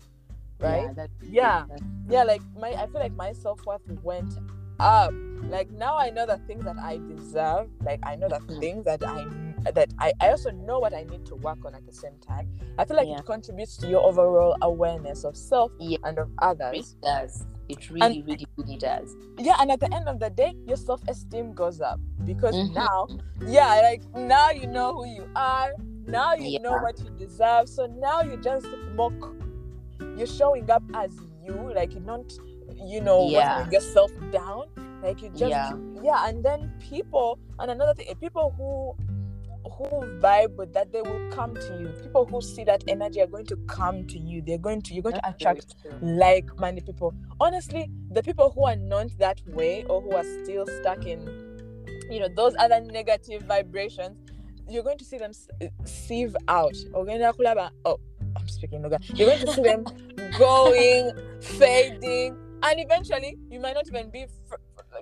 right 0.59 0.89
yeah, 1.21 1.65
Yeah. 1.69 1.77
yeah 2.09 2.23
like 2.23 2.41
my 2.57 2.69
i 2.69 2.85
feel 2.87 2.99
like 3.01 3.13
my 3.13 3.31
self-worth 3.33 3.81
went 4.03 4.33
up 4.79 5.13
like 5.49 5.69
now 5.71 5.97
i 5.97 6.09
know 6.09 6.25
the 6.25 6.37
things 6.47 6.63
that 6.63 6.77
i 6.77 6.97
deserve 6.97 7.69
like 7.83 7.99
i 8.03 8.15
know 8.15 8.27
the 8.29 8.39
Mhm. 8.39 8.59
things 8.59 8.85
that 8.85 9.03
i 9.05 9.25
that 9.71 9.89
I, 9.99 10.13
I 10.21 10.29
also 10.29 10.51
know 10.51 10.79
what 10.79 10.93
i 10.93 11.03
need 11.03 11.25
to 11.27 11.35
work 11.35 11.65
on 11.65 11.75
at 11.75 11.85
the 11.85 11.91
same 11.93 12.17
time 12.21 12.47
i 12.77 12.85
feel 12.85 12.95
like 12.95 13.07
Yeah. 13.09 13.19
it 13.19 13.25
contributes 13.25 13.75
to 13.77 13.87
your 13.89 14.01
overall 14.05 14.55
awareness 14.61 15.25
of 15.25 15.35
self 15.35 15.71
Yeah. 15.79 15.97
and 16.05 16.17
of 16.17 16.29
others. 16.39 16.95
it 16.95 17.01
does 17.05 17.45
it 17.69 17.89
really 17.91 18.21
really 18.23 18.47
really 18.57 18.77
does 18.77 19.15
yeah 19.37 19.55
and 19.59 19.71
at 19.71 19.79
the 19.79 19.93
end 19.93 20.07
of 20.07 20.19
the 20.19 20.29
day 20.31 20.53
your 20.67 20.75
self-esteem 20.77 21.53
goes 21.53 21.79
up 21.81 21.99
because 22.25 22.55
Mhm. 22.55 22.73
now 22.73 23.07
yeah 23.45 23.79
like 23.81 24.03
now 24.15 24.49
you 24.49 24.67
know 24.67 24.93
who 24.95 25.05
you 25.07 25.29
are 25.35 25.71
now 26.07 26.33
you 26.33 26.59
know 26.59 26.75
what 26.77 26.99
you 26.99 27.09
deserve 27.11 27.69
so 27.69 27.85
now 27.85 28.21
you 28.21 28.37
just 28.37 28.65
more 28.95 29.13
you're 30.17 30.27
showing 30.27 30.69
up 30.71 30.83
as 30.95 31.11
you 31.45 31.53
like 31.75 31.93
you're 31.93 32.01
not 32.03 32.25
you 32.75 33.01
know 33.01 33.29
Yeah. 33.29 33.69
yourself 33.69 34.11
down 34.31 34.63
like 35.03 35.21
you 35.21 35.29
just 35.29 35.49
Yeah. 35.51 35.71
yeah 36.01 36.27
and 36.27 36.43
then 36.43 36.71
people 36.79 37.37
and 37.59 37.69
another 37.71 37.93
thing 37.93 38.07
people 38.19 38.53
who 38.57 38.95
who 39.77 39.85
vibe 40.19 40.55
with 40.55 40.73
that 40.73 40.91
they 40.91 41.01
will 41.01 41.29
come 41.31 41.53
to 41.55 41.77
you. 41.79 41.87
People 42.03 42.25
who 42.25 42.41
see 42.41 42.63
that 42.63 42.83
energy 42.87 43.21
are 43.21 43.27
going 43.27 43.45
to 43.47 43.57
come 43.67 44.05
to 44.07 44.19
you. 44.19 44.41
They're 44.41 44.57
going 44.57 44.81
to 44.83 44.93
you're 44.93 45.03
going 45.03 45.15
to 45.15 45.21
That's 45.23 45.41
very 45.41 45.57
attract 45.57 45.75
like-minded 46.01 46.85
people. 46.85 47.13
Honestly 47.39 47.89
the 48.11 48.23
people 48.23 48.51
who 48.51 48.65
are 48.65 48.75
not 48.75 49.07
that 49.19 49.41
way 49.47 49.83
or 49.85 50.01
who 50.01 50.15
are 50.15 50.23
still 50.43 50.65
stuck 50.81 51.05
in 51.05 51.19
you 52.09 52.19
know 52.19 52.27
those 52.35 52.55
other 52.59 52.81
negative 52.81 53.43
vibrations 53.43 54.17
you're 54.67 54.83
going 54.83 54.97
to 54.97 55.05
see 55.05 55.17
them 55.17 55.31
sieve 55.85 56.35
out. 56.47 56.75
Oh 56.93 57.99
i'm 58.35 58.47
speaking 58.47 58.81
Noga. 58.81 58.99
you're 59.17 59.27
going 59.27 59.45
to 59.45 59.53
see 59.53 59.61
them 59.61 59.83
going 60.37 61.11
fading 61.41 62.37
and 62.63 62.79
eventually 62.79 63.37
you 63.49 63.59
might 63.59 63.73
not 63.73 63.87
even 63.87 64.09
be 64.09 64.25
fr- 64.47 64.55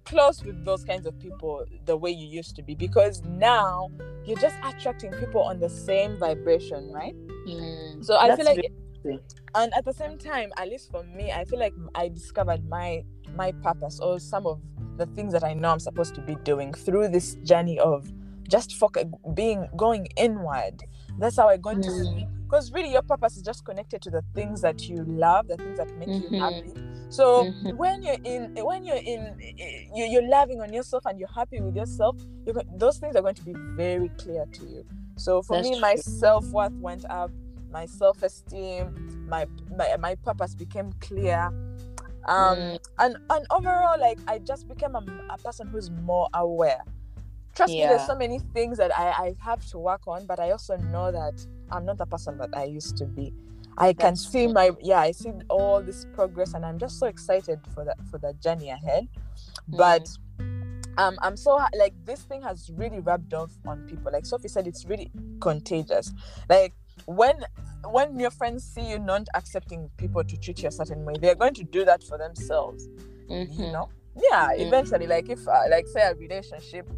close 0.06 0.43
with 0.43 0.64
those 0.66 0.84
kinds 0.84 1.06
of 1.06 1.18
people 1.20 1.66
the 1.86 1.95
way 1.95 2.12
you 2.12 2.28
used 2.28 2.56
to 2.56 2.64
be 2.64 2.76
because 2.76 3.22
now 3.24 3.89
you're 4.26 4.38
just 4.38 4.56
attracting 4.64 5.12
people 5.14 5.41
on 5.41 5.60
the 5.60 5.70
same 5.70 6.18
vibration 6.18 6.91
right? 6.91 7.16
Mm, 7.48 8.04
so 8.04 8.18
i 8.18 8.36
feel 8.36 8.45
like 8.45 8.60
very 9.04 9.20
and 9.56 9.74
at 9.74 9.86
the 9.86 9.93
same 9.93 10.18
time 10.18 10.52
at 10.58 10.68
least 10.68 10.91
for 10.91 11.04
me 11.04 11.32
i 11.32 11.45
feel 11.45 11.60
like 11.60 11.74
i 11.95 12.10
discovered 12.10 12.68
my 12.68 13.04
my 13.36 13.52
purpose 13.64 14.00
or 14.00 14.20
some 14.20 14.45
of 14.45 14.62
the 14.98 15.06
things 15.08 15.32
that 15.32 15.43
i 15.43 15.54
know 15.54 15.72
i'm 15.72 15.80
supposed 15.80 16.14
to 16.16 16.22
be 16.22 16.36
doing 16.43 16.74
through 16.74 17.08
this 17.08 17.36
journey 17.43 17.80
of 17.80 18.12
just 18.48 18.76
focus 18.76 19.06
being 19.34 19.68
going 19.76 20.08
inward. 20.16 20.82
That's 21.20 21.36
how 21.38 21.50
i 21.50 21.58
got 21.58 21.82
to 21.84 21.89
Mm. 21.89 22.36
Because 22.48 22.72
really 22.72 22.91
your 22.91 23.02
purpose 23.02 23.36
is 23.38 23.43
just 23.43 23.66
connected 23.66 24.02
to 24.02 24.10
the 24.10 24.24
things 24.34 24.62
that 24.62 24.88
you 24.88 25.04
love 25.06 25.48
the 25.48 25.58
things 25.58 25.78
that 25.78 25.89
make 25.98 26.08
you 26.10 26.30
Mhm. 26.30 26.39
happy 26.39 26.74
so 27.10 27.45
Mhm. 27.45 27.76
when 27.78 28.02
you're 28.04 28.18
in 28.24 28.50
when 28.64 28.84
you're 28.86 29.04
in 29.06 29.38
you, 29.93 30.06
you're 30.06 30.28
loving 30.28 30.62
on 30.62 30.72
yourself 30.74 31.06
and 31.06 31.20
you're 31.20 31.34
happy 31.34 31.62
with 31.62 31.76
yourself 31.76 32.16
those 32.78 32.98
things 32.98 33.16
are 33.16 33.22
going 33.22 33.36
to 33.36 33.43
be 33.43 33.54
very 33.76 34.10
clear 34.18 34.45
to 34.54 34.66
you 34.66 34.86
so 35.18 35.41
for 35.41 35.58
That's 35.58 35.70
me 35.70 35.80
my 35.80 35.95
self-worth 35.95 36.74
went 36.80 37.06
up 37.10 37.32
my 37.72 37.86
self-esteem 37.86 39.26
my 39.28 39.45
my, 39.76 39.95
my 40.00 40.16
purpose 40.16 40.56
became 40.56 40.91
clear 41.02 41.52
um 42.28 42.58
Mm. 42.58 42.80
and 43.00 43.18
and 43.30 43.45
overall 43.52 44.00
like 44.00 44.20
i 44.28 44.38
just 44.39 44.68
became 44.68 44.95
a, 44.95 45.04
a 45.30 45.38
person 45.38 45.68
who's 45.68 45.89
more 45.91 46.28
aware 46.34 46.82
trust 47.58 47.74
me 47.74 47.82
there's 47.82 48.05
so 48.05 48.16
many 48.16 48.39
things 48.53 48.78
that 48.78 48.97
I, 48.97 49.08
I 49.10 49.36
have 49.39 49.66
to 49.72 49.78
work 49.80 50.08
on 50.08 50.26
but 50.26 50.39
i 50.39 50.51
also 50.51 50.78
know 50.78 51.12
that 51.12 51.34
i'm 51.72 51.86
not 51.86 51.97
the 51.97 52.05
person 52.05 52.38
that 52.38 52.49
i 52.53 52.64
used 52.64 52.95
to 52.97 53.05
be. 53.05 53.34
I 53.80 53.93
can 53.93 54.14
That's 54.14 54.28
see 54.32 54.45
true. 54.45 54.53
my 54.53 54.72
yeah 54.82 54.99
i 54.99 55.12
see 55.12 55.32
all 55.49 55.84
this 55.84 56.05
progress 56.14 56.53
and 56.55 56.66
i'm 56.66 56.80
just 56.80 56.97
so 56.99 57.05
excited 57.08 57.60
for 57.74 57.86
that 57.86 57.97
for 58.10 58.18
the 58.18 58.34
journey 58.41 58.70
ahead. 58.70 59.08
But 59.68 60.08
um 60.97 61.18
i'm 61.22 61.38
so 61.38 61.60
like 61.78 61.93
this 62.05 62.22
thing 62.24 62.41
has 62.41 62.72
really 62.76 62.99
rubbed 63.01 63.34
off 63.34 63.51
on 63.68 63.82
people. 63.88 64.12
Like 64.12 64.26
sophie 64.26 64.47
said 64.47 64.66
it's 64.66 64.86
really 64.86 65.12
contagious. 65.41 66.12
Like 66.49 66.74
when 67.05 67.36
when 67.91 68.20
your 68.20 68.32
friends 68.32 68.64
see 68.64 68.89
you 68.89 68.97
not 68.99 69.28
accepting 69.36 69.89
people 69.97 70.24
to 70.24 70.38
treat 70.38 70.62
you 70.64 70.70
a 70.70 70.72
certain 70.72 71.05
way 71.05 71.14
they're 71.20 71.36
going 71.36 71.53
to 71.53 71.64
do 71.64 71.86
that 71.86 72.01
for 72.03 72.18
themselves 72.18 72.88
you 73.30 73.45
Mhm. 73.45 73.72
know? 73.72 73.89
Yeah 74.16 74.49
Mhm. 74.53 74.68
eventually 74.68 75.05
like 75.08 75.30
if 75.30 75.47
uh, 75.47 75.64
like 75.70 75.88
say 75.88 76.01
a 76.01 76.16
relationship 76.16 76.89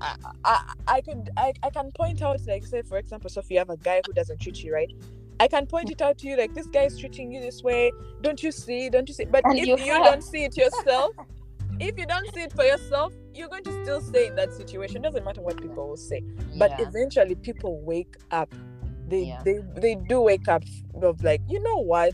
I, 0.00 0.16
I 0.44 0.72
i 0.88 1.00
could 1.00 1.30
I, 1.36 1.52
I 1.62 1.70
can 1.70 1.90
point 1.92 2.22
out 2.22 2.40
like 2.46 2.66
say 2.66 2.82
for 2.82 2.98
example 2.98 3.30
so 3.30 3.40
if 3.40 3.50
you 3.50 3.58
have 3.58 3.70
a 3.70 3.76
guy 3.76 4.02
who 4.06 4.12
doesn't 4.12 4.40
treat 4.40 4.62
you 4.62 4.72
right 4.72 4.92
i 5.40 5.46
can 5.48 5.66
point 5.66 5.90
it 5.90 6.00
out 6.02 6.18
to 6.18 6.26
you 6.28 6.36
like 6.36 6.54
this 6.54 6.66
guy 6.66 6.84
is 6.84 6.98
treating 6.98 7.30
you 7.32 7.40
this 7.40 7.62
way 7.62 7.92
don't 8.22 8.42
you 8.42 8.52
see 8.52 8.88
don't 8.90 9.08
you 9.08 9.14
see 9.14 9.24
but 9.24 9.44
And 9.44 9.58
if 9.58 9.66
you 9.66 9.76
you, 9.76 10.02
don't 10.02 10.22
see 10.22 10.44
it 10.44 10.56
yourself 10.56 11.12
if 11.78 11.96
you 11.98 12.06
don't 12.06 12.26
see 12.34 12.42
it 12.42 12.52
for 12.52 12.64
yourself 12.64 13.12
you're 13.34 13.48
going 13.48 13.64
to 13.64 13.72
still 13.84 14.00
stay 14.00 14.26
in 14.26 14.34
that 14.36 14.52
situation 14.52 15.02
doesn't 15.02 15.24
matter 15.24 15.40
what 15.40 15.60
people 15.60 15.88
will 15.88 15.96
say 15.96 16.22
but 16.56 16.72
Yeah. 16.78 16.88
eventually 16.88 17.34
people 17.36 17.80
wake 17.82 18.16
up 18.30 18.52
they 19.08 19.22
Yeah. 19.24 19.42
they 19.44 19.58
they 19.76 19.94
do 19.94 20.20
wake 20.20 20.48
up 20.48 20.62
of 21.02 21.22
like 21.22 21.42
you 21.48 21.60
know 21.62 21.76
what 21.78 22.12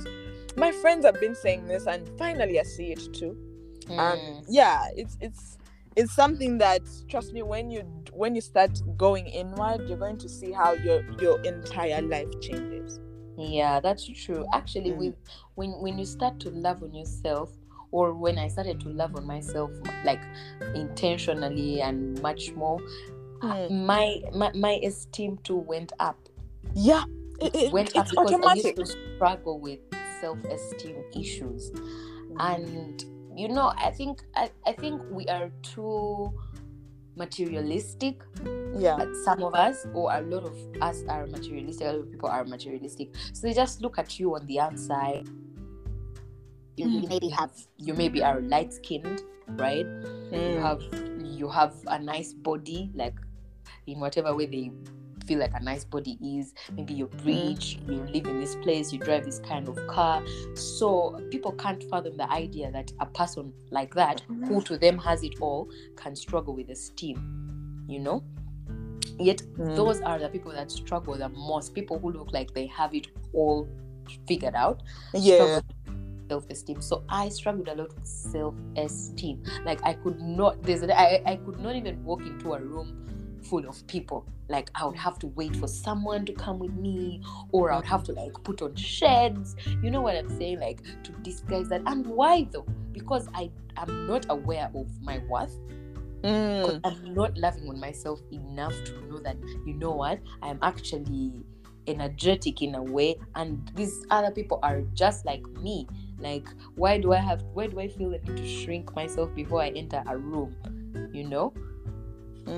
my 0.56 0.72
friends 0.72 1.04
have 1.04 1.20
been 1.20 1.34
saying 1.34 1.66
this 1.66 1.86
and 1.86 2.08
finally 2.18 2.58
i 2.58 2.62
see 2.62 2.92
it 2.92 3.12
too 3.12 3.36
um 3.90 4.18
Mm. 4.18 4.44
yeah 4.48 4.86
it's 4.96 5.16
it's 5.20 5.58
it's 5.96 6.14
something 6.14 6.58
that 6.58 6.82
trust 7.08 7.32
me 7.32 7.42
when 7.42 7.70
you 7.70 7.80
when 8.12 8.34
you 8.34 8.40
start 8.40 8.70
going 8.96 9.26
inward 9.26 9.88
you're 9.88 9.98
going 9.98 10.18
to 10.18 10.28
see 10.28 10.52
how 10.52 10.72
your 10.74 11.02
your 11.20 11.40
entire 11.44 12.02
life 12.02 12.28
changes 12.40 13.00
Yeah, 13.38 13.80
that's 13.80 14.06
true. 14.24 14.46
Actually, 14.54 14.92
Mm. 14.92 14.96
with 14.98 15.14
when 15.56 15.70
when 15.82 15.98
you 15.98 16.06
start 16.06 16.40
to 16.40 16.48
love 16.50 16.82
on 16.82 16.94
yourself, 16.94 17.50
or 17.92 18.14
when 18.14 18.38
I 18.38 18.48
started 18.48 18.80
to 18.80 18.88
love 18.88 19.14
on 19.14 19.26
myself, 19.26 19.70
like 20.04 20.22
intentionally 20.74 21.82
and 21.82 22.20
much 22.22 22.52
more, 22.56 22.80
Mm. 23.42 23.84
my, 23.84 24.22
my 24.32 24.50
my 24.54 24.80
esteem 24.82 25.36
too 25.44 25.56
went 25.72 25.92
up. 26.00 26.16
yeah 26.74 27.04
It 27.40 27.54
it, 27.54 27.62
it- 27.64 27.72
went 27.72 27.88
up 27.94 28.04
it's 28.06 28.10
because 28.12 28.32
automatic 28.32 28.64
I 28.76 28.80
used 28.80 28.92
to 28.96 29.16
struggle 29.16 29.60
with 29.60 29.80
self-esteem 30.20 30.96
issues, 31.14 31.72
and 32.40 33.04
you 33.36 33.48
know, 33.48 33.72
I 33.76 33.90
think 33.90 34.22
I, 34.34 34.50
I 34.66 34.72
think 34.72 35.02
we 35.10 35.26
are 35.26 35.50
too 35.62 36.32
materialistic. 37.16 38.22
Yeah. 38.78 38.96
But 38.98 39.14
some 39.24 39.42
of 39.42 39.54
us 39.54 39.86
or 39.94 40.12
a 40.12 40.20
lot 40.20 40.44
of 40.44 40.56
us 40.82 41.02
are 41.08 41.26
materialistic 41.26 41.86
a 41.86 41.92
lot 41.92 42.00
of 42.00 42.10
people 42.10 42.28
are 42.28 42.44
materialistic. 42.44 43.14
So 43.32 43.46
they 43.46 43.54
just 43.54 43.80
look 43.80 43.98
at 43.98 44.18
you 44.18 44.34
on 44.36 44.46
the 44.46 44.60
outside. 44.60 45.26
You, 46.76 46.86
Mm. 46.88 47.08
maybe 47.08 47.28
have 47.30 47.52
you 47.78 47.94
maybe 47.94 48.22
are 48.22 48.40
light 48.40 48.72
skinned 48.74 49.22
right? 49.56 49.86
You 50.30 50.60
Mm. 50.60 50.60
have 50.60 50.82
you 51.24 51.48
have 51.48 51.74
a 51.86 51.98
nice 51.98 52.32
body 52.34 52.90
like 52.94 53.14
in 53.86 54.00
whatever 54.00 54.34
way 54.36 54.46
they 54.46 54.70
feel 55.26 55.38
like 55.38 55.52
a 55.54 55.62
nice 55.62 55.84
body 55.84 56.18
is. 56.22 56.54
Maybe 56.72 56.94
you're 56.94 57.10
rich 57.24 57.78
you 57.86 58.02
live 58.12 58.26
in 58.26 58.40
this 58.40 58.56
place 58.56 58.92
you 58.92 58.98
drive 58.98 59.24
this 59.24 59.38
kind 59.40 59.68
of 59.68 59.78
car. 59.86 60.22
So 60.54 61.20
people 61.30 61.52
can't 61.52 61.82
fathom 61.90 62.16
the 62.16 62.30
idea 62.30 62.70
that 62.72 62.92
a 63.00 63.06
person 63.06 63.52
like 63.70 63.94
that 63.94 64.22
who 64.48 64.62
to 64.62 64.78
them 64.78 64.98
has 64.98 65.22
it 65.22 65.34
all 65.40 65.68
can 65.96 66.14
struggle 66.16 66.54
with 66.54 66.70
esteem 66.70 67.46
you 67.88 68.00
know? 68.00 68.22
Yet 69.18 69.42
Mm. 69.56 69.76
those 69.76 70.00
are 70.02 70.18
the 70.18 70.28
people 70.28 70.52
that 70.52 70.70
struggle 70.70 71.14
the 71.16 71.28
most. 71.28 71.74
People 71.74 71.98
who 71.98 72.12
look 72.12 72.32
like 72.32 72.52
they 72.52 72.66
have 72.66 72.94
it 72.94 73.08
all 73.32 73.66
figured 74.28 74.54
out 74.54 74.82
yeah. 75.14 75.60
self-esteem. 76.28 76.80
So 76.82 77.04
i 77.08 77.28
struggled 77.28 77.68
a 77.68 77.74
lot 77.74 77.94
with 77.94 78.06
self-esteem. 78.06 79.42
Like 79.64 79.80
i 79.84 79.94
could 79.94 80.20
not 80.20 80.62
there's 80.62 80.82
I, 80.82 81.22
I 81.24 81.36
could 81.36 81.58
not 81.60 81.76
even 81.76 82.04
walk 82.04 82.22
into 82.22 82.54
a 82.54 82.60
room 82.60 83.06
full 83.48 83.66
of 83.68 83.86
people 83.86 84.26
like 84.48 84.70
i 84.74 84.84
would 84.84 84.96
have 84.96 85.18
to 85.18 85.26
wait 85.28 85.54
for 85.56 85.66
someone 85.66 86.24
to 86.24 86.32
come 86.32 86.58
with 86.58 86.72
me 86.74 87.22
or 87.52 87.72
i 87.72 87.76
would 87.76 87.84
have 87.84 88.02
to 88.02 88.12
like 88.12 88.32
put 88.44 88.62
on 88.62 88.74
shades 88.74 89.56
you 89.82 89.90
know 89.90 90.00
what 90.00 90.16
i'm 90.16 90.28
saying 90.38 90.60
like 90.60 90.82
to 91.02 91.12
disguise 91.22 91.68
that 91.68 91.82
and 91.86 92.06
why 92.06 92.46
though 92.52 92.66
because 92.92 93.28
i 93.34 93.50
am 93.76 94.06
not 94.06 94.26
aware 94.28 94.70
of 94.74 94.88
my 95.02 95.18
worth 95.28 95.58
Mm. 96.22 96.80
I'm 96.82 97.14
not 97.14 97.36
loving 97.38 97.68
on 97.68 97.78
myself 97.78 98.20
enough 98.32 98.74
to 98.86 99.06
know 99.06 99.18
that 99.18 99.36
you 99.64 99.74
know 99.74 99.92
what 99.92 100.18
I 100.42 100.48
am 100.48 100.58
actually 100.62 101.44
energetic 101.86 102.62
in 102.62 102.74
a 102.74 102.82
way, 102.82 103.16
and 103.36 103.70
these 103.76 104.04
other 104.10 104.32
people 104.32 104.58
are 104.62 104.80
just 104.94 105.24
like 105.24 105.46
me. 105.62 105.86
Like, 106.18 106.48
why 106.74 106.98
do 106.98 107.12
I 107.12 107.18
have? 107.18 107.42
Why 107.54 107.68
do 107.68 107.78
I 107.78 107.88
feel 107.88 108.10
the 108.10 108.18
need 108.18 108.36
to 108.38 108.46
shrink 108.46 108.94
myself 108.96 109.32
before 109.34 109.62
I 109.62 109.68
enter 109.68 110.02
a 110.06 110.16
room? 110.16 110.56
You 111.12 111.28
know, 111.28 111.52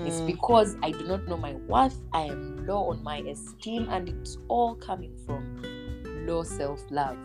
it's 0.06 0.20
Mm. 0.20 0.26
because 0.26 0.76
I 0.82 0.90
do 0.90 1.04
not 1.06 1.26
know 1.28 1.36
my 1.36 1.54
worth. 1.66 2.00
I 2.12 2.22
am 2.22 2.66
low 2.66 2.90
on 2.90 3.02
my 3.02 3.18
esteem, 3.18 3.88
and 3.90 4.08
it's 4.08 4.36
all 4.48 4.74
coming 4.76 5.14
from 5.26 5.62
low 6.26 6.42
self 6.42 6.82
love. 6.90 7.16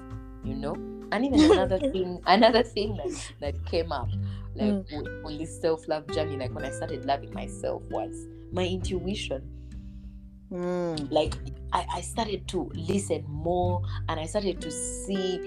You 0.43 0.55
know, 0.55 0.74
and 1.11 1.26
even 1.26 1.39
another 1.51 1.80
thing, 1.91 2.20
another 2.28 2.64
thing 2.64 2.97
that 2.97 3.32
that 3.41 3.66
came 3.66 3.91
up 3.91 4.09
like 4.55 4.70
Mm. 4.91 5.26
on 5.26 5.38
this 5.38 5.59
self 5.61 5.88
love 5.88 6.07
journey, 6.11 6.38
like 6.38 6.53
when 6.53 6.64
I 6.66 6.72
started 6.72 7.05
loving 7.05 7.34
myself, 7.34 7.82
was 7.89 8.28
my 8.51 8.66
intuition. 8.66 9.41
Mm. 10.51 11.11
Like 11.11 11.34
I, 11.72 11.86
I 11.95 12.01
started 12.01 12.47
to 12.49 12.70
listen 12.76 13.26
more 13.28 13.82
and 14.07 14.20
I 14.20 14.26
started 14.28 14.61
to 14.61 14.70
see 14.70 15.39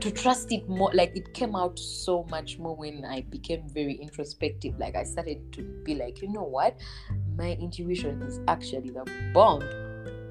to 0.00 0.10
trust 0.10 0.52
it 0.52 0.68
more 0.68 0.90
like 0.94 1.16
it 1.16 1.32
came 1.34 1.56
out 1.56 1.78
so 1.78 2.24
much 2.30 2.58
more 2.58 2.76
when 2.76 3.04
I 3.04 3.22
became 3.22 3.68
very 3.68 3.94
introspective. 3.94 4.78
Like 4.78 4.94
I 4.96 5.04
started 5.04 5.52
to 5.54 5.62
be 5.84 5.94
like, 5.94 6.22
you 6.22 6.28
know 6.28 6.42
what? 6.44 6.76
My 7.36 7.52
intuition 7.52 8.22
is 8.22 8.38
actually 8.48 8.90
the 8.90 9.04
bomb. 9.32 9.62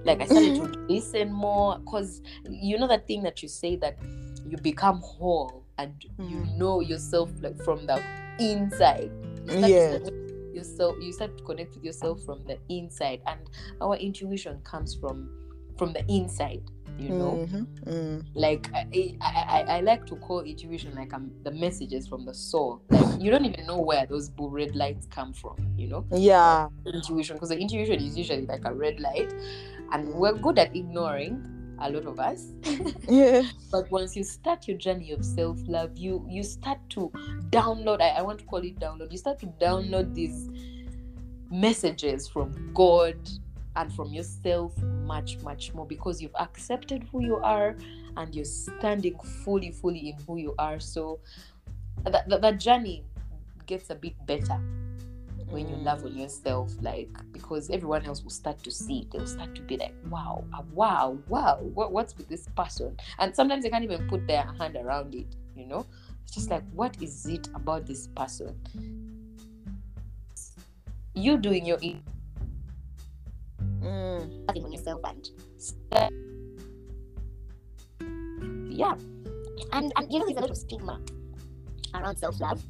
Like 0.06 0.22
I 0.22 0.26
started 0.26 0.56
to 0.56 0.80
listen 0.90 1.32
more 1.34 1.80
because 1.80 2.22
you 2.50 2.78
know 2.78 2.88
that 2.88 3.08
thing 3.08 3.24
that 3.24 3.42
you 3.42 3.50
say 3.50 3.76
that 3.78 3.98
you 4.48 4.58
become 4.58 5.02
whole 5.02 5.64
and 5.78 5.94
you 6.18 6.38
Mm. 6.38 6.58
know 6.58 6.80
yourself 6.82 7.30
like 7.42 7.58
from 7.64 7.86
the 7.86 8.02
inside. 8.40 9.12
You 9.46 9.68
Yeah. 9.68 10.00
yourself 10.54 10.96
you 11.02 11.12
start 11.14 11.38
to 11.38 11.44
connect 11.44 11.76
with 11.76 11.84
yourself 11.84 12.22
from 12.24 12.44
the 12.46 12.58
inside 12.70 13.22
and 13.28 13.40
our 13.82 13.96
intuition 13.96 14.60
comes 14.64 14.96
from 14.96 15.30
from 15.78 15.94
the 15.94 16.04
inside 16.08 16.64
you 17.00 17.10
know? 17.10 17.48
Mhm, 17.48 17.66
mm. 17.86 18.26
like 18.34 18.70
I, 18.74 19.16
I, 19.22 19.66
I, 19.68 19.82
like 19.82 20.06
to 20.08 20.16
call 20.16 20.42
intuition 20.42 20.96
like 20.96 21.14
um, 21.14 21.32
the 21.44 21.52
messages 21.52 22.08
from 22.08 22.26
the 22.26 22.34
soul. 22.34 22.82
Like 22.90 23.22
you 23.22 23.32
don't 23.32 23.46
even 23.46 23.66
know 23.66 23.80
where 23.80 24.06
those 24.06 24.30
blue 24.30 24.50
red 24.50 24.76
lights 24.76 25.08
come 25.08 25.34
from 25.34 25.56
you 25.78 25.88
know? 25.88 26.06
Yeah. 26.12 26.68
Intuition 26.86 27.36
because 27.36 27.50
the 27.50 27.58
intuition 27.58 27.96
is 27.96 28.18
usually 28.18 28.46
like 28.46 28.66
a 28.66 28.74
red 28.74 29.00
light 29.00 29.34
and 29.92 30.14
we're 30.14 30.34
good 30.34 30.60
at 30.60 30.76
ignoring 30.76 31.54
a 31.80 31.90
lot 31.90 32.06
of 32.06 32.20
us. 32.20 32.54
Yeah. 33.08 33.44
But 33.72 33.90
once 33.92 34.16
you 34.16 34.24
start 34.24 34.68
your 34.68 34.78
journey 34.78 35.12
of 35.12 35.24
self-love 35.24 35.98
you 35.98 36.26
you 36.30 36.44
start 36.44 36.80
to 36.92 37.12
download 37.50 38.02
I, 38.02 38.10
I 38.10 38.22
want 38.22 38.40
to 38.40 38.46
call 38.46 38.60
it 38.60 38.80
download 38.80 39.12
you 39.12 39.18
start 39.18 39.40
to 39.40 39.48
download 39.62 40.14
these 40.14 40.50
messages 41.50 42.28
from 42.28 42.74
god 42.74 43.16
and 43.78 43.94
from 43.94 44.12
yourself 44.12 44.78
much 44.82 45.38
much 45.40 45.74
more 45.74 45.86
because 45.86 46.22
you've 46.22 46.36
accepted 46.40 47.04
who 47.12 47.24
you 47.24 47.38
are 47.38 47.76
and 48.18 48.36
you're 48.36 48.46
standing 48.46 49.18
fully 49.46 49.72
fully 49.72 50.10
in 50.10 50.16
who 50.26 50.38
you 50.38 50.54
are. 50.58 50.80
So 50.80 51.20
that, 52.04 52.28
that, 52.28 52.42
that 52.42 52.60
journey 52.60 53.04
gets 53.66 53.90
a 53.90 53.96
bit 53.96 54.14
better 54.26 54.60
when 55.50 55.70
you 55.70 55.76
love 55.78 56.04
on 56.04 56.18
yourself 56.18 56.72
like 56.82 57.10
because 57.32 57.70
everyone 57.70 58.04
else 58.06 58.22
will 58.22 58.30
start 58.32 58.62
to 58.64 58.70
see 58.70 59.00
it 59.00 59.12
they'll 59.12 59.26
start 59.26 59.56
to 59.56 59.62
be 59.62 59.78
like 59.78 59.94
wow 60.10 60.44
uh, 60.54 60.62
wow 60.74 61.18
wow 61.30 61.58
what, 61.74 61.92
what's 61.94 62.18
with 62.18 62.28
this 62.28 62.48
person? 62.56 62.98
And 63.20 63.34
sometimes 63.34 63.64
they 63.64 63.70
can't 63.70 63.84
even 63.84 64.08
put 64.10 64.28
their 64.28 64.44
hand 64.60 64.76
around 64.76 65.16
it 65.16 65.28
you 65.56 65.66
know? 65.66 65.86
It's 66.24 66.34
just 66.34 66.50
like 66.50 66.64
what 66.74 67.02
is 67.02 67.26
it 67.28 67.48
about 67.56 67.86
this 67.86 68.08
person? 68.08 68.60
You 71.14 71.38
doing 71.38 71.66
your 71.66 71.78
in- 71.82 72.04
Mm. 73.88 74.48
Loving 74.48 74.66
on 74.66 74.72
yourself 74.74 75.02
and 75.06 75.30
yeah 78.72 78.94
and, 79.74 79.92
and 79.96 80.12
you 80.12 80.20
know 80.20 80.26
there's 80.26 80.38
a 80.38 80.42
lot 80.42 80.50
of 80.50 80.58
stigma 80.58 81.00
around 81.96 82.18
self 82.18 82.40
love. 82.40 82.62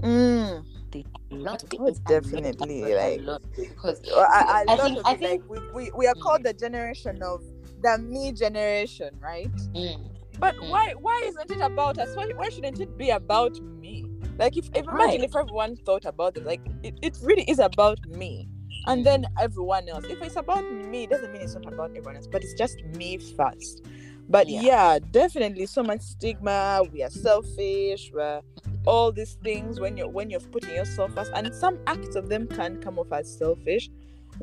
Mm. 0.00 0.64
a 0.94 1.34
lot 1.34 1.62
of 1.62 1.68
Oh, 1.78 1.90
definitely, 2.06 2.82
a 2.92 2.96
like- 2.96 3.42
because 3.56 4.00
Well, 4.06 4.26
I, 4.32 4.64
I, 4.68 4.72
I 4.72 4.74
lot 4.76 4.86
think- 4.86 4.98
I 5.06 5.14
think- 5.16 5.42
like 5.50 5.50
we, 5.74 5.84
we, 5.86 5.90
we 5.96 6.06
are 6.06 6.14
called 6.14 6.44
the 6.44 6.52
generation 6.52 7.22
of 7.22 7.42
the 7.82 7.98
me 7.98 8.32
generation, 8.32 9.10
right? 9.20 9.52
mm, 9.74 9.96
But 10.38 10.54
Mm. 10.56 10.70
why 10.70 10.94
why 11.00 11.20
isn't 11.24 11.50
it 11.50 11.60
about 11.60 11.98
us? 11.98 12.14
Why, 12.16 12.26
why 12.36 12.48
shouldn't 12.48 12.80
it 12.80 12.96
be 12.96 13.10
about 13.10 13.60
me? 13.60 14.04
Like 14.38 14.56
if, 14.56 14.66
if 14.74 14.84
imagine 14.86 15.20
Right. 15.20 15.28
if 15.28 15.36
everyone 15.36 15.76
thought 15.86 16.04
about 16.04 16.36
it, 16.36 16.44
like 16.46 16.60
it, 16.82 16.94
it 17.02 17.18
really 17.22 17.44
is 17.44 17.58
about 17.58 17.98
me. 18.06 18.48
And 18.86 19.04
then 19.04 19.26
everyone 19.40 19.88
else. 19.88 20.04
If 20.04 20.20
it's 20.22 20.36
about 20.36 20.70
me, 20.70 21.04
it 21.04 21.10
doesn't 21.10 21.32
mean 21.32 21.42
it's 21.42 21.54
not 21.54 21.66
about 21.66 21.90
everyone 21.90 22.16
else, 22.16 22.26
but 22.26 22.42
it's 22.42 22.54
just 22.54 22.82
me 22.96 23.18
first. 23.18 23.82
But 24.28 24.48
Yeah. 24.48 24.60
yeah, 24.62 24.98
definitely 25.10 25.66
so 25.66 25.82
much 25.82 26.00
stigma. 26.00 26.82
We 26.92 27.02
are 27.02 27.10
selfish. 27.10 28.10
We're 28.12 28.40
all 28.86 29.12
these 29.12 29.34
things 29.42 29.80
when 29.80 29.96
you're 29.96 30.08
when 30.08 30.30
you're 30.30 30.40
putting 30.40 30.74
yourself 30.74 31.12
first, 31.14 31.30
and 31.34 31.54
some 31.54 31.78
acts 31.86 32.14
of 32.16 32.28
them 32.28 32.46
can 32.46 32.80
come 32.80 32.98
off 32.98 33.12
as 33.12 33.38
selfish. 33.38 33.90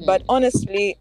But 0.06 0.22
mm, 0.22 0.26
honestly, 0.30 0.98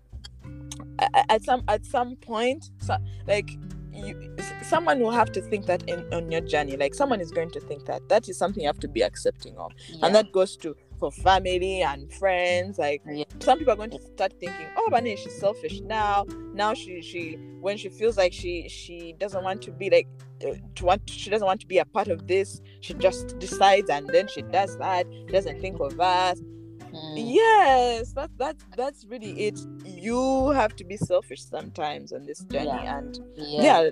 a- 0.98 1.08
a- 1.14 1.32
at 1.32 1.42
some 1.44 1.62
at 1.68 1.84
some 1.86 2.16
point, 2.16 2.70
so, 2.82 2.96
like 3.26 3.50
you, 3.92 4.34
someone 4.62 5.00
will 5.00 5.10
have 5.10 5.30
to 5.32 5.40
think 5.42 5.66
that 5.66 5.82
in 5.88 6.04
on 6.12 6.30
your 6.30 6.40
journey. 6.40 6.76
Like 6.76 6.94
someone 6.94 7.20
is 7.20 7.30
going 7.30 7.50
to 7.50 7.60
think 7.60 7.84
that 7.86 8.08
that 8.08 8.28
is 8.28 8.38
something 8.38 8.62
you 8.62 8.68
have 8.68 8.80
to 8.80 8.88
be 8.88 9.02
accepting 9.02 9.56
of, 9.58 9.72
yeah. 9.88 10.06
and 10.06 10.14
that 10.14 10.32
goes 10.32 10.56
to 10.58 10.74
for 11.00 11.10
family 11.10 11.82
and 11.82 12.12
friends. 12.12 12.78
Like 12.78 13.02
Yeah. 13.10 13.24
some 13.40 13.58
people 13.58 13.72
are 13.72 13.76
going 13.76 13.90
to 13.90 14.00
start 14.14 14.32
thinking, 14.38 14.66
"Oh, 14.76 14.88
Bane, 14.90 15.16
she's 15.16 15.36
selfish 15.40 15.80
now. 15.80 16.26
Now 16.54 16.74
she 16.74 17.02
she 17.02 17.36
when 17.60 17.76
she 17.76 17.88
feels 17.88 18.16
like 18.16 18.32
she 18.32 18.68
she 18.68 19.14
doesn't 19.18 19.42
want 19.42 19.62
to 19.62 19.72
be 19.72 19.90
like." 19.90 20.06
uh, 20.46 20.54
To 20.76 20.84
want, 20.86 21.02
she 21.10 21.28
doesn't 21.28 21.46
want 21.46 21.60
to 21.60 21.66
be 21.66 21.78
a 21.78 21.84
part 21.84 22.08
of 22.08 22.26
this. 22.26 22.60
She 22.80 22.94
just 22.94 23.38
decides, 23.38 23.90
and 23.90 24.08
then 24.08 24.26
she 24.28 24.40
does 24.42 24.78
that. 24.78 25.04
She 25.26 25.32
doesn't 25.32 25.60
think 25.60 25.80
of 25.80 26.00
us. 26.00 26.40
Mm, 26.40 27.34
Yes, 27.34 28.12
that 28.14 28.30
that's 28.38 28.64
that's 28.76 29.04
really 29.12 29.32
it. 29.48 29.58
You 29.84 30.50
have 30.60 30.74
to 30.76 30.84
be 30.84 30.96
selfish 30.96 31.42
sometimes 31.44 32.12
on 32.12 32.24
this 32.26 32.40
journey, 32.52 32.66
Yeah. 32.84 32.98
and 32.98 33.20
yeah. 33.36 33.62
yeah, 33.62 33.90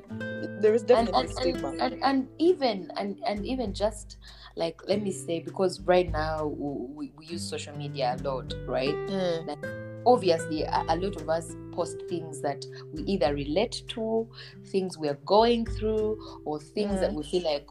there 0.63 0.75
is 0.75 0.83
and, 0.83 0.89
definitely 0.89 1.21
and, 1.21 1.31
stigma. 1.37 1.69
and, 1.69 1.81
and, 1.83 2.03
and 2.03 2.29
even 2.39 2.91
and, 2.97 3.21
and 3.27 3.45
even 3.47 3.75
just 3.75 4.17
like 4.59 4.81
let 4.89 5.01
me 5.01 5.13
say 5.13 5.39
because 5.41 5.81
right 5.83 6.11
now 6.11 6.47
we, 6.47 7.13
we 7.17 7.25
use 7.27 7.49
social 7.49 7.75
media 7.77 8.17
a 8.19 8.23
lot 8.29 8.53
right? 8.67 8.95
Mm, 9.09 10.03
obviously 10.05 10.63
a, 10.63 10.85
a 10.89 10.97
lot 10.97 11.17
of 11.21 11.29
us 11.31 11.55
post 11.73 11.97
things 12.09 12.41
that 12.41 12.65
we 12.93 13.03
either 13.05 13.35
relate 13.35 13.83
to 13.89 14.29
things 14.67 14.99
we're 14.99 15.21
going 15.25 15.65
through 15.65 16.19
or 16.45 16.59
things 16.59 17.01
that 17.01 17.13
Mm. 17.13 17.15
we 17.15 17.23
feel 17.25 17.45
like 17.45 17.67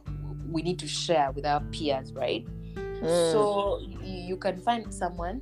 we 0.49 0.61
need 0.61 0.79
to 0.79 0.87
share 0.87 1.31
with 1.31 1.45
our 1.45 1.59
peers 1.71 2.13
right? 2.13 2.45
Mm, 2.75 3.31
so 3.31 3.79
you 4.01 4.37
can 4.37 4.59
find 4.61 4.93
someone 4.93 5.41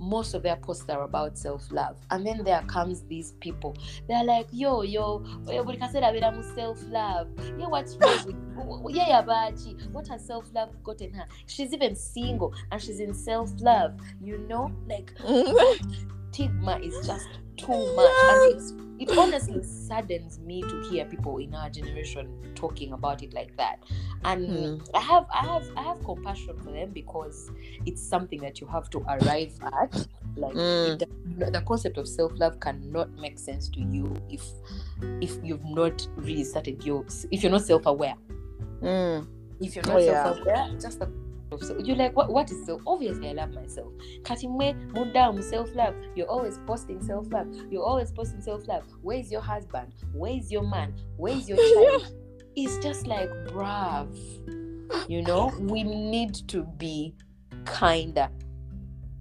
most 0.00 0.34
of 0.34 0.42
their 0.42 0.56
posts 0.56 0.88
are 0.88 1.02
about 1.02 1.38
self-love. 1.38 1.96
And 2.10 2.26
then 2.26 2.42
there 2.44 2.62
comes 2.62 3.02
these 3.02 3.32
people. 3.40 3.76
They're 4.08 4.24
like 4.24 4.48
yo 4.52 4.82
yo 4.82 5.20
oyo 5.46 5.64
buli 5.64 5.76
kaseera 5.78 6.10
abeera 6.10 6.34
mu 6.34 6.42
self-love. 6.54 7.28
Yeah 7.58 7.68
what's 7.68 7.96
wrong 7.96 8.82
with 8.82 8.94
yeah 8.94 9.22
bachi 9.22 9.76
what 9.92 10.08
has 10.08 10.26
self-love 10.26 10.70
gotten 10.82 11.12
her? 11.14 11.26
She's 11.46 11.72
even 11.72 11.94
single 11.94 12.54
and 12.72 12.80
she's 12.80 13.00
in 13.00 13.14
self-love 13.14 13.98
you 14.22 14.38
know? 14.48 14.70
Like 14.88 15.12
stigma 16.32 16.78
is 16.78 17.06
just 17.06 17.28
too 17.56 17.94
much. 17.94 18.10
And 18.24 18.56
it's 18.56 18.72
it 19.00 19.10
honestly 19.16 19.62
saddens 19.62 20.38
me 20.38 20.60
to 20.62 20.80
hear 20.90 21.04
people 21.06 21.38
in 21.38 21.54
our 21.54 21.70
generation 21.70 22.28
talking 22.54 22.92
about 22.92 23.22
it 23.22 23.32
like 23.32 23.56
that 23.56 23.82
and 24.24 24.46
Hmm. 24.46 24.84
i 24.94 25.00
have 25.00 25.26
i 25.32 25.44
have 25.46 25.66
i 25.76 25.82
have 25.82 26.04
compassion 26.04 26.54
for 26.58 26.70
them 26.70 26.90
because 26.92 27.50
it's 27.86 28.02
something 28.02 28.38
that 28.40 28.60
you 28.60 28.66
have 28.66 28.88
to 28.90 28.98
arrive 29.08 29.52
at 29.82 30.06
like 30.36 30.54
Mm. 30.54 30.98
the, 30.98 31.50
the 31.50 31.60
concept 31.62 31.96
of 31.98 32.06
self-love 32.06 32.60
cannot 32.60 33.10
make 33.18 33.38
sense 33.38 33.68
to 33.70 33.80
you 33.80 34.14
if 34.28 34.44
if 35.20 35.36
you've 35.42 35.64
not 35.64 36.06
really 36.16 36.44
started 36.44 36.84
your 36.84 37.04
if 37.30 37.42
you're 37.42 37.50
not 37.50 37.62
self-aware 37.62 38.14
mm, 38.82 39.26
if 39.60 39.74
you're 39.74 39.84
Oh, 39.88 39.92
not 39.94 40.02
yeah. 40.02 40.22
self-aware 40.24 40.78
just 40.80 41.00
the 41.00 41.10
so 41.58 41.78
you're 41.78 41.96
like 41.96 42.14
what, 42.16 42.30
what 42.30 42.50
is 42.50 42.64
so 42.66 42.80
obviously 42.86 43.28
i 43.28 43.32
love 43.32 43.52
myself. 43.52 43.92
Kati 44.22 44.48
mwe 44.48 44.74
muda 44.94 45.32
mu 45.32 45.42
self-love. 45.42 45.94
You're 46.14 46.30
always 46.30 46.58
posting 46.66 47.00
self-love. 47.02 47.46
You're 47.70 47.84
always 47.84 48.12
posting 48.12 48.40
self-love. 48.40 48.84
Where's 49.02 49.30
your 49.30 49.42
husband? 49.42 49.94
Where's 50.14 50.50
your 50.50 50.62
man? 50.62 50.94
Where's 51.16 51.48
your 51.48 51.58
child? 51.58 52.14
It's 52.56 52.78
just 52.78 53.06
like 53.06 53.30
bruv. 53.46 54.08
You 55.08 55.22
know 55.22 55.52
we 55.60 55.84
need 55.84 56.34
to 56.48 56.64
be 56.78 57.14
kinder. 57.64 58.28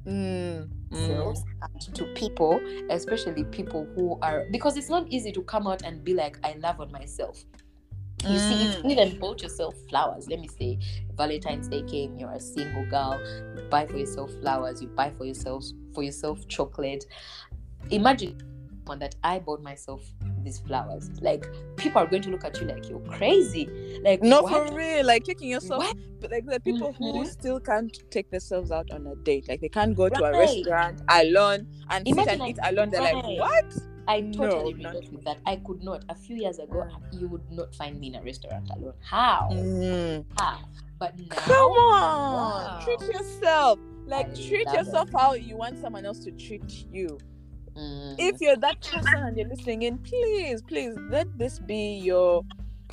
Mm, 0.06 0.68
mm. 0.90 1.94
to 1.94 2.06
people, 2.16 2.60
especially 2.90 3.44
people 3.46 3.88
who 3.96 4.18
are 4.22 4.46
because 4.52 4.78
it's 4.78 4.90
not 4.90 5.08
easy 5.10 5.32
to 5.32 5.44
come 5.44 5.68
out 5.68 5.84
and 5.84 6.04
be 6.04 6.14
like, 6.16 6.40
I 6.44 6.54
love 6.54 6.82
on 6.82 6.92
myself. 6.92 7.44
You 8.28 8.38
see, 8.38 8.64
if 8.66 8.84
you 8.84 8.90
even 8.92 9.18
bought 9.20 9.42
yourself 9.42 9.76
flowers, 9.90 10.28
let 10.30 10.40
me 10.40 10.48
say 10.48 10.78
Valentine's 11.16 11.68
Day 11.70 11.84
came, 11.84 12.18
you're 12.18 12.32
a 12.32 12.40
single 12.40 12.86
girl, 12.90 13.20
you 13.56 13.64
buy 13.70 13.86
for 13.88 13.98
yourself 13.98 14.32
flowers, 14.42 14.82
you 14.82 14.90
buy 14.90 15.12
for 15.12 15.26
yourself 15.26 15.66
for 15.94 16.04
yourself 16.04 16.46
chocolate. 16.48 17.06
Imagine 17.92 18.38
one 18.86 19.00
that 19.00 19.16
I 19.24 19.40
bought 19.40 19.62
myself 19.62 20.02
these 20.44 20.60
flowers. 20.60 21.10
Like 21.22 21.46
people 21.78 22.02
are 22.02 22.08
going 22.08 22.24
to 22.24 22.30
look 22.30 22.44
at 22.44 22.60
you 22.60 22.68
like 22.68 22.90
you're 22.90 23.00
crazy. 23.02 24.00
Like 24.04 24.22
No, 24.22 24.42
what? 24.42 24.70
for 24.70 24.76
real. 24.76 25.06
Like 25.06 25.24
taking 25.24 25.50
yourself, 25.50 25.84
What? 25.84 25.98
but 26.20 26.32
like 26.32 26.46
the 26.46 26.60
people 26.60 26.92
who 26.94 27.14
Mhm. 27.24 27.28
still 27.28 27.60
can't 27.60 27.96
take 28.12 28.32
themselves 28.32 28.72
out 28.72 28.90
on 28.92 29.06
a 29.08 29.16
date, 29.16 29.48
like 29.48 29.62
they 29.62 29.70
can't 29.70 29.96
go 29.96 30.10
to 30.10 30.24
a 30.26 30.32
restaurant 30.38 31.02
alone 31.10 31.68
and 31.90 32.08
sit 32.08 32.28
and 32.28 32.40
like- 32.42 32.50
eat 32.52 32.60
alone. 32.64 32.90
They're 32.90 33.02
like, 33.02 33.24
what? 33.24 33.74
I 34.10 34.22
totally 34.32 34.74
No, 34.74 34.90
relate 34.90 35.12
with 35.12 35.24
that. 35.26 35.38
I 35.46 35.58
could 35.58 35.84
not. 35.84 36.04
A 36.10 36.16
few 36.16 36.36
years 36.36 36.58
ago, 36.58 36.88
you 37.12 37.28
would 37.28 37.50
not 37.52 37.74
find 37.76 38.00
me 38.00 38.08
in 38.08 38.16
a 38.16 38.24
restaurant 38.24 38.68
alone. 38.76 38.96
How? 39.02 39.50
Mm. 39.52 40.26
How? 40.38 40.60
But 40.98 41.18
now, 41.20 41.36
Come 41.36 41.72
on, 41.72 42.66
wow. 42.66 42.82
treat 42.84 43.02
yourself. 43.02 43.80
Like 44.08 44.32
I 44.32 44.34
treat 44.34 44.68
yourself 44.74 45.10
how 45.16 45.34
you 45.34 45.56
want 45.56 45.80
someone 45.80 46.06
else 46.06 46.20
to 46.26 46.32
treat 46.32 46.86
you. 46.92 47.20
Mm, 47.78 48.16
If 48.18 48.42
you're 48.42 48.58
that 48.58 48.82
person 48.82 49.20
and 49.20 49.38
you're 49.38 49.48
listening 49.48 49.84
in, 49.84 50.00
please, 50.00 50.64
please 50.64 50.96
let 51.10 51.28
this 51.38 51.60
be 51.60 52.00
your 52.04 52.44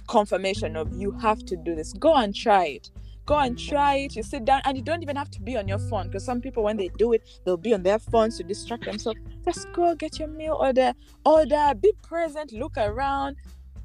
confirmation 0.06 0.76
of 0.76 0.92
you 0.92 1.12
have 1.12 1.44
to 1.46 1.56
do 1.56 1.74
this. 1.74 1.94
Go 1.94 2.14
and 2.14 2.34
try 2.34 2.66
it. 2.66 2.90
Go 3.26 3.38
and 3.38 3.58
try 3.58 3.96
it. 3.96 4.14
You 4.16 4.22
sit 4.22 4.44
down 4.44 4.62
and 4.64 4.76
you 4.76 4.82
don't 4.84 5.02
even 5.02 5.16
have 5.16 5.30
to 5.32 5.40
be 5.42 5.56
on 5.56 5.66
your 5.66 5.78
phone 5.78 6.06
because 6.06 6.24
some 6.24 6.40
people 6.40 6.62
when 6.62 6.76
they 6.76 6.88
do 6.96 7.12
it, 7.12 7.22
they'll 7.44 7.56
be 7.56 7.74
on 7.74 7.82
their 7.82 7.98
phones 7.98 8.36
to 8.38 8.44
distract 8.44 8.84
themselves. 8.84 9.18
Just 9.44 9.70
go 9.72 9.94
get 9.96 10.18
your 10.18 10.28
meal 10.28 10.56
order, 10.60 10.94
order, 11.24 11.72
be 11.78 11.92
present, 12.02 12.52
look 12.52 12.76
around. 12.76 13.36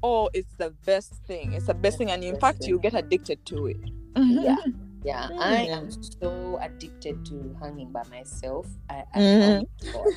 Oh, 0.04 0.30
it's 0.32 0.52
the 0.58 0.70
best 0.86 1.14
thing. 1.26 1.52
It's 1.52 1.66
the 1.66 1.74
best 1.74 1.98
thing, 1.98 2.10
and 2.10 2.22
in 2.24 2.36
fact, 2.40 2.66
you 2.66 2.78
get 2.78 2.94
addicted 2.94 3.44
to 3.46 3.66
it. 3.66 3.76
Yeah. 4.16 4.56
Yeah, 5.04 5.28
I 5.36 5.64
am 5.64 5.90
so 6.20 6.60
addicted 6.62 7.24
to 7.26 7.56
hanging 7.60 7.90
by 7.90 8.04
myself. 8.08 8.68
I, 8.88 9.02
I 9.12 9.18
Mhm. 9.18 9.42
oh 9.42 9.66
my 9.84 9.92
God. 9.92 10.12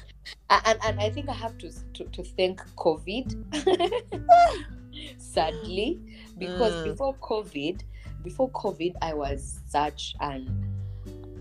A- 0.52 0.68
and, 0.70 0.80
and 0.86 1.00
I 1.00 1.10
think 1.10 1.28
I 1.30 1.34
have 1.34 1.58
to 1.60 1.72
to, 1.96 2.04
to 2.06 2.24
thank 2.24 2.62
COVID, 2.76 3.34
sadly, 5.18 6.00
because 6.38 6.76
Mm. 6.76 6.84
before 6.84 7.16
COVID, 7.16 7.82
before 8.26 8.50
COVID, 8.52 8.96
I 9.02 9.14
was 9.14 9.62
such 9.68 10.16
an 10.20 10.72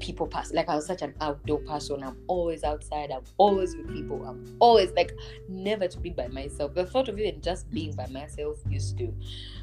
people 0.01 0.27
person. 0.27 0.57
Like 0.57 0.69
I 0.69 0.75
was 0.75 0.87
such 0.87 1.03
an 1.03 1.15
outdoor 1.21 1.59
person. 1.61 2.03
I'm 2.03 2.19
always 2.27 2.63
outside. 2.63 3.11
I'm 3.11 3.23
always 3.39 3.75
with 3.77 3.89
people. 3.93 4.25
I'm 4.27 4.57
always 4.61 4.91
like 4.93 5.13
never 5.49 5.89
to 5.89 5.99
be 5.99 6.11
by 6.11 6.29
myself. 6.29 6.75
The 6.75 6.85
thought 6.85 7.09
of 7.09 7.19
even 7.19 7.41
just 7.41 7.71
being 7.71 7.93
by 7.95 8.07
myself 8.09 8.59
used 8.69 8.99
to 8.99 9.13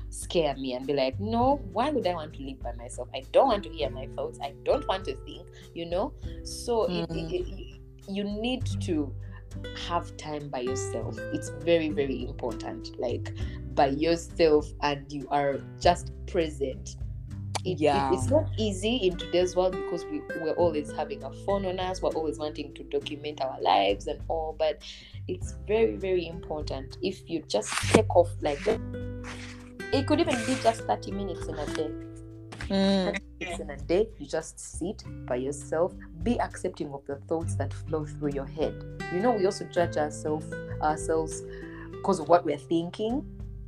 scare 0.10 0.56
me 0.58 0.74
and 0.74 0.88
be 0.88 0.94
like, 0.94 1.20
no, 1.20 1.62
why 1.74 1.92
would 1.92 2.08
I 2.08 2.16
want 2.16 2.34
to 2.34 2.44
live 2.44 2.60
by 2.62 2.74
myself? 2.74 3.10
I 3.14 3.24
don't 3.32 3.48
want 3.48 3.64
to 3.64 3.70
hear 3.70 3.90
my 3.90 4.08
thoughts. 4.16 4.40
I 4.42 4.54
don't 4.64 4.88
want 4.88 5.06
to 5.06 5.16
think, 5.18 5.48
you 5.74 5.86
know? 5.86 6.14
So 6.44 6.86
it, 6.86 7.10
Mhm. 7.10 7.32
it, 7.32 7.48
it- 7.48 7.82
you 8.08 8.24
need 8.24 8.66
to 8.82 9.14
have 9.88 10.18
time 10.18 10.50
by 10.50 10.62
yourself. 10.62 11.18
It's 11.34 11.50
very, 11.50 11.90
very 11.90 12.24
important. 12.24 12.98
Like 13.00 13.34
by 13.76 13.88
yourself 13.88 14.66
and 14.82 15.06
you 15.12 15.28
are 15.30 15.62
just 15.80 16.12
present. 16.26 16.96
It, 17.64 17.72
it- 17.74 17.80
Yeah. 17.80 18.14
it's 18.14 18.28
not 18.30 18.48
easy 18.58 18.98
in 18.98 19.18
today's 19.18 19.56
world 19.56 19.74
because 19.74 20.06
we, 20.06 20.22
we're 20.42 20.54
always 20.54 20.92
having 20.92 21.24
a 21.24 21.32
phone 21.46 21.66
on 21.66 21.80
us, 21.80 22.02
we're 22.02 22.10
always 22.12 22.38
wanting 22.40 22.74
to 22.74 22.84
document 22.84 23.42
our 23.42 23.60
lives 23.62 24.08
and 24.08 24.20
all, 24.28 24.56
but 24.58 24.82
it's 25.28 25.56
very, 25.68 25.96
very 25.96 26.28
important 26.28 26.98
if 27.02 27.30
you 27.30 27.42
just 27.48 27.72
take 27.94 28.16
off 28.16 28.30
like 28.42 28.60
it 28.68 30.08
could 30.08 30.20
even 30.20 30.36
be 30.46 30.56
just 30.64 30.82
30 30.84 31.12
minutes 31.12 31.46
in 31.48 31.56
a 31.56 31.66
day. 31.68 31.92
Mm. 32.70 33.20
In 33.60 33.70
a 33.70 33.78
day, 33.78 34.08
you 34.18 34.26
just 34.26 34.60
sit 34.60 35.04
by 35.26 35.36
yourself, 35.36 35.94
be 36.24 36.40
accepting 36.40 36.94
of 36.94 37.06
the 37.06 37.16
thoughts 37.28 37.56
that 37.56 37.74
flow 37.74 38.06
through 38.06 38.32
your 38.34 38.46
head. 38.46 38.74
You 39.14 39.20
know, 39.20 39.32
we 39.32 39.46
also 39.46 39.66
judge 39.66 39.98
ourselves 39.98 40.46
ourselves 40.82 41.42
because 41.92 42.20
of 42.20 42.30
what 42.30 42.46
we're 42.46 42.58
thinking. 42.58 43.26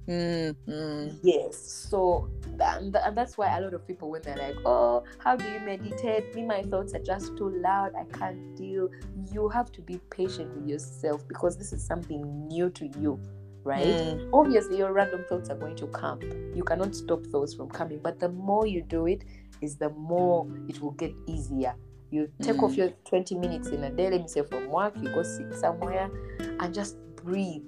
Mm. 0.07 0.55
Mm. 0.67 1.19
Yes. 1.23 1.57
So 1.89 2.29
and, 2.59 2.95
and 2.95 3.17
that's 3.17 3.37
why 3.37 3.57
a 3.57 3.61
lot 3.61 3.73
of 3.73 3.87
people 3.87 4.09
when 4.11 4.21
they're 4.21 4.35
like, 4.37 4.55
Oh, 4.65 5.03
how 5.19 5.35
do 5.35 5.45
you 5.45 5.59
meditate? 5.61 6.35
Me, 6.35 6.43
my 6.43 6.61
thoughts 6.63 6.93
are 6.93 6.99
just 7.03 7.37
too 7.37 7.49
loud. 7.61 7.91
I 7.95 8.03
can't 8.17 8.55
deal. 8.55 8.89
You 9.31 9.47
have 9.49 9.71
to 9.73 9.81
be 9.81 9.99
patient 10.09 10.53
with 10.55 10.67
yourself 10.67 11.25
because 11.27 11.57
this 11.57 11.71
is 11.73 11.83
something 11.85 12.47
new 12.47 12.69
to 12.71 12.89
you, 12.99 13.19
right? 13.63 13.85
Mm. 13.85 14.29
Obviously 14.33 14.77
your 14.77 14.91
random 14.93 15.23
thoughts 15.29 15.49
are 15.49 15.55
going 15.57 15.75
to 15.77 15.87
come. 15.87 16.19
You 16.53 16.63
cannot 16.63 16.95
stop 16.95 17.21
those 17.31 17.53
from 17.53 17.69
coming. 17.69 17.99
But 18.03 18.19
the 18.19 18.29
more 18.29 18.67
you 18.67 18.81
do 18.83 19.07
it, 19.07 19.23
is 19.61 19.77
the 19.77 19.89
more 19.91 20.45
it 20.67 20.81
will 20.81 20.91
get 20.91 21.13
easier. 21.27 21.73
You 22.11 22.29
take 22.41 22.61
off 22.61 22.73
Mm. 22.73 22.77
your 22.77 22.89
20 23.05 23.35
minutes 23.35 23.69
in 23.69 23.85
a 23.85 23.89
day, 23.89 24.09
let 24.11 24.21
me 24.21 24.27
say 24.27 24.43
from 24.43 24.69
work, 24.69 24.93
you 25.01 25.07
go 25.13 25.23
sit 25.23 25.53
somewhere 25.55 26.11
and 26.59 26.73
just 26.73 26.97
breathe 27.15 27.63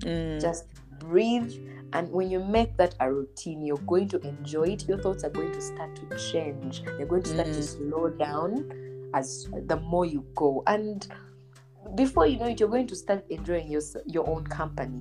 Mm. 0.00 0.40
just 0.40 0.66
breathe 0.98 1.52
and 1.92 2.10
when 2.10 2.30
you 2.30 2.40
make 2.44 2.76
that 2.76 2.94
a 3.00 3.12
routine 3.12 3.62
you're 3.62 3.76
going 3.86 4.08
to 4.08 4.18
enjoy 4.20 4.64
it 4.64 4.88
your 4.88 4.98
thoughts 5.00 5.24
are 5.24 5.30
going 5.30 5.52
to 5.52 5.60
start 5.60 5.94
to 5.96 6.16
change 6.32 6.82
they're 6.84 7.06
going 7.06 7.22
to 7.22 7.30
start 7.30 7.46
to 7.46 7.60
Mm. 7.60 7.90
slow 7.90 8.08
down 8.10 8.70
as 9.14 9.48
the 9.66 9.76
more 9.76 10.04
you 10.04 10.24
go 10.34 10.62
and 10.66 11.06
before 11.94 12.26
you 12.26 12.38
know 12.38 12.46
it 12.46 12.58
you're 12.58 12.68
going 12.68 12.86
to 12.86 12.96
start 12.96 13.24
enjoying 13.30 13.70
your 13.70 13.82
your 14.06 14.28
own 14.28 14.44
company 14.46 15.00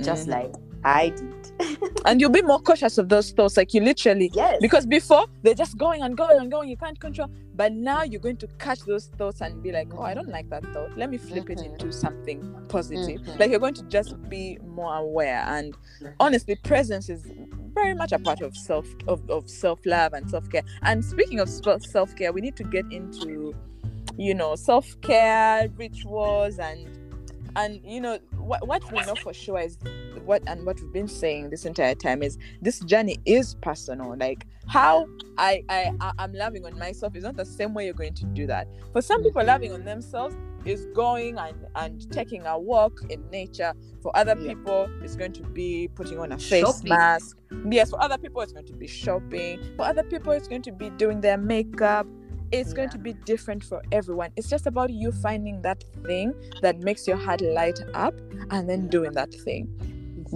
just 0.00 0.26
Mm. 0.28 0.32
like 0.32 0.54
i 0.84 1.10
did. 1.10 1.78
And 2.04 2.20
you'll 2.20 2.30
be 2.30 2.42
more 2.42 2.58
cautious 2.60 2.98
of 2.98 3.08
those 3.08 3.30
thoughts 3.30 3.56
like 3.56 3.72
you 3.72 3.80
literally 3.80 4.30
yes. 4.34 4.58
because 4.60 4.84
before 4.86 5.26
they're 5.42 5.54
just 5.54 5.78
going 5.78 6.02
and 6.02 6.16
going 6.16 6.40
and 6.40 6.50
going 6.50 6.68
you 6.68 6.76
can't 6.76 6.98
control. 6.98 7.28
But 7.54 7.72
now 7.72 8.02
you're 8.02 8.20
going 8.20 8.38
to 8.38 8.48
catch 8.58 8.80
those 8.80 9.06
thoughts 9.18 9.40
and 9.42 9.62
be 9.62 9.70
like 9.70 9.88
oh 9.94 10.02
i 10.02 10.12
don't 10.14 10.28
like 10.28 10.48
that 10.50 10.64
thought. 10.72 10.96
Let 10.96 11.10
me 11.10 11.18
flip 11.18 11.48
it 11.50 11.58
Mhm. 11.58 11.66
into 11.66 11.92
something 11.92 12.40
positive. 12.68 13.20
Mhm. 13.20 13.38
like 13.38 13.50
you're 13.50 13.60
going 13.60 13.74
to 13.74 13.84
just 13.84 14.16
be 14.28 14.58
more 14.66 14.96
aware. 14.96 15.44
And 15.46 15.76
honestly 16.18 16.56
presence 16.56 17.08
is 17.08 17.22
very 17.74 17.94
much 17.94 18.12
a 18.12 18.18
part 18.18 18.40
of 18.40 18.56
self 18.56 18.86
of, 19.06 19.28
of 19.30 19.48
self-love 19.48 20.14
and 20.14 20.28
self-care. 20.28 20.62
And 20.82 21.04
speaking 21.04 21.38
of 21.38 21.48
self-care 21.48 22.32
we 22.32 22.40
need 22.40 22.56
to 22.56 22.64
get 22.64 22.86
into 22.90 23.54
you 24.18 24.34
know 24.34 24.56
self-care 24.56 25.68
rituals 25.76 26.58
and 26.58 26.88
and 27.56 27.80
you 27.84 28.00
know 28.00 28.18
what, 28.38 28.66
what 28.66 28.82
we 28.92 28.98
know 29.04 29.14
for 29.16 29.32
sure 29.32 29.58
is 29.60 29.78
what 30.24 30.42
and 30.46 30.64
what 30.64 30.80
we've 30.80 30.92
been 30.92 31.08
saying 31.08 31.50
this 31.50 31.64
entire 31.64 31.94
time 31.94 32.22
is 32.22 32.38
this 32.60 32.80
journey 32.80 33.18
is 33.24 33.54
personal. 33.56 34.16
Like 34.16 34.46
how 34.68 35.06
i 35.38 35.62
i 35.68 35.90
i'm 36.18 36.32
loving 36.32 36.64
on 36.64 36.78
myself 36.78 37.16
is 37.16 37.24
not 37.24 37.36
the 37.36 37.44
same 37.44 37.74
way 37.74 37.84
you're 37.86 37.94
going 37.94 38.14
to 38.14 38.24
do 38.26 38.46
that. 38.46 38.68
For 38.92 39.02
some 39.02 39.22
people 39.22 39.44
loving 39.44 39.72
on 39.72 39.84
themselves 39.84 40.36
is 40.64 40.86
going 40.94 41.36
and 41.38 41.66
and 41.74 42.10
taking 42.12 42.46
a 42.46 42.56
walk 42.58 43.00
in 43.10 43.28
nature. 43.30 43.72
For 44.02 44.16
other 44.16 44.36
Yeah. 44.38 44.54
people 44.54 44.88
it's 45.02 45.16
going 45.16 45.32
to 45.32 45.42
be 45.42 45.88
putting 45.94 46.18
on 46.20 46.32
a 46.32 46.38
face 46.38 46.64
Shopping. 46.64 46.88
mask. 46.90 47.36
Yes 47.70 47.90
for 47.90 48.00
other 48.00 48.18
people 48.18 48.42
it's 48.42 48.52
going 48.52 48.66
to 48.66 48.72
be 48.74 48.86
shopping. 48.86 49.60
For 49.76 49.84
other 49.84 50.04
people 50.04 50.32
it's 50.32 50.46
going 50.48 50.62
to 50.62 50.72
be 50.72 50.90
doing 50.90 51.20
their 51.20 51.38
makeup 51.38 52.06
it's 52.52 52.74
going 52.74 52.90
to 52.90 52.98
be 52.98 53.14
different 53.14 53.64
for 53.64 53.82
everyone. 53.90 54.30
It's 54.36 54.48
just 54.48 54.66
about 54.66 54.90
you 54.90 55.10
finding 55.10 55.62
that 55.62 55.82
thing 56.04 56.34
that 56.60 56.80
makes 56.80 57.08
your 57.08 57.16
heart 57.16 57.40
light 57.40 57.80
up 57.94 58.14
and 58.50 58.68
then 58.68 58.88
doing 58.88 59.12
that 59.12 59.34
thing. 59.34 59.68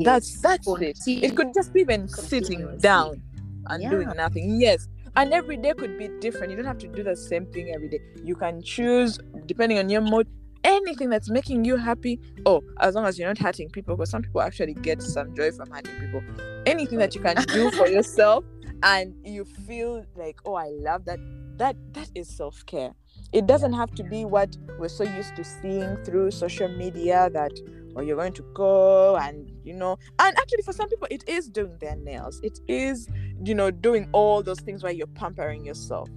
That's 0.02 0.40
that's 0.40 0.66
it. 0.80 0.98
It 1.06 1.36
could 1.36 1.52
just 1.54 1.72
be 1.72 1.80
even 1.80 2.08
sitting 2.08 2.78
down 2.78 3.22
and 3.66 3.90
doing 3.90 4.08
nothing. 4.16 4.60
Yes. 4.60 4.88
And 5.14 5.32
every 5.32 5.56
day 5.56 5.72
could 5.72 5.98
be 5.98 6.08
different. 6.20 6.50
You 6.50 6.56
don't 6.56 6.66
have 6.66 6.78
to 6.78 6.88
do 6.88 7.02
the 7.02 7.16
same 7.16 7.46
thing 7.46 7.72
every 7.74 7.88
day. 7.88 8.00
You 8.22 8.34
can 8.34 8.62
choose 8.62 9.18
depending 9.46 9.78
on 9.78 9.88
your 9.88 10.02
mood 10.02 10.26
anything 10.64 11.08
that's 11.08 11.30
making 11.30 11.64
you 11.64 11.76
happy. 11.76 12.20
Oh 12.44 12.62
as 12.80 12.94
long 12.94 13.04
as 13.04 13.18
you're 13.18 13.28
not 13.28 13.38
hurting 13.38 13.70
people 13.70 13.96
because 13.96 14.10
some 14.10 14.22
people 14.22 14.40
actually 14.40 14.74
get 14.74 15.02
some 15.02 15.34
joy 15.34 15.50
from 15.52 15.70
hurting 15.70 15.98
people. 16.00 16.22
Anything 16.66 16.98
that 16.98 17.14
you 17.14 17.20
can 17.20 17.36
do 17.44 17.70
for 17.70 17.86
yourself 17.96 18.44
and 18.82 19.14
you 19.24 19.44
feel 19.44 20.04
like 20.16 20.38
oh 20.44 20.54
i 20.54 20.68
love 20.80 21.04
that 21.04 21.18
that 21.59 21.76
that 21.92 22.11
is 22.14 22.28
self-care. 22.28 22.92
It 23.32 23.46
doesn't 23.46 23.72
have 23.72 23.90
to 23.96 24.04
be 24.04 24.24
what 24.24 24.57
we're 24.78 24.88
so 24.88 25.04
used 25.04 25.36
to 25.36 25.44
seeing 25.44 25.96
through 26.04 26.30
social 26.30 26.68
media 26.68 27.30
that 27.32 27.52
or 27.94 28.02
you're 28.02 28.16
going 28.16 28.34
to 28.34 28.42
go 28.54 29.16
and 29.16 29.50
you 29.64 29.72
know 29.72 29.98
and 30.18 30.36
actually 30.38 30.62
for 30.62 30.72
some 30.72 30.88
people 30.88 31.09
it 31.11 31.26
is 31.28 31.48
doing 31.48 31.76
their 31.80 31.96
nails. 31.96 32.40
It 32.42 32.61
is 32.68 33.09
you 33.44 33.54
know 33.54 33.70
doing 33.70 34.09
all 34.12 34.42
those 34.42 34.61
things 34.61 34.82
while 34.82 34.92
you're 34.92 35.07
pampering 35.09 35.64
yourself. 35.64 36.09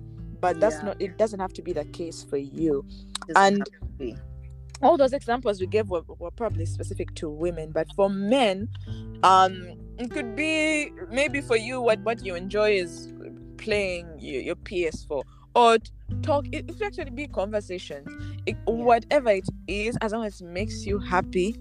But 0.41 0.59
that's 0.59 0.75
Yeah. 0.77 0.85
not 0.85 1.01
it 1.01 1.17
doesn't 1.17 1.39
have 1.39 1.53
to 1.53 1.61
be 1.61 1.73
the 1.73 1.85
case 1.85 2.23
for 2.23 2.37
you. 2.37 2.85
And- 3.35 3.59
have 3.59 3.65
to 3.81 3.85
be. 3.97 4.15
all 4.81 4.95
those 4.97 5.11
examples 5.11 5.59
we 5.59 5.67
gave 5.67 5.89
were, 5.89 6.03
were 6.19 6.31
probably 6.31 6.65
specific 6.65 7.13
to 7.15 7.29
women. 7.29 7.71
But 7.71 7.87
for 7.95 8.09
men 8.09 8.69
um 9.23 9.73
it 9.97 10.09
could 10.11 10.35
be 10.35 10.91
maybe 11.11 11.41
for 11.41 11.57
you 11.57 11.81
what 11.81 11.99
what 12.01 12.25
you 12.25 12.35
enjoy 12.35 12.71
is 12.71 13.11
playing 13.59 14.07
your, 14.19 14.41
your 14.41 14.55
ps4 14.55 15.23
or 15.55 15.77
talk 16.21 16.45
it, 16.51 16.65
it 16.67 16.81
actually 16.83 17.11
be 17.11 17.27
conversations 17.27 18.07
it, 18.45 18.55
whatever 18.65 19.29
it 19.29 19.47
is 19.67 19.97
as 20.01 20.11
long 20.13 20.25
as 20.25 20.41
it 20.41 20.45
makes 20.47 20.85
you 20.85 20.99
happy 20.99 21.55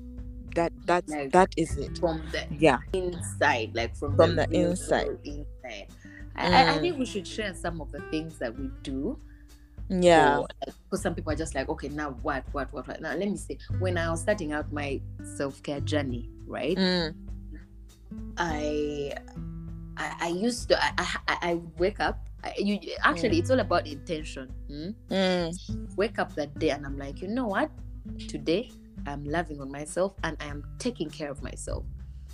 that 0.54 0.72
that's 0.86 1.12
Like- 1.12 1.32
that 1.32 1.52
is 1.56 1.76
it 1.76 1.98
from 1.98 2.22
the 2.32 2.44
yeah 2.58 2.78
inside, 2.92 3.70
like 3.74 3.94
from, 3.96 4.16
From 4.16 4.36
the 4.36 4.46
real 4.50 4.70
inside. 4.70 5.18
inside. 5.24 5.86
I, 6.34 6.46
I, 6.46 6.60
I 6.74 6.78
Mm. 6.78 6.80
think 6.82 6.98
we 6.98 7.06
should 7.06 7.26
share 7.26 7.54
some 7.54 7.80
of 7.80 7.90
the 7.92 8.00
things 8.10 8.38
that 8.38 8.56
we 8.58 8.70
do. 8.82 9.18
yeah 9.88 10.40
Because 10.84 11.02
some 11.02 11.14
people 11.14 11.32
are 11.32 11.36
just 11.36 11.54
like, 11.54 11.68
okay, 11.68 11.88
now 11.88 12.10
what, 12.22 12.44
what, 12.52 12.72
what, 12.72 12.86
what? 12.88 13.00
Now 13.00 13.14
let 13.14 13.28
me 13.28 13.36
see. 13.36 13.58
When 13.78 13.98
I 13.98 14.10
was 14.10 14.20
starting 14.22 14.52
out 14.52 14.72
my 14.72 15.00
self 15.36 15.62
care 15.62 15.80
journey, 15.80 16.30
right? 16.46 16.76
Mm, 16.78 17.14
I, 18.36 19.12
I, 19.98 20.14
I 20.20 20.28
used 20.28 20.68
to. 20.70 20.82
I, 20.82 20.92
I, 21.28 21.36
I 21.42 21.54
would 21.54 21.78
wake 21.78 22.00
up. 22.00 22.24
I, 22.44 22.54
you 22.56 22.78
actually, 23.02 23.38
it's 23.38 23.50
all 23.50 23.60
about 23.60 23.86
intention. 23.86 24.48
hmm? 24.68 24.90
mm, 25.10 25.96
Wake 25.96 26.18
up 26.18 26.34
that 26.36 26.56
day, 26.58 26.70
and 26.70 26.86
I'm 26.86 26.96
like, 26.96 27.20
you 27.20 27.28
know 27.28 27.46
what? 27.46 27.70
Today, 28.28 28.70
I'm 29.06 29.24
loving 29.24 29.60
on 29.60 29.70
myself, 29.70 30.14
and 30.22 30.36
I 30.40 30.46
am 30.46 30.64
taking 30.78 31.10
care 31.10 31.30
of 31.30 31.42
myself. 31.42 31.84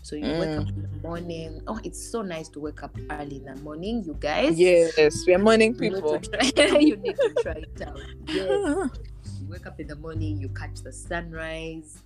So 0.02 0.16
you 0.16 0.26
wake 0.38 0.58
up 0.58 0.68
in 0.68 0.82
the 0.82 1.08
morning. 1.08 1.62
Oh, 1.66 1.80
it's 1.82 1.98
so 2.12 2.20
nice 2.20 2.50
to 2.50 2.60
wake 2.60 2.82
up 2.82 2.94
early 3.10 3.36
in 3.36 3.44
the 3.46 3.56
morning, 3.62 4.04
you 4.04 4.14
guys. 4.20 4.60
yes 4.60 5.24
we're 5.26 5.38
morning 5.38 5.74
You 5.80 5.90
need 5.90 5.94
people 5.94 6.18
to 6.20 6.28
try, 6.52 6.78
you 6.78 6.96
need 6.96 7.16
to 7.16 7.34
try 7.42 7.52
it 7.64 7.82
out. 7.88 8.00
Yes. 8.28 8.90
You 9.40 9.48
wake 9.50 9.66
up 9.66 9.80
in 9.80 9.86
the 9.88 9.96
morning, 9.96 10.38
you 10.38 10.50
catch 10.50 10.82
the 10.82 10.92
sunrise, 10.92 12.02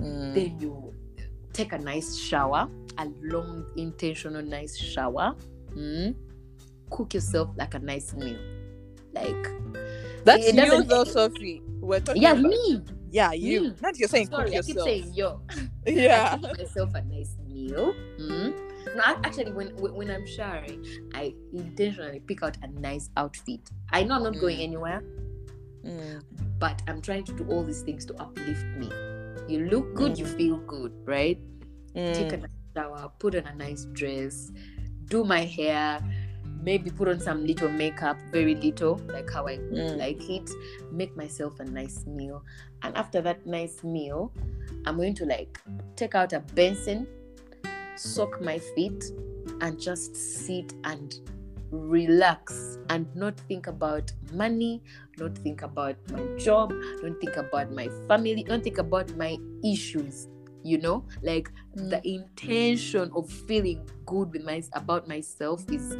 Mm, 0.00 0.34
then 0.34 0.60
you 0.60 0.94
take 1.58 1.72
a 1.72 1.78
nice 1.78 2.16
shower, 2.16 2.68
a 2.98 3.06
long, 3.22 3.66
intentional, 3.76 4.42
nice 4.42 4.78
shower. 4.78 5.34
Mm. 5.74 6.14
Cook 6.90 7.14
yourself 7.14 7.50
like 7.56 7.74
a 7.74 7.80
nice 7.80 8.14
meal. 8.14 8.38
Like, 9.12 9.48
that's 10.24 10.52
you 10.52 10.82
though 10.84 11.04
sophie 11.04 11.62
we're 11.80 12.00
talking 12.00 12.22
yeah, 12.22 12.32
about 12.32 12.42
me. 12.44 12.82
yeah 13.10 13.32
you 13.32 13.60
me. 13.62 13.74
not 13.80 13.98
you're 13.98 14.08
saying 14.08 14.26
Sorry, 14.28 14.50
cook 14.50 14.54
I 14.54 14.60
keep 14.62 14.76
yourself 14.76 14.86
saying 14.88 15.12
yo. 15.14 15.40
yeah 15.86 16.34
I 16.34 16.38
cook 16.46 16.58
myself 16.58 16.94
a 16.94 17.02
nice 17.02 17.34
meal. 17.48 17.94
Mm. 18.20 18.54
No, 18.96 19.02
actually, 19.24 19.52
when 19.52 19.68
when 19.76 20.10
I'm 20.10 20.26
showering, 20.26 20.84
I 21.14 21.34
intentionally 21.52 22.20
pick 22.20 22.42
out 22.42 22.56
a 22.62 22.68
nice 22.80 23.10
outfit. 23.16 23.60
I 23.90 24.02
know 24.04 24.16
I'm 24.16 24.22
not 24.24 24.38
going 24.40 24.58
Mm. 24.58 24.62
anywhere, 24.68 25.02
Mm. 25.84 26.22
but 26.58 26.82
I'm 26.86 27.00
trying 27.00 27.24
to 27.24 27.32
do 27.32 27.44
all 27.50 27.64
these 27.64 27.82
things 27.82 28.04
to 28.06 28.14
uplift 28.22 28.64
me. 28.76 28.90
You 29.48 29.66
look 29.66 29.94
good, 29.94 30.18
you 30.18 30.26
feel 30.26 30.58
good, 30.58 30.92
right? 31.06 31.38
Take 32.12 32.32
a 32.32 32.36
Mm. 32.36 32.40
nice 32.42 32.50
shower, 32.76 33.10
put 33.18 33.34
on 33.34 33.46
a 33.46 33.54
nice 33.54 33.86
dress, 33.92 34.52
do 35.06 35.24
my 35.24 35.44
hair, 35.44 36.00
maybe 36.62 36.90
put 36.90 37.08
on 37.08 37.18
some 37.20 37.46
little 37.46 37.70
makeup, 37.70 38.18
very 38.30 38.54
little, 38.54 39.00
like 39.08 39.30
how 39.30 39.46
I 39.46 39.56
Mm. 39.56 39.96
like 39.96 40.28
it, 40.28 40.50
make 40.92 41.16
myself 41.16 41.60
a 41.60 41.64
nice 41.64 42.06
meal. 42.06 42.44
And 42.82 42.96
after 42.96 43.20
that 43.22 43.46
nice 43.46 43.82
meal, 43.82 44.32
I'm 44.84 44.96
going 44.96 45.14
to 45.14 45.24
like 45.24 45.60
take 45.96 46.14
out 46.14 46.32
a 46.34 46.40
basin, 46.54 47.06
soak 47.96 48.40
my 48.42 48.58
feet, 48.58 49.02
and 49.60 49.80
just 49.80 50.14
sit 50.14 50.74
and 50.84 51.14
relax 51.70 52.78
and 52.88 53.06
not 53.14 53.38
think 53.48 53.66
about 53.66 54.12
money, 54.32 54.82
not 55.18 55.36
think 55.38 55.62
about 55.62 55.96
my 56.10 56.24
job, 56.36 56.72
don't 57.00 57.20
think 57.20 57.36
about 57.36 57.72
my 57.72 57.88
family, 58.06 58.42
don't 58.42 58.64
think 58.64 58.78
about 58.78 59.14
my 59.16 59.36
issues. 59.64 60.28
You 60.64 60.78
know, 60.78 61.04
like 61.22 61.50
the 61.74 61.96
mm. 61.96 62.20
intention 62.20 63.10
of 63.14 63.30
feeling 63.30 63.88
good 64.06 64.32
with 64.32 64.44
my 64.44 64.62
about 64.72 65.06
myself 65.06 65.64
is 65.70 65.96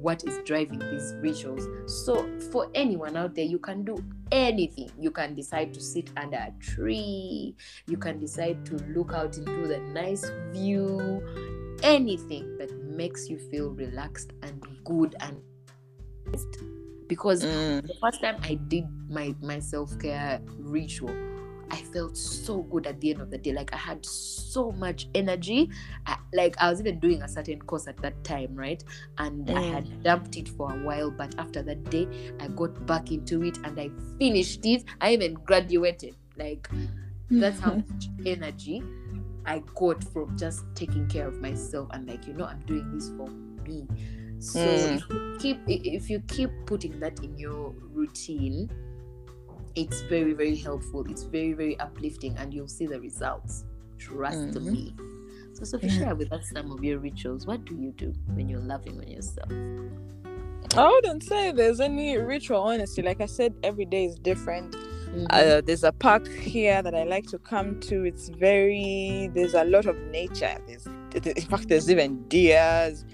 what 0.00 0.24
is 0.24 0.38
driving 0.44 0.78
these 0.78 1.14
rituals. 1.20 1.68
So 2.04 2.26
for 2.50 2.70
anyone 2.74 3.16
out 3.16 3.34
there, 3.34 3.44
you 3.44 3.58
can 3.58 3.84
do 3.84 4.02
anything. 4.32 4.90
You 4.98 5.10
can 5.10 5.34
decide 5.34 5.74
to 5.74 5.80
sit 5.80 6.10
under 6.16 6.36
a 6.36 6.52
tree, 6.60 7.54
you 7.86 7.96
can 7.96 8.18
decide 8.18 8.64
to 8.66 8.76
look 8.86 9.12
out 9.12 9.36
into 9.36 9.66
the 9.68 9.78
nice 9.78 10.30
view, 10.52 11.22
anything 11.82 12.56
that 12.58 12.72
makes 12.84 13.28
you 13.28 13.38
feel 13.38 13.70
relaxed 13.70 14.32
and 14.42 14.66
good 14.88 15.14
and 15.20 15.42
because 17.08 17.46
Mm. 17.46 17.82
the 17.86 17.94
first 18.02 18.20
time 18.22 18.36
I 18.42 18.54
did 18.54 18.84
my 19.08 19.34
my 19.40 19.58
self-care 19.58 20.40
ritual, 20.58 21.14
I 21.70 21.76
felt 21.76 22.16
so 22.16 22.62
good 22.64 22.86
at 22.86 23.00
the 23.00 23.10
end 23.12 23.20
of 23.20 23.30
the 23.30 23.38
day. 23.38 23.52
Like 23.52 23.72
I 23.72 23.78
had 23.78 24.04
so 24.04 24.72
much 24.72 25.08
energy. 25.14 25.70
I, 26.06 26.18
like 26.34 26.56
I 26.58 26.70
was 26.70 26.80
even 26.80 26.98
doing 27.00 27.22
a 27.22 27.28
certain 27.28 27.60
course 27.62 27.86
at 27.88 27.96
that 27.98 28.22
time, 28.24 28.54
right? 28.54 28.82
And 29.18 29.50
I 29.56 29.60
Mm. 29.60 29.72
had 29.72 30.02
dumped 30.02 30.36
it 30.36 30.48
for 30.48 30.70
a 30.70 30.76
while, 30.76 31.10
but 31.10 31.34
after 31.38 31.62
that 31.62 31.84
day, 31.90 32.06
I 32.40 32.48
got 32.48 32.86
back 32.86 33.10
into 33.10 33.42
it 33.42 33.58
and 33.64 33.78
I 33.80 33.90
finished 34.18 34.64
it. 34.66 34.84
I 35.00 35.12
even 35.14 35.34
graduated. 35.34 36.16
Like 36.36 36.68
that's 37.38 37.60
how 37.60 37.74
much 37.90 38.08
energy 38.26 38.82
I 39.46 39.62
got 39.74 40.04
from 40.04 40.36
just 40.36 40.64
taking 40.74 41.08
care 41.08 41.26
of 41.26 41.40
myself 41.40 41.88
and 41.92 42.06
like 42.06 42.26
you 42.26 42.34
know 42.34 42.44
I'm 42.44 42.60
doing 42.60 42.90
this 42.94 43.08
for 43.16 43.28
me. 43.66 43.86
So 44.38 44.58
Mm. 44.60 44.96
if 44.96 45.10
you 45.10 45.36
keep 45.38 45.58
if 45.66 46.10
you 46.10 46.20
keep 46.28 46.50
putting 46.66 46.98
that 47.00 47.22
in 47.24 47.36
your 47.38 47.74
routine, 47.92 48.70
it's 49.74 50.00
very 50.02 50.32
very 50.32 50.56
helpful. 50.56 51.04
It's 51.08 51.24
very 51.24 51.52
very 51.52 51.78
uplifting, 51.80 52.36
and 52.36 52.52
you'll 52.54 52.68
see 52.68 52.86
the 52.86 53.00
results. 53.00 53.64
Trust 53.98 54.38
Mhm. 54.54 54.72
me. 54.72 54.94
So 55.54 55.64
Sophie, 55.64 55.88
share 55.88 56.14
with 56.14 56.32
us 56.32 56.50
some 56.54 56.70
of 56.70 56.84
your 56.84 56.98
rituals. 57.00 57.46
What 57.46 57.64
do 57.64 57.74
you 57.74 57.90
do 57.92 58.12
when 58.34 58.48
you're 58.48 58.60
loving 58.60 58.98
on 59.00 59.08
yourself? 59.08 59.50
I 60.76 60.88
wouldn't 60.88 61.24
say 61.24 61.50
there's 61.50 61.80
any 61.80 62.16
ritual, 62.16 62.60
honestly. 62.60 63.02
Like 63.02 63.20
I 63.20 63.26
said, 63.26 63.54
every 63.64 63.86
day 63.86 64.04
is 64.04 64.16
different. 64.18 64.76
Mhm. 65.08 65.26
Uh, 65.30 65.60
there's 65.62 65.82
a 65.82 65.90
park 65.92 66.28
here 66.28 66.82
that 66.82 66.94
I 66.94 67.04
like 67.04 67.26
to 67.28 67.38
come 67.38 67.80
to. 67.80 68.04
It's 68.04 68.28
very, 68.28 69.30
there's 69.34 69.54
a 69.54 69.64
lot 69.64 69.86
of 69.86 69.96
nature. 70.12 70.56
There's, 70.66 70.86
in 70.86 71.34
fact, 71.48 71.68
there's 71.68 71.90
even 71.90 72.22
deers 72.28 73.04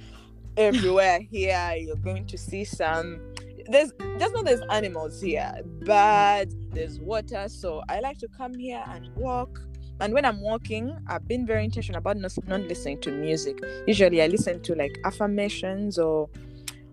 everywhere 0.57 1.21
here. 1.21 1.75
You're 1.77 1.97
going 1.97 2.27
to 2.27 2.39
see 2.39 2.65
some. 2.65 3.21
There's 3.67 3.93
just 4.19 4.35
not 4.35 4.45
there's 4.45 4.61
animals 4.71 5.21
here, 5.21 5.53
but 5.85 6.47
there's 6.73 7.01
water. 7.01 7.47
So 7.49 7.83
I 7.89 8.01
like 8.01 8.19
to 8.19 8.29
come 8.29 8.55
here 8.55 8.83
and 8.89 9.09
walk. 9.17 9.61
And 10.01 10.13
when 10.13 10.25
I'm 10.25 10.41
walking, 10.41 10.97
I've 11.07 11.27
been 11.29 11.47
very 11.47 11.65
intentional 11.65 11.99
about 11.99 12.17
not, 12.17 12.33
not 12.47 12.63
listening 12.63 13.01
to 13.03 13.13
music. 13.13 13.61
Usually, 13.87 14.21
I 14.23 14.27
listen 14.27 14.61
to 14.63 14.75
like 14.75 14.99
affirmations 15.05 15.99
or, 15.99 16.29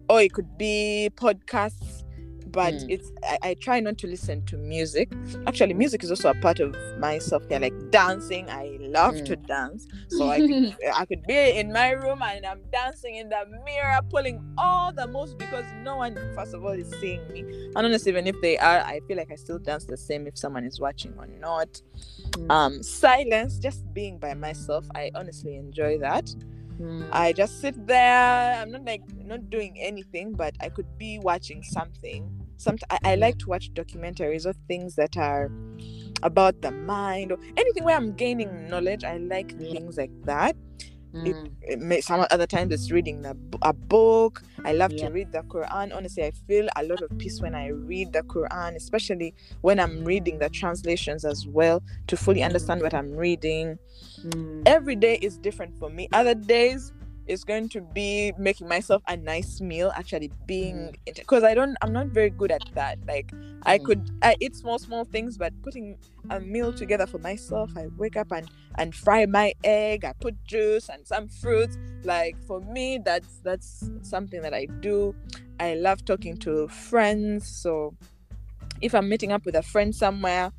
or 0.08 0.22
it 0.22 0.34
could 0.34 0.58
be 0.58 1.10
podcasts 1.16 2.04
but 2.52 2.74
Mm. 2.74 2.86
it's 2.90 3.12
I, 3.24 3.38
I 3.44 3.54
try 3.56 3.80
not 3.80 3.98
to 4.00 4.08
listen 4.08 4.44
to 4.48 4.58
music 4.58 5.10
actually 5.48 5.74
music 5.74 6.04
is 6.04 6.10
also 6.10 6.30
a 6.30 6.34
part 6.36 6.60
of 6.60 6.76
my 7.00 7.18
self-care 7.20 7.60
like 7.60 7.74
dancing 7.92 8.50
i 8.50 8.78
love 8.82 9.24
to 9.24 9.36
dance 9.36 9.88
so 10.10 10.30
i 10.30 10.40
could, 10.40 10.76
I 10.96 11.06
could 11.06 11.24
be 11.28 11.58
in 11.58 11.72
my 11.72 11.92
room 11.92 12.22
and 12.22 12.46
i'm 12.46 12.62
dancing 12.72 13.16
in 13.16 13.30
the 13.30 13.46
mirror 13.66 14.00
pulling 14.10 14.40
all 14.58 14.92
the 14.94 15.08
moves 15.08 15.34
because 15.36 15.66
no 15.84 15.98
one 15.98 16.16
first 16.36 16.54
of 16.54 16.64
all 16.64 16.72
is 16.72 16.90
seeing 17.00 17.22
me 17.32 17.42
and 17.76 17.86
honestly 17.86 18.12
even 18.12 18.28
if 18.28 18.36
they 18.42 18.58
are 18.58 18.80
i 18.80 19.00
feel 19.08 19.18
like 19.18 19.32
i 19.32 19.36
still 19.36 19.60
dance 19.60 19.86
the 19.86 19.98
same 19.98 20.28
if 20.28 20.38
someone 20.38 20.64
is 20.66 20.80
watching 20.80 21.14
or 21.18 21.28
not 21.40 21.82
Mm. 22.32 22.52
um 22.52 22.84
silence 22.84 23.58
just 23.58 23.82
being 23.94 24.18
by 24.18 24.34
myself 24.34 24.86
i 24.96 25.10
honestly 25.16 25.56
enjoy 25.56 25.98
that 26.00 26.34
Mm. 26.80 27.10
I 27.12 27.32
just 27.34 27.62
sit 27.62 27.76
there. 27.86 28.60
I'm 28.60 28.72
not 28.72 28.86
like 28.86 29.04
not 29.24 29.52
doing 29.52 29.76
anything, 29.80 30.34
but 30.34 30.56
I 30.60 30.70
could 30.70 30.88
be 30.98 31.20
watching 31.20 31.62
something. 31.62 32.28
Some 32.62 32.78
I, 32.92 33.00
I 33.04 33.16
like 33.16 33.40
to 33.40 33.48
watch 33.50 33.72
documentaries 33.74 34.46
or 34.46 34.54
things 34.68 34.96
that 34.96 35.18
are 35.18 35.50
about 36.22 36.62
the 36.62 36.70
mind 36.72 37.32
or 37.32 37.40
anything 37.58 37.84
where 37.84 37.96
I'm 37.98 38.14
gaining 38.14 38.70
knowledge. 38.70 39.04
I 39.04 39.18
like 39.18 39.56
Yeah. 39.58 39.72
things 39.72 39.98
like 39.98 40.12
that. 40.26 40.56
Mm. 41.14 41.52
It 41.62 41.80
may, 41.80 42.00
some 42.00 42.26
other 42.32 42.48
times 42.48 42.72
it's 42.74 42.90
reading 42.92 43.26
a 43.26 43.74
book. 43.74 44.44
I 44.64 44.72
love 44.74 44.94
Yeah. 44.94 45.08
to 45.08 45.14
read 45.14 45.32
the 45.34 45.40
Quran. 45.42 45.94
Honestly, 45.94 46.24
I 46.24 46.32
feel 46.48 46.70
a 46.78 46.84
lot 46.84 47.02
of 47.02 47.10
peace 47.18 47.42
when 47.42 47.54
I 47.56 47.68
read 47.70 48.14
the 48.14 48.22
Quran, 48.22 48.76
especially 48.76 49.34
when 49.62 49.80
I'm 49.80 50.06
reading 50.06 50.38
the 50.40 50.48
translations 50.50 51.26
as 51.26 51.46
well 51.48 51.84
to 52.08 52.16
fully 52.16 52.44
understand 52.44 52.82
what 52.82 52.94
I'm 52.94 53.12
reading 53.18 53.78
Mm. 54.24 54.62
every 54.68 54.96
day 54.96 55.16
is 55.22 55.38
different 55.38 55.78
for 55.80 55.90
me. 55.90 56.08
Other 56.14 56.36
days 56.36 56.94
it's 57.32 57.46
going 57.46 57.70
to 57.70 57.82
be 57.82 58.34
making 58.38 58.68
myself 58.68 59.02
a 59.08 59.16
nice 59.16 59.62
meal, 59.62 59.92
actually 59.96 60.32
being 60.46 60.96
because 61.16 61.44
I 61.44 61.54
don't 61.54 61.78
I'm 61.82 61.94
not 61.94 62.08
very 62.08 62.30
good 62.30 62.52
at 62.52 62.64
that. 62.76 63.00
Like 63.08 63.32
I 63.66 63.78
Mm. 63.78 63.86
could 63.86 64.04
I 64.22 64.36
eat 64.42 64.56
small 64.56 64.78
small 64.80 65.06
things, 65.06 65.38
but 65.38 65.54
putting 65.64 65.98
a 66.30 66.40
meal 66.42 66.74
together 66.74 67.08
for 67.08 67.20
myself, 67.20 67.72
I 67.78 67.88
wake 67.98 68.18
up 68.18 68.32
and 68.32 68.50
and 68.78 68.94
fry 68.94 69.26
my 69.26 69.54
egg, 69.64 70.04
I 70.04 70.14
put 70.20 70.36
juice 70.46 70.90
and 70.90 71.08
some 71.08 71.30
fruits. 71.30 71.78
Like 72.04 72.36
for 72.48 72.60
me, 72.60 73.00
that's 73.04 73.40
that's 73.44 73.90
something 74.04 74.42
that 74.42 74.54
I 74.54 74.68
do. 74.82 75.16
I 75.60 75.76
love 75.76 76.04
talking 76.04 76.36
to 76.38 76.68
friends, 76.68 77.48
so 77.48 77.96
if 78.82 78.94
I'm 78.96 79.10
meeting 79.10 79.32
up 79.32 79.46
with 79.46 79.56
a 79.56 79.62
friend 79.64 79.94
somewhere, 79.96 80.52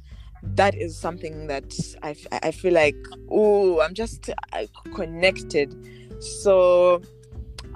that 0.43 0.75
is 0.75 0.99
something 0.99 1.47
that 1.49 1.73
I, 2.03 2.17
I 2.43 2.51
feel 2.51 2.73
like 2.75 2.97
oh 3.31 3.81
I'm 3.81 3.95
just 3.95 4.31
uh, 4.53 4.67
connected. 4.95 5.75
So 6.23 7.03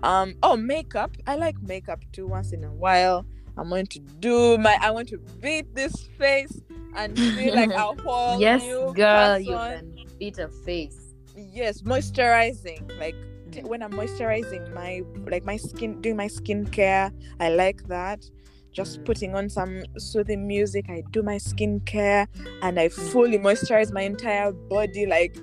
um 0.02 0.34
oh 0.42 0.56
makeup 0.56 1.16
I 1.26 1.36
like 1.36 1.60
makeup 1.62 2.00
too 2.12 2.26
once 2.26 2.52
in 2.52 2.64
a 2.64 2.72
while. 2.72 3.26
I'm 3.56 3.68
going 3.70 3.86
to 3.86 4.00
do 4.20 4.58
my 4.58 4.76
I 4.80 4.90
want 4.90 5.08
to 5.08 5.18
beat 5.40 5.74
this 5.74 5.94
face 6.18 6.60
and 6.94 7.18
feel 7.18 7.54
like 7.54 7.70
a 7.74 7.94
whole 8.04 8.38
yes, 8.40 8.62
new 8.62 8.92
girl, 8.94 9.38
you 9.38 9.56
can 9.56 9.94
beat 10.18 10.38
a 10.38 10.48
face. 10.48 11.14
Yes, 11.34 11.82
moisturizing 11.82 12.82
like 12.98 13.14
t- 13.52 13.60
Mm. 13.60 13.68
when 13.68 13.82
I'm 13.82 13.92
moisturizing 13.92 14.72
my 14.74 15.02
like 15.30 15.44
my 15.44 15.56
skin 15.56 16.00
doing 16.00 16.16
my 16.16 16.26
skincare 16.28 17.10
I 17.40 17.48
like 17.50 17.82
that 17.88 18.24
just 18.72 19.00
Mm. 19.00 19.04
putting 19.06 19.34
on 19.34 19.48
some 19.48 19.82
soothing 19.98 20.46
music 20.46 20.86
I 20.90 21.02
do 21.12 21.22
my 21.22 21.36
skincare 21.36 22.26
and 22.62 22.78
I 22.78 22.88
fully 22.88 23.38
moisturize 23.38 23.92
my 23.92 24.02
entire 24.02 24.52
body 24.52 25.06
like 25.06 25.36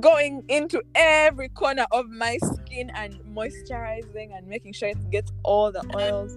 going 0.00 0.42
into 0.48 0.82
every 0.94 1.48
corner 1.50 1.86
of 1.92 2.08
my 2.08 2.38
skin 2.38 2.90
and 2.94 3.14
moisturizing 3.34 4.36
and 4.36 4.46
making 4.46 4.72
sure 4.72 4.88
it 4.88 5.10
gets 5.10 5.32
all 5.42 5.70
the 5.72 5.82
oils 5.96 6.36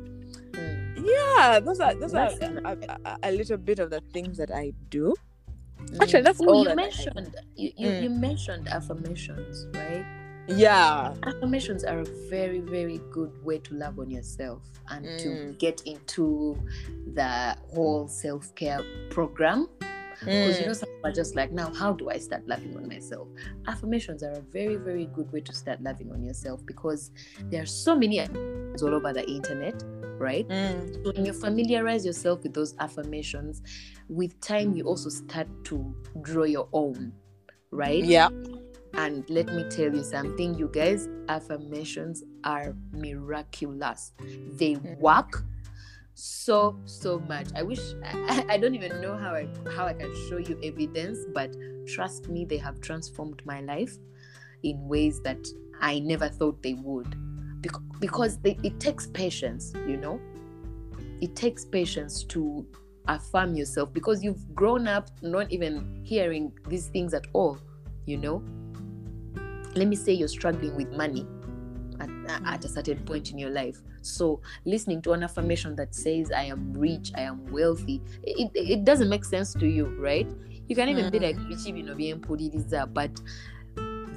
Mm. 0.52 1.06
yeah 1.06 1.60
those 1.60 1.80
are 1.82 1.94
those 1.96 2.14
are 2.14 2.30
That's 2.32 2.42
a, 2.42 2.62
a, 2.64 3.10
a- 3.12 3.18
a 3.24 3.32
little 3.32 3.58
bit 3.58 3.80
of 3.80 3.90
the 3.90 4.02
things 4.14 4.38
that 4.38 4.52
I 4.52 4.72
do 4.90 5.14
Mm. 5.78 6.02
Actually, 6.02 6.22
that's 6.22 6.42
Ooh, 6.42 6.46
all 6.48 6.60
you 6.64 6.70
that 6.70 6.76
mentioned. 6.78 7.36
You, 7.58 7.72
you, 7.78 7.88
Mm. 7.90 8.04
you 8.04 8.10
mentioned 8.10 8.68
affirmations, 8.70 9.68
right? 9.76 10.06
yeah 10.48 11.14
Affirmations 11.24 11.84
are 11.84 12.00
a 12.00 12.06
very, 12.30 12.60
very 12.60 13.00
good 13.12 13.32
way 13.44 13.58
to 13.60 13.74
love 13.76 14.00
on 14.00 14.10
yourself 14.10 14.62
and 14.90 15.04
to 15.20 15.28
Mm. 15.28 15.60
get 15.60 15.82
into 15.86 16.58
the 17.14 17.56
whole 17.74 18.08
self 18.08 18.56
care 18.56 18.80
program. 19.10 19.68
Because 20.24 20.60
you 20.60 20.66
Mm. 20.66 20.68
know, 20.68 20.74
some 20.74 20.88
people 20.90 21.10
are 21.10 21.14
just 21.14 21.36
like, 21.36 21.52
now, 21.52 21.72
how 21.74 21.94
do 21.94 22.10
I 22.10 22.18
start 22.18 22.48
loving 22.48 22.76
on 22.78 22.88
myself? 22.88 23.28
Affirmations 23.68 24.24
are 24.24 24.32
a 24.32 24.42
very, 24.42 24.76
very 24.76 25.06
good 25.08 25.32
way 25.32 25.42
to 25.42 25.54
start 25.54 25.82
loving 25.82 26.12
on 26.12 26.24
yourself 26.24 26.66
because 26.66 27.12
there 27.52 27.62
are 27.62 27.66
so 27.68 27.96
many 27.96 28.20
all 28.22 28.94
over 28.94 29.14
the 29.14 29.26
internet, 29.30 29.82
right? 30.20 30.48
Mm. 30.48 30.94
So 31.06 31.12
when 31.16 31.26
you 31.26 31.34
familiarize 31.34 32.06
yourself 32.06 32.44
with 32.44 32.54
those 32.54 32.76
affirmations, 32.80 33.62
with 34.10 34.40
time 34.42 34.76
you 34.76 34.84
also 34.86 35.10
start 35.10 35.48
to 35.66 35.96
draw 36.22 36.44
your 36.44 36.68
own, 36.74 37.14
right? 37.72 38.04
yeah 38.04 38.30
And 38.94 39.30
let 39.30 39.48
me 39.48 39.66
tell 39.70 39.94
you 39.94 40.04
something, 40.04 40.56
you 40.56 40.70
guys, 40.74 41.08
affirmations 41.28 42.24
are 42.44 42.74
miraculous. 42.94 44.14
They 44.58 44.76
Mm. 44.76 45.00
work 45.00 45.44
so 46.16 46.80
so 46.86 47.20
much. 47.20 47.48
I 47.56 47.62
wish 47.62 47.80
I, 48.06 48.46
I 48.50 48.58
don't 48.58 48.74
even 48.74 49.02
know 49.02 49.16
how 49.16 49.36
I 49.36 49.48
how 49.76 49.86
I 49.86 49.94
can 49.94 50.14
show 50.28 50.38
you 50.38 50.60
evidence, 50.64 51.20
but 51.34 51.56
trust 51.86 52.30
me, 52.30 52.46
they 52.46 52.58
have 52.58 52.82
transformed 52.82 53.42
my 53.46 53.62
life 53.62 53.98
in 54.64 54.88
ways 54.88 55.22
that 55.22 55.46
I 55.80 56.00
never 56.00 56.30
thought 56.30 56.62
they 56.62 56.74
would. 56.74 57.16
Because, 58.00 58.38
they, 58.40 58.58
it 58.62 58.80
takes 58.80 59.08
patience, 59.08 59.74
you 59.88 59.98
know. 59.98 60.20
It 61.22 61.36
takes 61.36 61.66
patience 61.66 62.24
to 62.26 62.66
affirm 63.08 63.56
yourself 63.56 63.94
because 63.94 64.24
you've 64.24 64.54
grown 64.54 64.88
up 64.88 65.10
not 65.22 65.52
even 65.52 66.02
hearing 66.04 66.52
these 66.68 66.88
things 66.88 67.14
at 67.14 67.26
all, 67.34 67.58
you 68.06 68.18
know. 68.18 68.44
Let 69.76 69.88
me 69.88 69.96
say 69.96 70.14
you're 70.14 70.28
struggling 70.28 70.76
with 70.76 70.92
money 70.92 71.26
at, 72.00 72.10
at 72.46 72.66
a 72.66 72.70
certain 72.70 73.00
point 73.06 73.32
in 73.32 73.40
your 73.40 73.50
life. 73.50 73.82
So 74.06 74.42
listening 74.66 75.02
to 75.04 75.14
an 75.14 75.24
affirmation 75.24 75.76
that 75.78 75.96
says 75.96 76.32
I 76.32 76.44
am 76.44 76.74
rich, 76.74 77.12
I 77.16 77.22
am 77.22 77.46
wealthy, 77.52 78.02
it, 78.24 78.52
it, 78.54 78.70
it 78.72 78.86
doesn't 78.86 79.10
make 79.10 79.26
sense 79.26 79.54
to 79.56 79.68
you, 79.68 79.88
right? 80.00 80.28
You 80.68 80.76
can 80.76 80.90
even 80.90 81.12
be 81.12 81.20
like 81.20 81.38
"Bichi 81.38 81.74
bino 81.74 81.96
byempuliriza," 81.96 82.92
but 82.92 83.12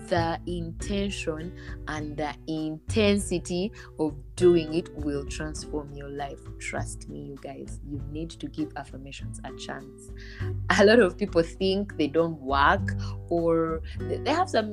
the 0.08 0.40
intention 0.46 1.52
and 1.86 2.16
the 2.16 2.34
intensity 2.46 3.70
of 3.98 4.14
doing 4.36 4.74
it 4.74 4.88
will 4.96 5.24
transform 5.26 5.92
your 5.92 6.08
life. 6.08 6.40
Trust 6.58 7.08
me, 7.08 7.20
you 7.20 7.36
guys. 7.42 7.80
You 7.86 8.00
need 8.10 8.30
to 8.30 8.46
give 8.48 8.72
affirmations 8.76 9.40
a 9.44 9.54
chance. 9.56 10.10
A 10.78 10.84
lot 10.84 10.98
of 11.00 11.18
people 11.18 11.42
think 11.42 11.96
they 11.98 12.06
don't 12.06 12.40
work 12.40 12.94
or 13.28 13.82
they 13.98 14.32
have 14.32 14.48
some 14.48 14.72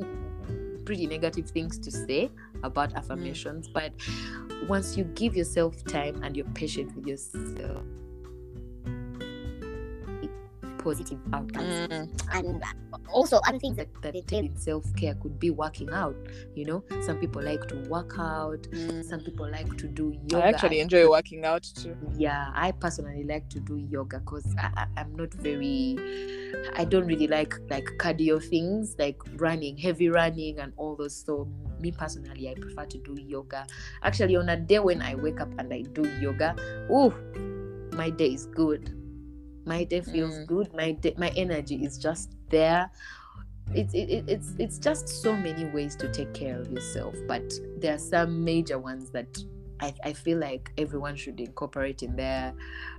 pretty 0.85 1.07
negative 1.07 1.49
things 1.49 1.77
to 1.79 1.91
say 1.91 2.29
about 2.63 2.93
affirmations, 2.93 3.67
but 3.67 3.91
once 4.67 4.95
you 4.95 5.03
give 5.15 5.35
yourself 5.35 5.83
time 5.83 6.23
and 6.23 6.37
you're 6.37 6.45
patient 6.53 6.95
with 6.95 7.07
yourself, 7.07 7.83
positive 10.77 11.19
outcomes 11.33 11.87
Mm. 11.89 12.09
And 12.33 12.63
also 13.09 13.39
other 13.47 13.59
things 13.59 13.75
that 13.77 13.87
that 14.01 14.13
they 14.13 14.21
take 14.21 14.45
in 14.45 14.55
self-care 14.57 15.15
could 15.15 15.39
be 15.39 15.49
working 15.49 15.89
out 15.91 16.15
you 16.55 16.65
know? 16.65 16.83
Some 17.01 17.17
people 17.17 17.41
like 17.41 17.67
to 17.67 17.75
work 17.89 18.13
out. 18.17 18.61
Mm. 18.71 19.03
some 19.03 19.19
people 19.21 19.49
like 19.49 19.75
to 19.77 19.87
do 19.87 20.13
yoga. 20.29 20.45
I 20.45 20.49
actually 20.49 20.79
enjoy 20.79 21.09
working 21.09 21.45
out 21.45 21.63
too. 21.63 21.95
yeah 22.17 22.51
i 22.55 22.71
personally 22.71 23.23
like 23.23 23.49
to 23.49 23.59
do 23.59 23.77
yoga 23.77 24.19
because 24.19 24.45
I, 24.57 24.69
I, 24.77 25.01
i'm 25.01 25.15
not 25.15 25.33
very 25.33 25.97
i 26.75 26.85
don't 26.85 27.05
really 27.05 27.27
like 27.27 27.53
like 27.69 27.85
cardio 27.97 28.41
things 28.43 28.95
like 28.99 29.17
running 29.35 29.77
heavy 29.77 30.09
running 30.09 30.59
and 30.59 30.73
all 30.77 30.95
those. 30.95 31.15
So 31.25 31.47
me 31.79 31.91
personally 31.91 32.49
i 32.49 32.53
prefer 32.53 32.85
to 32.85 32.97
do 32.99 33.15
yoga. 33.21 33.65
Actually 34.03 34.35
on 34.35 34.49
a 34.49 34.57
day 34.57 34.79
when 34.79 35.01
i 35.01 35.15
wake 35.15 35.39
up 35.41 35.49
and 35.59 35.73
i 35.73 35.81
do 35.81 36.03
yoga 36.21 36.55
oh 36.89 37.13
my 37.93 38.09
day 38.09 38.33
is 38.33 38.45
good. 38.47 38.93
My 39.65 39.83
day 39.83 40.01
feels 40.01 40.35
Mm. 40.39 40.45
good. 40.47 40.73
My 40.75 40.91
day, 40.91 41.15
my 41.17 41.29
energy 41.29 41.83
is 41.83 41.97
just 41.97 42.34
there 42.49 42.89
it's 43.73 43.93
it, 43.93 44.09
it- 44.09 44.25
it's 44.27 44.53
it's 44.59 44.77
just 44.77 45.07
so 45.09 45.35
many 45.35 45.65
ways 45.65 45.95
to 45.95 46.11
take 46.11 46.33
care 46.33 46.59
of 46.59 46.71
yourself 46.71 47.15
but 47.27 47.43
there 47.79 47.95
are 47.95 47.99
some 47.99 48.43
major 48.43 48.77
ones 48.77 49.09
that 49.11 49.37
I, 49.81 49.93
I 50.03 50.13
feel 50.13 50.37
like 50.39 50.71
everyone 50.77 51.15
should 51.15 51.39
incorporate 51.39 52.01
in 52.03 52.15
their 52.15 52.53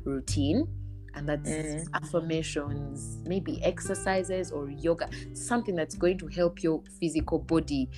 routine 0.04 0.66
and 1.14 1.26
that's 1.28 1.48
Mm. 1.48 1.86
affirmations 1.94 3.18
maybe 3.26 3.62
exercises 3.62 4.50
or 4.50 4.68
yoga 4.70 5.08
something 5.34 5.74
that's 5.74 5.94
going 5.94 6.18
to 6.18 6.26
help 6.26 6.62
your 6.62 6.82
physical 7.00 7.38
body 7.38 7.88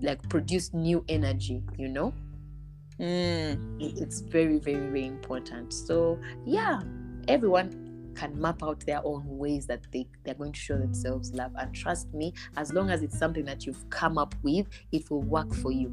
like 0.00 0.20
produce 0.28 0.72
new 0.74 1.04
energy 1.08 1.62
you 1.78 1.88
know 1.88 2.12
Mm. 2.98 3.80
it- 3.80 3.98
it's 4.00 4.20
very 4.20 4.58
very 4.58 4.86
very 4.86 5.06
important 5.06 5.72
so 5.72 6.18
yeah 6.44 6.80
everyone 7.28 7.81
can 8.14 8.40
map 8.40 8.62
out 8.62 8.80
their 8.86 9.00
own 9.04 9.22
ways 9.26 9.66
that 9.66 9.80
they 9.92 10.06
they're 10.24 10.34
going 10.34 10.52
to 10.52 10.60
show 10.60 10.76
themselves 10.78 11.32
love. 11.32 11.52
And 11.56 11.74
trust 11.74 12.12
me 12.14 12.32
as 12.56 12.72
long 12.72 12.90
as 12.90 13.02
it's 13.02 13.18
something 13.18 13.44
that 13.46 13.66
you've 13.66 13.88
come 13.90 14.18
up 14.18 14.34
with 14.42 14.66
it 14.92 15.10
will 15.10 15.22
work 15.22 15.52
for 15.54 15.70
you. 15.72 15.88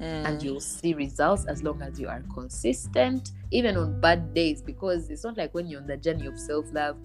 And 0.00 0.40
Mm. 0.40 0.42
you'll 0.44 0.60
see 0.60 0.92
results 0.92 1.44
as 1.46 1.62
long 1.62 1.80
as 1.80 2.00
you 2.00 2.08
are 2.08 2.22
consistent 2.34 3.30
even 3.52 3.76
on 3.76 4.00
bad 4.00 4.34
days 4.34 4.60
because 4.60 5.08
it's 5.08 5.22
not 5.22 5.36
like 5.36 5.54
when 5.54 5.68
you're 5.68 5.80
on 5.80 5.86
the 5.86 5.96
journey 5.96 6.26
of 6.26 6.36
self-love 6.38 6.96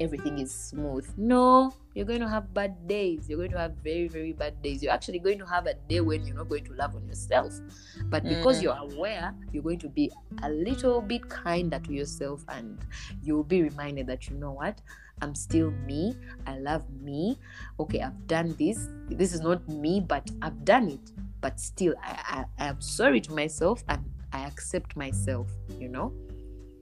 everything 0.00 0.38
is 0.38 0.52
smooth. 0.52 1.06
No 1.18 1.74
you're 1.98 2.06
going 2.06 2.20
to 2.20 2.28
have 2.28 2.54
bad 2.54 2.74
days 2.86 3.28
you're 3.28 3.38
going 3.38 3.50
to 3.50 3.58
have 3.58 3.72
very 3.82 4.06
very 4.06 4.32
bad 4.32 4.60
days 4.62 4.82
you're 4.82 4.92
actually 4.92 5.18
going 5.18 5.38
to 5.38 5.44
have 5.44 5.66
a 5.66 5.74
day 5.88 6.00
when 6.00 6.24
you're 6.24 6.36
not 6.36 6.48
going 6.48 6.64
to 6.64 6.72
love 6.74 6.94
on 6.94 7.04
yourself 7.08 7.58
but 8.04 8.22
because 8.22 8.60
Mm. 8.60 8.62
you're 8.62 8.78
aware 8.92 9.34
you're 9.52 9.64
going 9.64 9.80
to 9.80 9.88
be 9.88 10.10
a 10.44 10.50
little 10.50 11.00
bit 11.00 11.28
kinder 11.28 11.80
to 11.80 11.92
yourself 11.92 12.44
and 12.50 12.78
you'll 13.20 13.42
be 13.42 13.62
reminded 13.62 14.06
that 14.06 14.28
you 14.28 14.36
know 14.36 14.52
what 14.52 14.80
I'm 15.20 15.34
still 15.34 15.72
me. 15.84 16.14
I 16.46 16.58
love 16.58 16.84
me. 17.02 17.40
Okay, 17.80 18.00
I've 18.02 18.28
done 18.28 18.54
this. 18.56 18.88
This 19.08 19.32
is 19.32 19.40
not 19.40 19.68
me, 19.68 19.98
but 19.98 20.30
I've 20.42 20.64
done 20.64 20.88
it 20.90 21.10
but 21.40 21.58
still 21.60 21.94
I, 22.02 22.44
I, 22.58 22.64
I 22.64 22.68
am 22.68 22.80
sorry 22.80 23.20
to 23.22 23.32
myself 23.32 23.82
and 23.88 24.04
I 24.32 24.46
accept 24.46 24.96
myself, 24.96 25.48
you 25.78 25.88
know? 25.88 26.12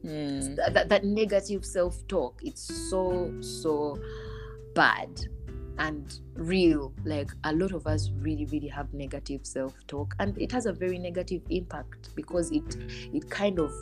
Mm. 0.04 0.56
That, 0.56 0.74
that, 0.74 0.88
that 0.88 1.04
negative 1.04 1.64
self 1.64 2.06
talk, 2.08 2.40
it's 2.44 2.62
so, 2.90 3.32
so 3.40 3.98
bad 4.77 5.09
and 5.79 6.20
real. 6.35 6.93
Like 7.05 7.31
a 7.43 7.53
lot 7.53 7.72
of 7.72 7.89
us 7.89 8.11
really, 8.20 8.45
really 8.47 8.68
have 8.68 8.93
negative 8.95 9.41
self 9.45 9.74
talk, 9.89 10.14
and 10.20 10.39
it 10.39 10.53
has 10.53 10.66
a 10.66 10.72
very 10.72 10.99
negative 10.99 11.43
impact 11.51 12.14
because 12.14 12.53
it 12.53 12.77
it 13.12 13.29
kind 13.29 13.59
of 13.59 13.72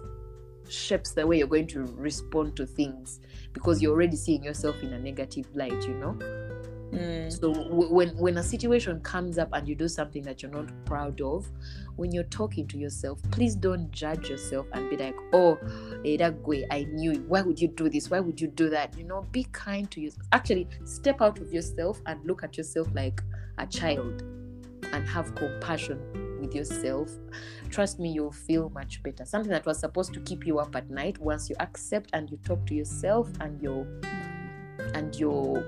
shapes 0.67 1.13
the 1.13 1.27
way 1.27 1.39
you're 1.39 1.47
going 1.47 1.67
to 1.67 1.83
respond 1.97 2.57
to 2.57 2.65
things 2.65 3.21
because 3.53 3.83
you're 3.83 3.93
already 3.93 4.17
seeing 4.17 4.43
yourself 4.43 4.83
in 4.83 4.95
a 4.95 4.99
negative 4.99 5.47
light, 5.55 5.87
you 5.87 5.95
know? 5.95 6.17
Mm. 6.95 7.33
So 7.33 7.53
w- 7.53 7.93
when 7.93 8.17
when 8.17 8.39
a 8.39 8.43
situation 8.43 9.01
comes 9.01 9.39
up 9.39 9.49
and 9.53 9.69
you 9.69 9.75
do 9.75 9.89
something 9.89 10.23
that 10.23 10.43
you're 10.43 10.53
not 10.53 10.71
proud 10.85 11.21
of, 11.21 11.51
when 11.97 12.13
you're 12.13 12.25
talking 12.25 12.67
to 12.69 12.79
yourself, 12.79 13.21
please 13.31 13.55
don't 13.55 13.91
judge 13.91 14.29
yourself 14.29 14.67
and 14.73 14.89
be 14.91 14.97
like, 14.97 15.17
"Oh, 15.33 15.59
Edagwe, 16.05 16.65
I 16.71 16.85
knew 16.85 17.13
it. 17.13 17.23
Why 17.23 17.43
would 17.43 17.61
you 17.61 17.69
do 17.69 17.89
this? 17.89 18.11
Why 18.11 18.21
would 18.21 18.41
you 18.41 18.49
do 18.49 18.71
that?" 18.71 18.97
You 18.97 19.05
know, 19.05 19.27
be 19.33 19.45
kind 19.53 19.91
to 19.91 20.01
yourself. 20.01 20.27
Actually, 20.33 20.69
step 20.85 21.21
out 21.21 21.39
of 21.41 21.53
yourself 21.53 22.01
and 22.07 22.25
look 22.25 22.45
at 22.45 22.57
yourself 22.57 22.89
like 22.95 23.23
a 23.59 23.67
child, 23.67 24.23
and 24.93 25.07
have 25.09 25.35
compassion 25.35 26.01
with 26.41 26.55
yourself. 26.55 27.11
Trust 27.71 27.99
me, 27.99 28.11
you'll 28.11 28.33
feel 28.33 28.71
much 28.71 29.03
better. 29.03 29.25
Something 29.25 29.51
that 29.51 29.67
was 29.67 29.79
supposed 29.79 30.13
to 30.15 30.21
keep 30.21 30.47
you 30.47 30.59
up 30.59 30.77
at 30.77 30.91
night, 30.91 31.19
once 31.19 31.49
you 31.51 31.57
accept 31.61 32.11
and 32.13 32.31
you 32.31 32.37
talk 32.45 32.65
to 32.67 32.75
yourself 32.75 33.29
and 33.41 33.61
you're 33.63 33.87
and 34.95 35.15
you're 35.17 35.65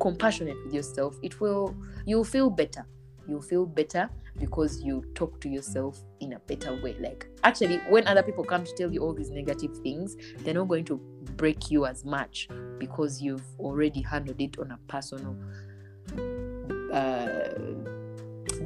compassionate 0.00 0.56
with 0.64 0.74
yourself, 0.74 1.16
it 1.22 1.40
will 1.40 1.74
you'll 2.06 2.24
feel 2.24 2.50
better. 2.50 2.86
You'll 3.26 3.42
feel 3.42 3.66
better 3.66 4.08
because 4.38 4.80
you 4.82 5.04
talk 5.14 5.38
to 5.42 5.48
yourself 5.48 6.00
in 6.20 6.32
a 6.32 6.38
better 6.38 6.80
way. 6.82 6.96
Like 6.98 7.26
actually, 7.44 7.76
when 7.90 8.06
other 8.06 8.22
people 8.22 8.42
come 8.44 8.64
to 8.64 8.72
tell 8.76 8.90
you 8.92 9.00
all 9.02 9.12
these 9.12 9.30
negative 9.30 9.76
things, 9.82 10.16
they're 10.38 10.54
not 10.54 10.68
going 10.68 10.84
to 10.86 10.96
break 11.36 11.70
you 11.70 11.84
as 11.86 12.04
much 12.04 12.48
because 12.78 13.20
you've 13.20 13.44
already 13.58 14.00
handled 14.00 14.40
it 14.40 14.58
on 14.58 14.70
a 14.70 14.78
personal 14.88 15.36
uh, 16.92 17.48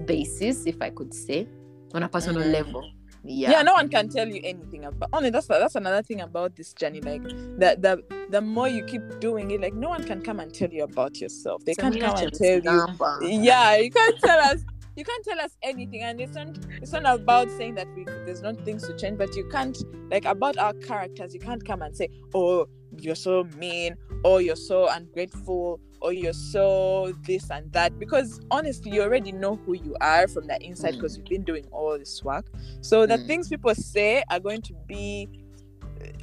basis, 0.07 0.67
if 0.67 0.81
I 0.81 0.91
could 0.91 1.13
say, 1.13 1.49
on 1.95 2.03
a 2.05 2.09
personal 2.09 2.43
Mhm. 2.43 2.53
level. 2.53 2.91
Yeah. 3.25 3.51
yeah. 3.51 3.63
no 3.63 3.75
one 3.75 3.89
can 3.89 4.09
mm-hmm. 4.09 4.17
tell 4.17 4.29
you 4.29 4.41
anything 4.43 4.85
about 4.85 5.09
only 5.13 5.31
that's 5.31 5.47
that's 5.47 5.77
another 5.77 6.03
thing 6.03 6.21
about 6.21 6.57
this 6.57 6.73
journey 6.73 7.01
like 7.01 7.23
the 7.23 7.77
the 7.79 8.27
the 8.31 8.41
more 8.41 8.69
you 8.69 8.85
keep 8.85 9.03
doing 9.21 9.51
it 9.53 9.61
like 9.61 9.75
no 9.75 9.89
one 9.89 10.03
can 10.03 10.23
come 10.23 10.41
and 10.41 10.53
tell 10.53 10.71
you 10.71 10.83
about 10.83 11.21
yourself 11.21 11.65
they 11.65 11.75
can't 11.75 11.99
come 12.01 12.17
and 12.17 12.33
tell 12.33 12.59
you 12.59 13.29
yeah 13.29 13.77
you 13.77 13.91
can't 13.91 14.19
tell 14.19 14.41
us 14.41 14.65
you 14.97 15.05
can't 15.05 15.25
tell 15.25 15.41
us 15.41 15.57
anything 15.63 16.03
and 16.03 16.21
it's 16.21 16.35
not 16.35 16.49
it's 16.83 16.93
not 16.93 17.07
about 17.07 17.49
saying 17.51 17.75
that 17.75 17.87
we 17.95 18.05
there's 18.05 18.43
not 18.43 18.59
things 18.65 18.87
to 18.87 18.97
change 18.97 19.17
but 19.17 19.35
you 19.37 19.49
can't 19.49 19.79
like 20.11 20.25
about 20.25 20.59
our 20.59 20.75
characters 20.75 21.33
you 21.33 21.41
can't 21.41 21.65
come 21.65 21.83
and 21.83 21.97
say 21.97 22.09
oh 22.35 22.67
you're 22.99 23.15
so 23.15 23.45
mean 23.59 23.97
or 24.25 24.41
you're 24.41 24.57
so 24.57 24.89
ungrateful 24.91 25.81
or 26.01 26.13
you're 26.13 26.33
so 26.33 27.13
this 27.27 27.51
and 27.51 27.73
that 27.73 27.97
because 27.99 28.41
honestly 28.51 28.91
you 28.91 29.03
already 29.03 29.33
know 29.33 29.57
who 29.65 29.75
you 29.75 29.97
are 30.01 30.27
from 30.29 30.47
the 30.47 30.61
inside 30.65 30.93
because 30.93 31.17
you've 31.17 31.27
been 31.29 31.45
doing 31.45 31.65
all 31.71 31.97
this 31.99 32.23
work 32.25 32.47
so 32.81 33.07
the 33.07 33.17
Mm. 33.19 33.27
things 33.27 33.49
people 33.49 33.75
say 33.75 34.23
are 34.31 34.41
going 34.41 34.63
to 34.63 34.75
be 34.87 35.29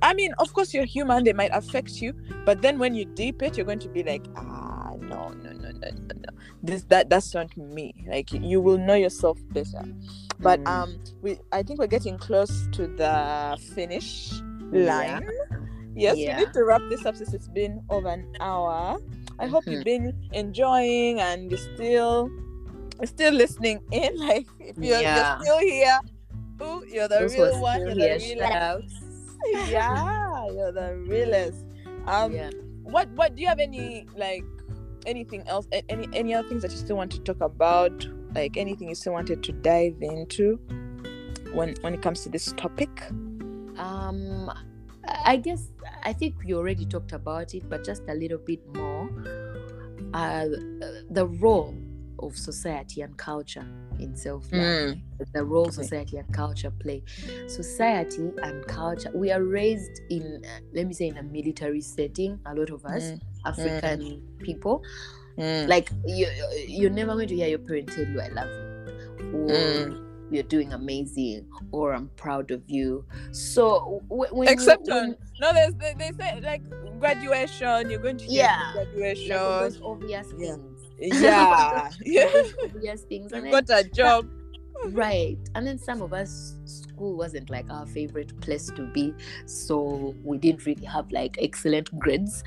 I 0.01 0.13
mean, 0.13 0.33
of 0.39 0.51
course, 0.53 0.73
you're 0.73 0.83
human; 0.85 1.23
they 1.23 1.31
might 1.33 1.51
affect 1.53 2.01
you. 2.01 2.13
But 2.45 2.61
then, 2.61 2.79
when 2.79 2.95
you 2.95 3.05
deep 3.05 3.41
it, 3.41 3.55
you're 3.55 3.65
going 3.65 3.79
to 3.79 3.87
be 3.89 4.03
like, 4.03 4.25
ah, 4.35 4.91
no, 4.99 5.29
no, 5.29 5.51
no, 5.53 5.71
no, 5.71 5.71
no, 5.71 5.89
no. 5.89 6.29
This 6.61 6.83
that 6.83 7.09
that's 7.09 7.33
not 7.33 7.55
me. 7.55 7.93
Like 8.07 8.31
you 8.33 8.59
will 8.59 8.77
know 8.77 8.95
yourself 8.95 9.39
better. 9.51 9.83
But 10.39 10.59
Mm. 10.61 10.67
um, 10.67 10.99
we 11.21 11.37
I 11.53 11.63
think 11.63 11.79
we're 11.79 11.87
getting 11.87 12.17
close 12.17 12.67
to 12.73 12.87
the 12.87 13.57
finish 13.73 14.31
Yeah. 14.73 15.19
Yes, 15.99 16.17
Yeah. 16.17 16.37
we 16.37 16.45
need 16.45 16.53
to 16.53 16.63
wrap 16.63 16.81
this 16.89 17.05
up 17.05 17.15
since 17.15 17.33
it's 17.33 17.47
been 17.49 17.81
over 17.89 18.07
an 18.09 18.25
hour. 18.39 18.97
I 19.39 19.47
hope 19.47 19.67
you've 19.67 19.83
been 19.83 20.15
enjoying 20.31 21.19
and 21.19 21.51
you're 21.51 21.65
still 21.75 22.29
still 23.05 23.33
listening 23.33 23.79
in. 23.91 24.15
Like 24.27 24.47
if 24.59 24.77
you're, 24.77 24.99
Yeah. 24.99 25.37
you're 25.37 25.45
still 25.45 25.59
here, 25.59 25.99
ooh, 26.61 26.83
you're 26.87 27.07
the 27.07 27.23
are 27.23 27.27
real 27.27 27.61
one. 27.61 27.79
You're 27.81 27.95
the 27.95 28.19
here, 28.19 28.35
real 28.35 28.47
shout 28.49 28.83
yeah, 29.67 30.45
you're 30.51 30.71
the 30.71 30.95
realest. 31.07 31.65
Um, 32.05 32.33
yeah. 32.33 32.49
what 32.83 33.09
what 33.11 33.35
do 33.35 33.41
you 33.41 33.47
have 33.47 33.59
any 33.59 34.07
like 34.17 34.43
anything 35.05 35.47
else? 35.47 35.67
Any 35.89 36.07
any 36.13 36.33
other 36.33 36.47
things 36.47 36.61
that 36.63 36.71
you 36.71 36.77
still 36.77 36.97
want 36.97 37.11
to 37.11 37.19
talk 37.19 37.41
about? 37.41 38.07
Like 38.35 38.57
anything 38.57 38.89
you 38.89 38.95
still 38.95 39.13
wanted 39.13 39.43
to 39.43 39.51
dive 39.51 39.97
into 40.01 40.57
when 41.53 41.75
when 41.81 41.93
it 41.93 42.01
comes 42.01 42.23
to 42.23 42.29
this 42.29 42.51
topic? 42.53 42.89
Um, 43.77 44.51
I 45.07 45.37
guess 45.37 45.69
I 46.03 46.13
think 46.13 46.35
we 46.43 46.53
already 46.53 46.85
talked 46.85 47.13
about 47.13 47.53
it, 47.53 47.69
but 47.69 47.83
just 47.83 48.03
a 48.07 48.13
little 48.13 48.37
bit 48.37 48.59
more. 48.75 49.09
Uh, 50.13 50.47
the 51.09 51.25
role 51.39 51.75
of 52.19 52.35
society 52.35 53.01
and 53.01 53.15
culture 53.17 53.65
in 53.99 54.15
self 54.15 54.51
love. 54.51 54.95
the 55.33 55.43
role 55.43 55.69
society 55.69 56.17
and 56.17 56.31
culture 56.33 56.71
play. 56.71 57.03
Society 57.47 58.31
and 58.41 58.65
culture, 58.67 59.11
we 59.13 59.31
are 59.31 59.43
raised 59.43 59.99
in, 60.09 60.41
uh, 60.45 60.59
let 60.73 60.87
me 60.87 60.93
say, 60.93 61.07
in 61.07 61.17
a 61.17 61.23
military 61.23 61.81
setting. 61.81 62.39
A 62.45 62.55
lot 62.55 62.69
of 62.69 62.85
us 62.85 63.11
Mm, 63.11 63.19
African 63.45 64.21
people, 64.39 64.81
mm, 65.37 65.67
like 65.67 65.91
you, 66.05 66.27
you're 66.67 66.89
never 66.89 67.13
going 67.13 67.27
to 67.27 67.35
hear 67.35 67.47
your 67.49 67.59
parent 67.59 67.89
tell 67.89 68.05
you, 68.05 68.21
"I 68.21 68.29
love 68.29 68.49
you," 68.49 69.49
or 69.49 69.89
Mm. 69.89 70.08
"You're 70.31 70.43
doing 70.43 70.73
amazing," 70.73 71.47
or 71.71 71.93
"I'm 71.93 72.09
proud 72.15 72.51
of 72.51 72.61
you." 72.67 73.05
So 73.31 74.01
wh- 74.09 74.33
when 74.33 74.47
Except 74.49 74.87
you, 74.87 74.93
when, 74.93 75.03
on 75.11 75.15
no, 75.39 75.53
there's 75.53 75.73
they, 75.75 75.93
they 75.97 76.11
say 76.17 76.39
like 76.41 76.63
graduation. 76.99 77.89
You're 77.89 77.99
going 78.01 78.17
to 78.17 78.25
Yeah. 78.25 78.71
graduation. 78.73 79.35
like 79.35 79.73
obvious 79.83 80.27
Yeah. 80.37 80.55
things, 80.55 80.81
yeah, 81.21 81.89
yeah. 82.01 82.41
obvious 82.63 83.01
things, 83.03 83.31
You've 83.33 83.51
got 83.51 83.69
a 83.69 83.83
job. 83.89 84.27
right 84.91 85.37
and 85.55 85.67
then 85.67 85.77
some 85.77 86.01
of 86.01 86.13
us 86.13 86.55
school 86.63 87.17
wasn't 87.17 87.49
like 87.49 87.69
our 87.69 87.85
favorite 87.85 88.31
place 88.39 88.67
to 88.67 88.83
be 88.93 89.13
so 89.45 90.15
we 90.23 90.37
didn't 90.37 90.65
really 90.65 90.85
have 90.85 91.11
like 91.11 91.35
excellent 91.41 91.87
grades 91.99 92.45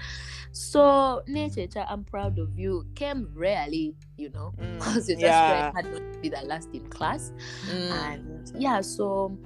so 0.53 1.23
nature 1.27 1.67
i'm 1.89 2.05
proud 2.05 2.39
of 2.39 2.59
you. 2.59 2.87
Came 2.95 3.29
rarely 3.35 3.95
you 4.17 4.29
know 4.31 4.53
Mm, 4.59 4.75
because 4.79 5.09
you 5.09 5.15
just 5.17 5.25
yeah. 5.25 5.71
tried 5.71 5.85
hard 5.85 5.93
not 5.93 6.13
to 6.13 6.19
be 6.21 6.29
the 6.29 6.43
last 6.43 6.69
in 6.73 6.87
class. 6.89 7.33
Mm, 7.67 7.91
and 7.91 8.53
yeah 8.59 8.81
so 8.81 9.37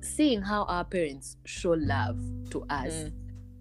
seeing 0.00 0.40
how 0.42 0.64
our 0.64 0.84
parents 0.84 1.36
show 1.44 1.72
love 1.72 2.18
to 2.50 2.62
us 2.70 2.92
Mm. 2.92 3.12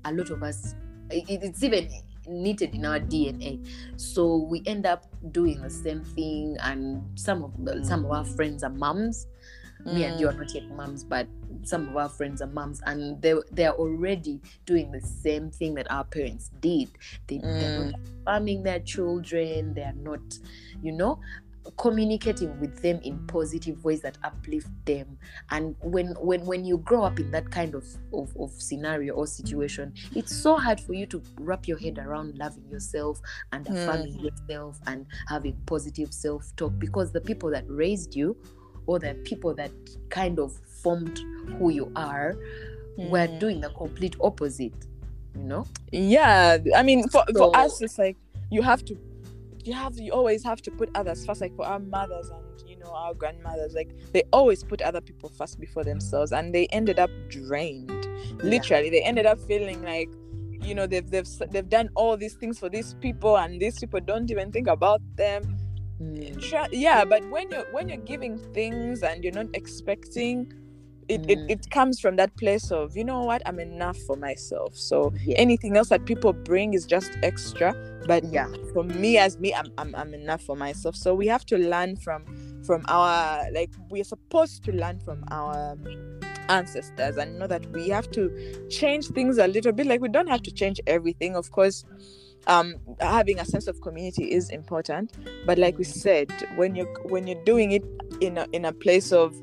a 0.05 0.11
lot 0.13 0.29
of 0.29 0.43
us 0.43 0.75
it, 1.09 1.23
it's 1.43 1.63
even 1.63 1.89
knitted 2.27 2.73
in 2.73 2.85
our 2.85 2.99
dna 2.99 3.59
so 3.99 4.37
we 4.49 4.61
end 4.65 4.85
up 4.85 5.05
doing 5.31 5.61
the 5.61 5.69
same 5.69 6.01
thing 6.03 6.55
and 6.63 7.01
some 7.19 7.43
of 7.43 7.51
the, 7.65 7.83
some 7.83 8.05
of 8.05 8.11
our 8.11 8.23
friends 8.25 8.63
are 8.63 8.69
moms. 8.69 9.27
Me 9.85 10.05
and 10.05 10.17
you 10.17 10.29
are 10.29 10.33
not 10.33 10.53
yet 10.55 10.63
moms 10.69 11.03
but 11.03 11.27
some 11.63 11.89
of 11.89 11.97
our 11.97 12.09
friends 12.09 12.41
are 12.41 12.47
moms 12.47 12.81
and 12.85 13.21
they 13.21 13.33
they're 13.51 13.73
already 13.73 14.41
doing 14.65 14.91
the 14.91 15.01
same 15.01 15.49
thing 15.51 15.73
that 15.75 15.89
our 15.91 16.03
parents 16.03 16.49
did. 16.59 16.89
They, 17.27 17.39
they're 17.39 17.85
not 17.91 17.99
farming 18.25 18.63
their 18.63 18.79
children. 18.79 19.73
They're 19.73 19.93
not 19.95 20.21
you 20.81 20.91
know 20.91 21.19
communicating 21.77 22.59
with 22.59 22.81
them 22.81 22.99
in 23.03 23.17
positive 23.27 23.81
ways 23.85 24.01
that 24.01 24.17
uplift 24.25 24.67
them. 24.85 25.17
And 25.49 25.75
when 25.81 26.07
when 26.19 26.45
when 26.45 26.65
you 26.65 26.77
grow 26.79 27.03
up 27.03 27.19
in 27.19 27.31
that 27.31 27.49
kind 27.51 27.73
of, 27.73 27.85
of 28.13 28.35
of 28.37 28.51
scenario 28.51 29.13
or 29.13 29.27
situation 29.27 29.93
it's 30.13 30.35
so 30.35 30.57
hard 30.57 30.79
for 30.81 30.93
you 30.93 31.05
to 31.05 31.21
wrap 31.39 31.65
your 31.67 31.77
head 31.77 31.99
around 31.99 32.37
loving 32.37 32.67
yourself 32.69 33.21
and 33.53 33.65
Mm. 33.65 33.71
affirming 33.75 34.19
yourself 34.19 34.79
and 34.87 35.05
having 35.27 35.55
positive 35.65 36.13
self-talk 36.13 36.73
because 36.79 37.13
the 37.13 37.21
people 37.21 37.49
that 37.49 37.63
raised 37.69 38.13
you 38.13 38.35
or 38.85 38.99
the 38.99 39.13
people 39.23 39.53
that 39.55 39.71
kind 40.09 40.39
of 40.39 40.59
who 40.83 41.69
you 41.69 41.91
are 41.95 42.35
we're 42.97 43.27
doing 43.39 43.59
the 43.59 43.69
complete 43.69 44.15
opposite 44.21 44.73
you 45.35 45.43
know? 45.43 45.65
Yeah 45.91 46.57
i 46.75 46.83
mean 46.83 47.07
for, 47.09 47.23
So- 47.27 47.33
for 47.51 47.57
us 47.57 47.81
it's 47.81 47.97
like 47.97 48.17
you 48.51 48.61
have 48.61 48.85
to 48.85 48.97
you 49.65 49.73
have 49.73 49.97
you 49.97 50.11
always 50.11 50.43
have 50.43 50.61
to 50.61 50.71
put 50.71 50.89
others 50.95 51.25
first. 51.25 51.41
Like 51.41 51.55
for 51.55 51.65
our 51.65 51.79
mothers 51.79 52.29
and 52.29 52.69
you 52.69 52.77
know 52.77 52.91
our 52.93 53.13
grandmothers 53.13 53.73
like 53.73 53.89
they 54.11 54.23
always 54.33 54.63
put 54.63 54.81
other 54.81 55.01
people 55.01 55.29
first 55.29 55.59
before 55.59 55.83
themselves 55.83 56.31
and 56.31 56.53
they 56.53 56.67
ended 56.67 56.99
up 56.99 57.09
drained. 57.29 58.07
Literally 58.43 58.89
they 58.89 59.01
ended 59.01 59.25
up 59.25 59.39
feeling 59.39 59.81
like 59.83 60.09
you 60.61 60.75
know 60.75 60.85
they've 60.87 61.09
they've 61.09 61.27
they've 61.51 61.69
done 61.69 61.89
all 61.95 62.17
these 62.17 62.33
things 62.33 62.59
for 62.59 62.69
these 62.69 62.93
people 62.95 63.37
and 63.37 63.59
these 63.59 63.79
people 63.79 63.99
don't 64.01 64.29
even 64.29 64.51
think 64.51 64.67
about 64.67 65.01
them. 65.15 65.57
Mm. 66.01 66.67
Yeah 66.71 67.05
but 67.05 67.27
when 67.29 67.49
you're 67.49 67.65
when 67.71 67.87
you're 67.87 67.97
giving 67.97 68.37
things 68.53 69.03
and 69.03 69.23
you're 69.23 69.33
not 69.33 69.47
expecting 69.53 70.51
it, 71.09 71.21
Mm. 71.23 71.29
it, 71.31 71.39
it 71.51 71.69
comes 71.69 71.99
from 71.99 72.15
that 72.17 72.35
place 72.37 72.71
of 72.71 72.95
you 72.95 73.03
know 73.03 73.21
what? 73.23 73.41
I'm 73.45 73.59
enough 73.59 73.97
for 74.07 74.15
myself. 74.15 74.75
So 74.75 75.13
Yeah. 75.25 75.35
anything 75.37 75.75
else 75.77 75.89
that 75.89 76.05
people 76.05 76.33
bring 76.33 76.73
is 76.73 76.85
just 76.85 77.11
extra. 77.23 77.73
But 78.07 78.23
Yeah. 78.31 78.47
for 78.73 78.83
me 78.83 79.17
as 79.17 79.37
me 79.39 79.53
I'm, 79.53 79.71
I'm 79.77 79.93
i'm 79.95 80.13
enough 80.13 80.41
for 80.43 80.55
myself. 80.55 80.95
So 80.95 81.13
we 81.15 81.27
have 81.27 81.45
to 81.47 81.57
learn 81.57 81.95
from 81.97 82.25
from 82.65 82.83
our 82.87 83.51
like 83.51 83.71
we're 83.89 84.03
supposed 84.05 84.63
to 84.65 84.71
learn 84.71 84.99
from 84.99 85.23
our 85.31 85.77
ancestors. 86.49 87.17
And 87.17 87.39
know 87.39 87.47
that 87.47 87.65
we 87.71 87.89
have 87.89 88.09
to 88.11 88.29
change 88.69 89.07
things 89.07 89.37
a 89.37 89.47
little 89.47 89.71
bit. 89.71 89.87
Like 89.87 90.01
we 90.01 90.09
don't 90.09 90.29
have 90.29 90.41
to 90.43 90.51
change 90.51 90.79
everything. 90.87 91.35
Of 91.35 91.51
course 91.51 91.83
um 92.47 92.75
having 92.99 93.39
a 93.39 93.45
sense 93.45 93.67
of 93.67 93.79
community 93.81 94.31
is 94.33 94.49
important. 94.49 95.13
But 95.45 95.57
like 95.57 95.77
we 95.77 95.83
said 95.85 96.31
when 96.55 96.75
you're 96.75 96.91
when 97.03 97.27
you're 97.27 97.43
doing 97.45 97.71
it 97.71 97.83
in 98.21 98.37
a 98.37 98.47
in 98.51 98.65
a 98.65 98.73
place 98.73 99.11
of 99.11 99.33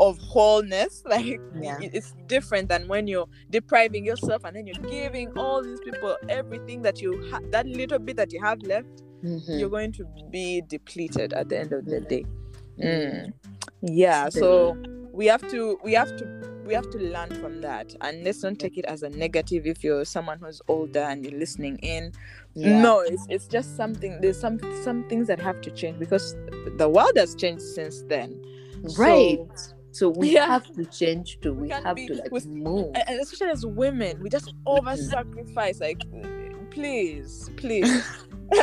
of 0.00 0.18
wholeness 0.18 1.02
like 1.08 1.40
Yeah. 1.60 1.78
it's 1.80 2.14
different 2.26 2.68
than 2.68 2.88
when 2.88 3.06
you're 3.06 3.28
depriving 3.50 4.04
yourself 4.04 4.44
and 4.44 4.56
then 4.56 4.66
you're 4.66 4.90
giving 4.90 5.36
all 5.38 5.62
these 5.62 5.80
people 5.80 6.16
everything 6.28 6.82
that 6.82 7.00
you 7.02 7.28
ha- 7.30 7.40
that 7.50 7.66
little 7.66 7.98
bit 7.98 8.16
that 8.16 8.32
you 8.32 8.40
have 8.42 8.62
left 8.62 8.88
Mhm. 9.22 9.58
you're 9.58 9.70
going 9.70 9.92
to 9.92 10.04
be 10.30 10.62
depleted 10.68 11.32
at 11.32 11.48
the 11.48 11.58
end 11.58 11.72
of 11.72 11.84
the 11.86 12.00
day 12.00 12.24
Mm. 12.78 12.84
Mm. 13.26 13.32
yeah 13.82 14.28
so 14.28 14.76
we 15.12 15.26
have 15.26 15.48
to 15.50 15.78
we 15.84 15.92
have 15.92 16.16
to 16.16 16.26
we 16.66 16.74
have 16.74 16.88
to 16.90 16.98
learn 16.98 17.30
from 17.40 17.60
that 17.60 17.94
and 18.00 18.24
let's 18.24 18.42
not 18.42 18.58
take 18.58 18.76
it 18.78 18.84
as 18.86 19.02
a 19.02 19.10
negative 19.10 19.66
if 19.66 19.84
you're 19.84 20.04
someone 20.04 20.38
who's 20.38 20.60
older 20.66 21.00
and 21.00 21.24
you're 21.24 21.38
listening 21.38 21.76
in 21.78 22.10
Yeah. 22.54 22.80
no 22.82 23.00
it's, 23.00 23.24
it's 23.28 23.46
just 23.46 23.76
something 23.76 24.20
there's 24.20 24.40
some 24.40 24.58
some 24.82 25.04
things 25.08 25.26
that 25.28 25.38
have 25.40 25.60
to 25.60 25.70
change 25.70 25.98
because 25.98 26.34
the 26.78 26.88
world 26.88 27.12
has 27.16 27.34
changed 27.34 27.62
since 27.62 28.02
then 28.08 28.42
right 28.98 29.38
so 29.54 29.73
we 30.02 30.34
Yeah. 30.34 30.46
have 30.46 30.66
to 30.74 30.84
change 30.84 31.38
too 31.40 31.52
we 31.54 31.68
can't 31.68 31.84
have 31.86 31.96
be- 31.96 32.06
to 32.08 32.14
like 32.14 32.30
we- 32.32 32.40
move. 32.46 32.90
and 33.08 33.20
especially 33.20 33.50
as 33.52 33.64
women 33.64 34.20
we 34.22 34.28
just 34.28 34.52
over 34.66 34.96
sacrifice 34.96 35.80
like 35.80 36.02
please 36.70 37.50
please. 37.56 38.02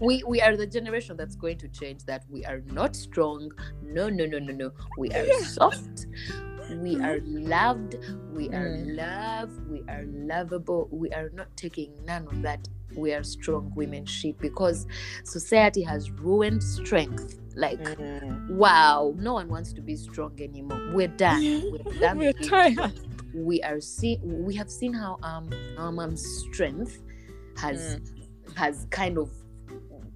We 0.00 0.22
we 0.28 0.40
are 0.40 0.56
the 0.56 0.66
generation 0.66 1.16
that's 1.16 1.34
going 1.34 1.58
to 1.58 1.68
change 1.68 2.04
that. 2.04 2.24
We 2.30 2.44
are 2.44 2.60
not 2.72 2.94
strong. 2.94 3.50
No 3.82 4.08
no 4.08 4.26
no 4.26 4.38
no 4.38 4.52
no. 4.52 4.70
We 4.96 5.10
are 5.10 5.24
Yeah. 5.26 5.40
soft. 5.40 6.06
We 6.70 6.94
are 7.02 7.18
loved. 7.24 7.96
We 8.32 8.48
are 8.50 8.68
Mm. 8.78 8.94
loved. 8.96 9.58
We 9.68 9.82
are 9.88 10.04
lovable. 10.06 10.86
We 10.92 11.10
are 11.10 11.30
not 11.34 11.48
taking 11.56 11.90
none 12.06 12.28
of 12.28 12.42
that 12.42 12.62
we 12.96 13.12
are 13.12 13.22
strong 13.22 13.72
women 13.76 14.04
shit 14.06 14.38
because 14.38 14.86
society 15.24 15.82
has 15.82 16.10
ruined 16.10 16.62
strength. 16.62 17.38
Like 17.54 17.80
Mm. 17.80 18.50
wow 18.50 19.14
no 19.18 19.32
one 19.34 19.48
wants 19.48 19.72
to 19.72 19.80
be 19.80 19.96
strong 19.96 20.40
anymore. 20.40 20.80
We're 20.94 21.08
done. 21.08 21.42
We're 21.84 21.98
done 22.00 22.18
we're 22.18 22.32
tired. 22.32 22.92
we 23.34 23.60
are 23.62 23.80
see 23.80 24.18
we 24.22 24.54
have 24.54 24.70
seen 24.70 24.92
how 24.94 25.18
um 25.24 25.50
our 25.76 25.90
mom's 25.90 26.24
strength 26.24 27.00
has 27.56 28.00
has 28.56 28.86
kind 28.90 29.18
of 29.18 29.30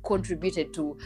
contributed 0.04 0.72
to 0.74 0.96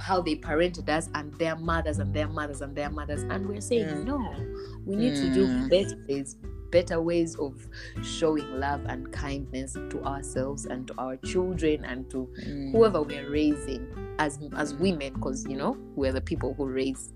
how 0.00 0.20
they 0.20 0.34
parented 0.36 0.88
us 0.88 1.08
and 1.14 1.32
their 1.34 1.56
mothers 1.56 1.98
and 1.98 2.12
their 2.14 2.28
mothers 2.28 2.60
and 2.62 2.74
their 2.76 2.90
mothers. 2.90 3.22
And 3.24 3.46
we're 3.48 3.60
saying 3.60 3.86
Mm. 3.88 4.04
no 4.04 4.18
we 4.84 4.96
need 4.96 5.14
to 5.16 5.32
do 5.32 5.46
Mm. 5.46 5.70
better 5.70 5.96
ways 6.08 6.36
better 6.74 7.00
ways 7.00 7.36
of 7.36 7.54
showing 8.02 8.48
love 8.58 8.82
and 8.92 9.12
kindness 9.12 9.74
to 9.90 10.02
ourselves 10.04 10.66
and 10.66 10.88
to 10.88 10.94
our 10.98 11.16
children 11.32 11.84
and 11.84 12.10
to 12.10 12.28
Mm. 12.46 12.72
whoever 12.72 13.00
we're 13.02 13.30
raising 13.30 13.82
as 14.18 14.38
as 14.56 14.74
women 14.74 15.12
because 15.14 15.46
you 15.46 15.56
know 15.56 15.76
we're 15.94 16.12
the 16.12 16.20
people 16.20 16.52
who 16.58 16.64
raise 16.66 17.12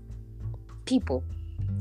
people 0.85 1.23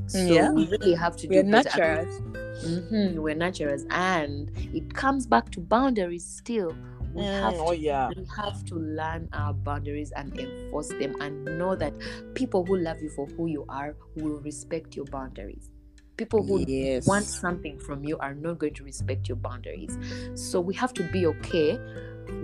so 0.06 0.34
Yeah. 0.34 0.50
we 0.52 0.66
really 0.74 0.94
have 0.94 1.16
to 1.18 1.26
do 1.28 1.34
we're 1.36 1.44
better. 1.44 1.68
naturals 1.78 2.20
Mhm, 2.64 3.14
we're 3.24 3.34
naturals 3.46 3.84
and 3.90 4.50
it 4.74 4.92
comes 4.92 5.26
back 5.34 5.46
to 5.54 5.60
boundaries 5.60 6.24
still 6.40 6.72
we 7.14 7.22
Mm, 7.22 7.40
have 7.40 7.54
oh 7.68 7.72
yeah 7.72 8.08
we 8.16 8.26
have 8.36 8.58
to 8.70 8.74
learn 9.00 9.28
our 9.32 9.52
boundaries 9.68 10.10
and 10.16 10.28
enforce 10.38 10.88
them 11.00 11.12
and 11.20 11.44
know 11.60 11.76
that 11.76 11.92
people 12.34 12.64
who 12.66 12.76
love 12.76 13.00
you 13.04 13.10
for 13.10 13.26
who 13.36 13.46
you 13.46 13.64
are 13.68 13.94
will 14.16 14.40
respect 14.50 14.96
your 14.96 15.06
boundaries 15.16 15.70
People 16.18 16.42
who 16.42 16.64
Yes. 16.66 17.06
want 17.06 17.24
something 17.24 17.78
from 17.78 18.04
you 18.04 18.18
are 18.18 18.34
not 18.34 18.58
going 18.58 18.74
to 18.74 18.84
respect 18.84 19.28
your 19.28 19.36
boundaries. 19.36 19.96
So 20.34 20.60
we 20.60 20.74
have 20.74 20.92
to 20.94 21.02
be 21.12 21.24
okay 21.26 21.78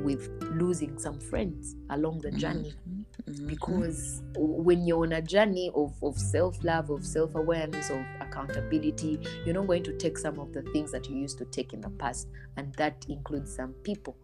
with 0.05 0.31
losing 0.55 0.97
some 0.99 1.18
friends 1.18 1.75
along 1.91 2.20
the 2.20 2.31
journey 2.31 2.72
Mhm. 2.89 3.47
because 3.49 4.22
when 4.37 4.87
you're 4.87 5.03
on 5.03 5.12
a 5.12 5.20
journey 5.20 5.70
of, 5.75 5.93
of 6.03 6.16
self-love 6.18 6.89
of 6.89 7.05
self-awareness 7.05 7.91
of 7.91 7.99
accountability 8.20 9.18
you're 9.45 9.55
not 9.55 9.66
going 9.66 9.83
to 9.83 9.93
take 9.99 10.16
some 10.16 10.39
of 10.39 10.53
the 10.55 10.62
things 10.72 10.91
that 10.91 11.09
you 11.11 11.16
used 11.16 11.37
to 11.37 11.45
take 11.47 11.75
in 11.75 11.81
the 11.83 11.91
past 11.91 12.29
and 12.57 12.72
that 12.75 13.05
includes 13.11 13.55
some 13.55 13.72
people 13.83 14.16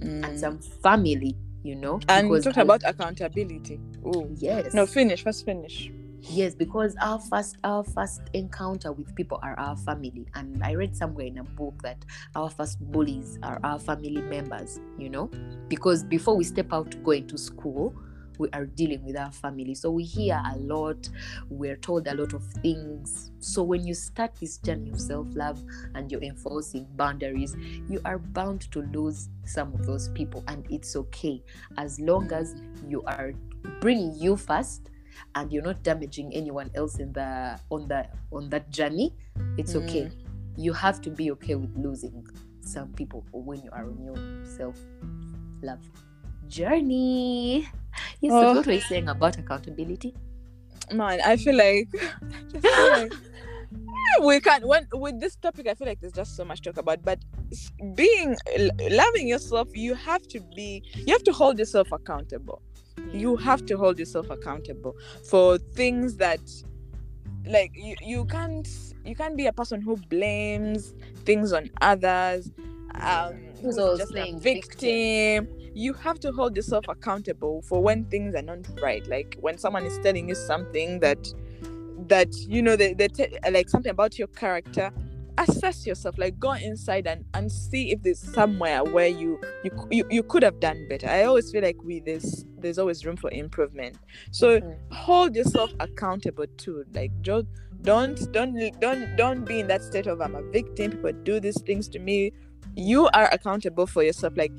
Mm. 0.00 0.24
and 0.24 0.40
some 0.40 0.58
family 0.58 1.36
you 1.64 1.74
know 1.74 2.00
and 2.08 2.28
talked 2.42 2.56
about 2.56 2.82
accountability. 2.84 3.78
Oh 4.04 4.26
yes 4.36 4.72
no, 4.74 4.86
finish 4.86 5.22
first. 5.22 5.44
Finish. 5.44 5.90
Yes 6.30 6.54
because 6.54 6.96
our 7.00 7.18
first 7.18 7.56
our 7.64 7.84
first 7.84 8.22
encounter 8.32 8.92
with 8.92 9.14
people 9.14 9.38
are 9.42 9.58
our 9.58 9.76
family. 9.76 10.26
And 10.34 10.62
i 10.62 10.72
read 10.72 10.96
somewhere 10.96 11.26
in 11.26 11.38
a 11.38 11.44
book 11.44 11.74
that 11.82 12.04
our 12.34 12.50
first 12.50 12.80
bullies 12.92 13.38
are 13.42 13.60
our 13.62 13.78
family 13.78 14.22
members 14.22 14.80
you 14.98 15.10
know? 15.10 15.30
Because 15.68 16.02
before 16.02 16.36
we 16.36 16.44
step 16.44 16.72
out 16.72 16.90
to 16.92 16.98
go 16.98 17.12
into 17.12 17.36
school 17.38 17.94
we 18.36 18.48
are 18.52 18.66
dealing 18.66 19.04
with 19.04 19.16
our 19.16 19.30
family. 19.30 19.76
So 19.76 19.92
we 19.92 20.02
hear 20.02 20.42
a 20.52 20.56
lot 20.56 21.08
we're 21.50 21.76
told 21.76 22.08
a 22.08 22.14
lot 22.14 22.32
of 22.32 22.42
things. 22.62 23.30
So 23.38 23.62
when 23.62 23.86
you 23.86 23.94
start 23.94 24.34
this 24.40 24.58
journey 24.58 24.90
of 24.90 25.00
self-love 25.00 25.62
and 25.94 26.10
you're 26.10 26.22
enforcing 26.22 26.86
boundaries 26.96 27.56
you 27.88 28.00
are 28.04 28.18
bound 28.18 28.62
to 28.72 28.82
lose 28.92 29.28
some 29.44 29.72
of 29.74 29.86
those 29.86 30.08
people. 30.08 30.42
And 30.48 30.66
it's 30.70 30.96
okay. 30.96 31.42
As 31.76 32.00
long 32.00 32.32
as 32.32 32.56
you 32.88 33.02
are 33.06 33.32
bringing 33.80 34.14
you 34.14 34.36
first 34.36 34.90
and 35.34 35.52
you're 35.52 35.62
not 35.62 35.82
damaging 35.82 36.34
anyone 36.34 36.70
else 36.74 36.98
in 36.98 37.12
the 37.12 37.58
on 37.70 37.88
the 37.88 38.06
on 38.32 38.48
that 38.50 38.70
journey 38.70 39.14
it's 39.58 39.74
mm. 39.74 39.84
okay 39.84 40.10
you 40.56 40.72
have 40.72 41.00
to 41.00 41.10
be 41.10 41.30
okay 41.30 41.54
with 41.54 41.74
losing 41.76 42.26
some 42.60 42.92
people 42.92 43.24
when 43.32 43.62
you 43.62 43.70
are 43.72 43.84
on 43.84 44.02
your 44.02 44.44
self 44.44 44.78
love 45.62 45.80
journey 46.48 47.68
yes 48.20 48.30
so 48.32 48.48
Oh. 48.48 48.54
what 48.54 48.66
were 48.66 48.72
you 48.72 48.80
saying 48.80 49.08
about 49.08 49.38
accountability 49.38 50.14
Man, 50.92 51.20
I 51.24 51.36
feel 51.36 51.56
like, 51.56 51.88
I 52.54 52.60
feel 52.60 52.90
like 52.90 53.12
we 54.22 54.40
can't. 54.40 54.66
When 54.66 54.86
with 54.92 55.20
this 55.20 55.36
topic, 55.36 55.66
I 55.66 55.74
feel 55.74 55.86
like 55.86 56.00
there's 56.00 56.12
just 56.12 56.36
so 56.36 56.44
much 56.44 56.60
to 56.62 56.72
talk 56.72 56.78
about. 56.78 57.02
But 57.02 57.20
being 57.94 58.36
loving 58.90 59.28
yourself, 59.28 59.68
you 59.74 59.94
have 59.94 60.26
to 60.28 60.40
be. 60.54 60.82
You 60.94 61.12
have 61.12 61.24
to 61.24 61.32
hold 61.32 61.58
yourself 61.58 61.90
accountable. 61.92 62.62
You 63.12 63.36
have 63.36 63.64
to 63.66 63.76
hold 63.76 63.98
yourself 63.98 64.30
accountable 64.30 64.96
for 65.28 65.58
things 65.58 66.16
that 66.16 66.40
like 67.46 67.70
you, 67.74 67.94
you 68.00 68.24
can't 68.26 68.68
you 69.04 69.14
can't 69.14 69.36
be 69.36 69.46
a 69.46 69.52
person 69.52 69.80
who 69.80 69.96
blames 70.08 70.94
things 71.24 71.52
on 71.52 71.70
others 71.80 72.50
um 73.00 73.34
Who's 73.60 73.76
just 73.76 74.02
a 74.02 74.06
playing 74.14 74.40
victim. 74.40 75.48
you 75.74 75.92
have 75.94 76.20
to 76.20 76.32
hold 76.32 76.54
yourself 76.56 76.84
accountable 76.88 77.62
for 77.62 77.82
when 77.82 78.04
things 78.06 78.34
are 78.34 78.42
not 78.42 78.58
right 78.80 79.06
like 79.08 79.36
when 79.40 79.58
someone 79.58 79.84
is 79.84 79.98
telling 80.02 80.28
you 80.28 80.34
something 80.34 81.00
that 81.00 81.26
that 82.08 82.34
you 82.46 82.62
know 82.62 82.76
they, 82.76 82.92
they 82.94 83.08
te- 83.08 83.36
like 83.50 83.68
something 83.68 83.90
about 83.90 84.18
your 84.18 84.28
character 84.28 84.92
assess 85.38 85.86
yourself 85.86 86.16
like 86.18 86.38
go 86.38 86.52
inside 86.52 87.06
and 87.06 87.24
and 87.34 87.50
see 87.50 87.90
if 87.92 88.02
there's 88.02 88.20
somewhere 88.20 88.84
where 88.84 89.08
you 89.08 89.40
you 89.64 89.70
you, 89.90 90.04
you 90.10 90.22
could 90.22 90.42
have 90.42 90.60
done 90.60 90.86
better. 90.88 91.08
I 91.08 91.24
always 91.24 91.50
feel 91.50 91.62
like 91.62 91.76
we 91.82 92.00
there's 92.00 92.44
there's 92.58 92.78
always 92.78 93.04
room 93.04 93.16
for 93.16 93.30
improvement. 93.30 93.96
So 94.30 94.60
Mhm. 94.60 94.76
hold 94.92 95.36
yourself 95.36 95.72
accountable 95.80 96.46
too. 96.56 96.84
Like 96.94 97.10
just 97.22 97.46
don't 97.82 98.18
don't 98.32 98.56
don't 98.80 99.16
don't 99.16 99.44
be 99.44 99.60
in 99.60 99.66
that 99.66 99.82
state 99.82 100.06
of 100.06 100.20
i'm 100.20 100.34
a 100.34 100.42
victim 100.50 100.92
people 100.92 101.12
do 101.24 101.40
these 101.40 101.60
things 101.62 101.88
to 101.88 101.98
me. 101.98 102.32
You 102.76 103.08
are 103.14 103.28
accountable 103.32 103.86
for 103.86 104.02
yourself. 104.02 104.36
Like 104.36 104.52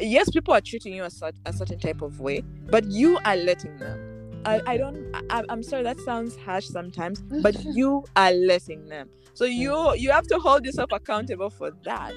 yes 0.00 0.28
people 0.30 0.52
are 0.52 0.60
treating 0.60 0.92
you 0.94 1.04
a, 1.04 1.10
a 1.46 1.52
certain 1.52 1.78
type 1.78 2.02
of 2.02 2.18
way 2.20 2.42
but 2.70 2.84
you 2.90 3.18
are 3.24 3.36
letting 3.36 3.76
them 3.78 4.05
I, 4.46 4.62
I 4.66 4.76
don't 4.76 5.14
I, 5.30 5.42
I'm 5.48 5.62
sorry 5.62 5.82
that 5.82 5.98
sounds 6.00 6.36
harsh 6.36 6.66
sometimes 6.66 7.20
but 7.42 7.56
you 7.64 8.04
are 8.14 8.32
letting 8.32 8.88
them. 8.88 9.08
So 9.34 9.44
you 9.44 9.94
you 9.96 10.10
have 10.10 10.26
to 10.28 10.38
hold 10.38 10.64
yourself 10.64 10.92
accountable 10.92 11.50
for 11.50 11.72
that. 11.84 12.14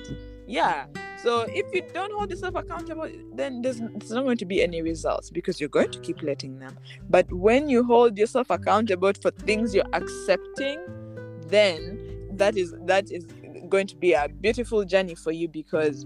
Yeah. 0.48 0.86
So 1.22 1.42
if 1.50 1.66
you 1.74 1.84
don't 1.94 2.14
hold 2.14 2.30
yourself 2.30 2.56
accountable 2.56 3.10
then 3.34 3.62
there's, 3.62 3.80
there's 3.80 4.12
not 4.12 4.24
going 4.24 4.38
to 4.38 4.46
be 4.46 4.62
any 4.64 4.82
results 4.82 5.30
because 5.30 5.60
you're 5.60 5.70
going 5.70 5.92
to 5.92 6.00
keep 6.00 6.22
letting 6.22 6.60
them. 6.60 6.78
But 7.10 7.32
when 7.34 7.68
you 7.68 7.84
hold 7.84 8.18
yourself 8.18 8.50
accountable 8.50 9.12
for 9.22 9.32
things 9.32 9.76
you're 9.76 9.94
accepting 9.94 10.80
then 11.48 12.28
that 12.34 12.56
is 12.56 12.74
that 12.86 13.12
is 13.12 13.26
going 13.70 13.88
to 13.88 13.96
be 13.96 14.14
a 14.14 14.30
beautiful 14.30 14.86
journey 14.86 15.16
for 15.16 15.32
you 15.32 15.48
because 15.48 16.06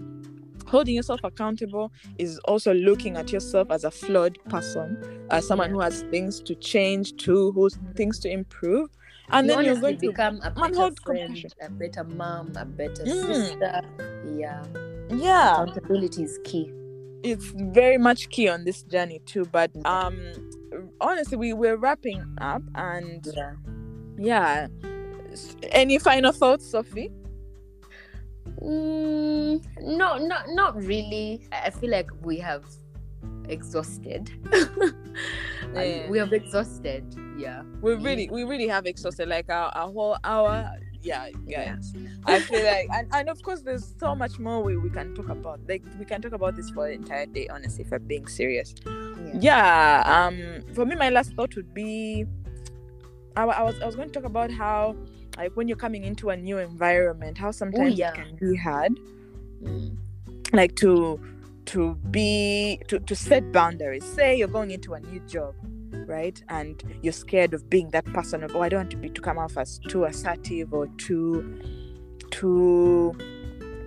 holding 0.66 0.94
yourself 0.94 1.20
accountable 1.24 1.92
is 2.18 2.38
also 2.40 2.72
looking 2.74 3.16
at 3.16 3.32
yourself 3.32 3.70
as 3.70 3.84
a 3.84 3.90
flawed 3.90 4.38
person 4.48 4.98
as 5.30 5.46
someone 5.46 5.70
who 5.70 5.80
has 5.80 6.02
things 6.10 6.40
to 6.40 6.54
change 6.56 7.16
to 7.16 7.52
who's 7.52 7.78
things 7.96 8.18
to 8.18 8.28
improve 8.30 8.88
and 9.30 9.46
you 9.48 9.54
then 9.54 9.64
you're 9.64 9.80
going 9.80 9.96
to 9.96 10.08
become 10.08 10.40
a 10.44 10.50
better 10.50 10.90
friend, 11.04 11.44
a 11.62 11.70
better 11.70 12.04
mom, 12.04 12.52
a 12.56 12.64
better 12.64 13.04
Mm. 13.04 13.26
sister. 13.26 13.80
Yeah, 14.36 14.62
yeah 15.10 15.62
accountability 15.62 16.22
is 16.24 16.38
key. 16.44 16.70
it's 17.22 17.46
very 17.54 17.98
much 17.98 18.28
key 18.30 18.48
on 18.48 18.64
this 18.64 18.82
journey 18.84 19.20
too 19.26 19.44
but 19.46 19.70
um 19.86 20.16
honestly 21.00 21.36
we 21.36 21.52
we're 21.52 21.76
wrapping 21.76 22.22
up 22.40 22.62
and 22.74 23.26
Yeah. 23.34 23.54
yeah 24.18 24.66
any 25.72 25.98
final 25.98 26.32
thoughts 26.32 26.66
sophie 26.70 27.10
Mm, 28.62 29.64
no, 29.82 30.18
not 30.18 30.44
not 30.48 30.76
really. 30.76 31.46
I 31.52 31.70
feel 31.70 31.90
like 31.90 32.10
we 32.22 32.38
have 32.38 32.64
exhausted. 33.48 34.30
Yeah. 35.74 36.08
We 36.08 36.18
have 36.18 36.32
exhausted. 36.32 37.04
Yeah. 37.36 37.62
we 37.80 37.94
really 37.94 38.28
we 38.30 38.44
really 38.44 38.68
have 38.68 38.86
exhausted 38.86 39.28
like 39.28 39.50
our, 39.50 39.70
our 39.74 39.88
whole 39.90 40.16
hour 40.22 40.70
yeah 41.02 41.28
guys 41.50 41.92
i 42.26 42.38
feel 42.38 42.64
like 42.64 42.86
and, 42.94 43.08
and 43.12 43.28
of 43.28 43.42
course 43.42 43.60
there's 43.62 43.92
so 43.98 44.14
much 44.14 44.38
more 44.38 44.62
we, 44.62 44.76
we 44.76 44.88
can 44.88 45.14
talk 45.14 45.28
about 45.28 45.58
like 45.68 45.82
we 45.98 46.04
can 46.04 46.22
talk 46.22 46.32
about 46.32 46.54
this 46.56 46.70
for 46.70 46.86
the 46.86 46.94
entire 46.94 47.26
day 47.26 47.48
honestly 47.48 47.84
if 47.84 47.92
i'm 47.92 48.04
being 48.06 48.26
serious 48.26 48.74
Yeah. 48.86 49.40
yeah 49.40 50.26
um 50.26 50.62
for 50.74 50.86
me 50.86 50.94
my 50.94 51.10
last 51.10 51.34
thought 51.34 51.54
would 51.56 51.74
be 51.74 52.24
I, 53.36 53.42
I 53.44 53.62
was 53.64 53.74
i 53.82 53.86
was 53.86 53.96
going 53.96 54.08
to 54.08 54.14
talk 54.14 54.24
about 54.24 54.50
how 54.52 54.94
like 55.36 55.52
when 55.56 55.68
you're 55.68 55.76
coming 55.76 56.04
into 56.04 56.30
a 56.30 56.36
new 56.36 56.58
environment 56.58 57.36
how 57.38 57.50
sometimes 57.50 57.98
yeah. 57.98 58.10
it 58.10 58.14
can 58.14 58.36
be 58.36 58.56
hard 58.56 58.92
Mm. 59.62 59.96
like 60.52 60.74
to 60.76 61.18
to 61.66 61.94
be 62.10 62.78
to, 62.88 62.98
to 62.98 63.16
set 63.16 63.50
boundaries 63.52 64.04
say 64.04 64.36
you're 64.36 64.48
going 64.48 64.70
into 64.72 64.92
a 64.94 65.00
new 65.00 65.20
job 65.20 65.54
right 66.06 66.42
and 66.50 66.82
you're 67.02 67.12
scared 67.14 67.54
of 67.54 67.70
being 67.70 67.88
that 67.90 68.04
person 68.06 68.42
of 68.44 68.54
oh 68.54 68.60
i 68.60 68.68
don't 68.68 68.80
want 68.80 68.90
to 68.90 68.96
be 68.98 69.08
to 69.08 69.22
come 69.22 69.38
off 69.38 69.56
as 69.56 69.78
too 69.88 70.04
assertive 70.04 70.74
or 70.74 70.86
too 70.98 71.62
too 72.30 73.14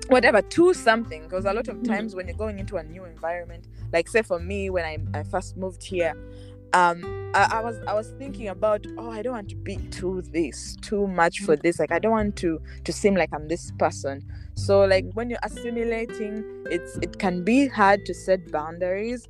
whatever 0.09 0.41
too 0.41 0.73
something 0.73 1.23
because 1.23 1.45
a 1.45 1.53
lot 1.53 1.67
of 1.67 1.77
Mhm. 1.77 1.85
times 1.87 2.15
when 2.15 2.27
you're 2.27 2.37
going 2.37 2.59
into 2.59 2.77
a 2.77 2.83
new 2.83 3.03
environment 3.05 3.67
like 3.93 4.07
say 4.07 4.21
for 4.21 4.39
me 4.39 4.69
when 4.69 4.85
i, 4.85 4.97
I 5.19 5.23
first 5.23 5.57
moved 5.57 5.83
here 5.83 6.13
um 6.73 7.31
I, 7.33 7.57
I 7.57 7.61
was 7.61 7.77
i 7.87 7.93
was 7.93 8.09
thinking 8.17 8.47
about 8.47 8.85
oh 8.97 9.11
i 9.11 9.21
don't 9.21 9.33
want 9.33 9.49
to 9.49 9.55
be 9.55 9.77
too 9.91 10.21
this 10.31 10.75
too 10.81 11.07
much 11.07 11.39
for 11.39 11.55
this 11.55 11.79
like 11.79 11.91
i 11.91 11.99
don't 11.99 12.11
want 12.11 12.35
to 12.37 12.59
to 12.83 12.93
seem 12.93 13.15
like 13.15 13.29
i'm 13.33 13.47
this 13.47 13.71
person. 13.77 14.21
So 14.55 14.85
like 14.85 15.05
when 15.13 15.29
you're 15.29 15.39
assimilating 15.43 16.43
it's 16.71 16.97
it 16.97 17.19
can 17.19 17.43
be 17.43 17.67
hard 17.67 18.05
to 18.05 18.13
set 18.13 18.51
boundaries 18.51 19.27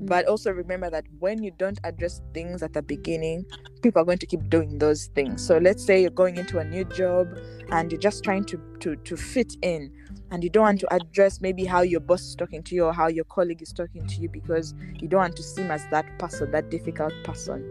but 0.00 0.26
also 0.26 0.52
remember 0.52 0.88
that 0.90 1.04
when 1.18 1.42
you 1.42 1.50
don't 1.58 1.78
address 1.82 2.20
things 2.32 2.62
at 2.62 2.72
the 2.72 2.82
beginning 2.82 3.44
people 3.82 4.02
are 4.02 4.04
going 4.04 4.18
to 4.18 4.26
keep 4.26 4.48
doing 4.48 4.78
those 4.78 5.06
things. 5.14 5.44
So 5.44 5.58
let's 5.58 5.84
say 5.84 6.00
you're 6.02 6.10
going 6.10 6.36
into 6.36 6.58
a 6.58 6.64
new 6.64 6.84
job 6.84 7.28
and 7.70 7.90
you're 7.90 8.00
just 8.00 8.24
trying 8.24 8.44
to 8.44 8.60
to 8.80 8.96
to 8.96 9.16
fit 9.16 9.56
in 9.62 9.92
and 10.30 10.42
you 10.44 10.50
don't 10.50 10.62
want 10.64 10.80
to 10.80 10.94
address 10.94 11.40
maybe 11.40 11.64
how 11.64 11.80
your 11.82 12.00
boss 12.00 12.22
is 12.22 12.34
talking 12.36 12.62
to 12.64 12.74
you 12.74 12.84
or 12.84 12.92
how 12.92 13.08
your 13.08 13.24
colleague 13.24 13.62
is 13.62 13.72
talking 13.72 14.06
to 14.06 14.20
you 14.20 14.28
because 14.28 14.74
you 15.00 15.08
don't 15.08 15.20
want 15.20 15.36
to 15.36 15.42
seem 15.42 15.70
as 15.70 15.84
that 15.90 16.06
person 16.18 16.50
that 16.50 16.70
difficult 16.70 17.12
person. 17.24 17.64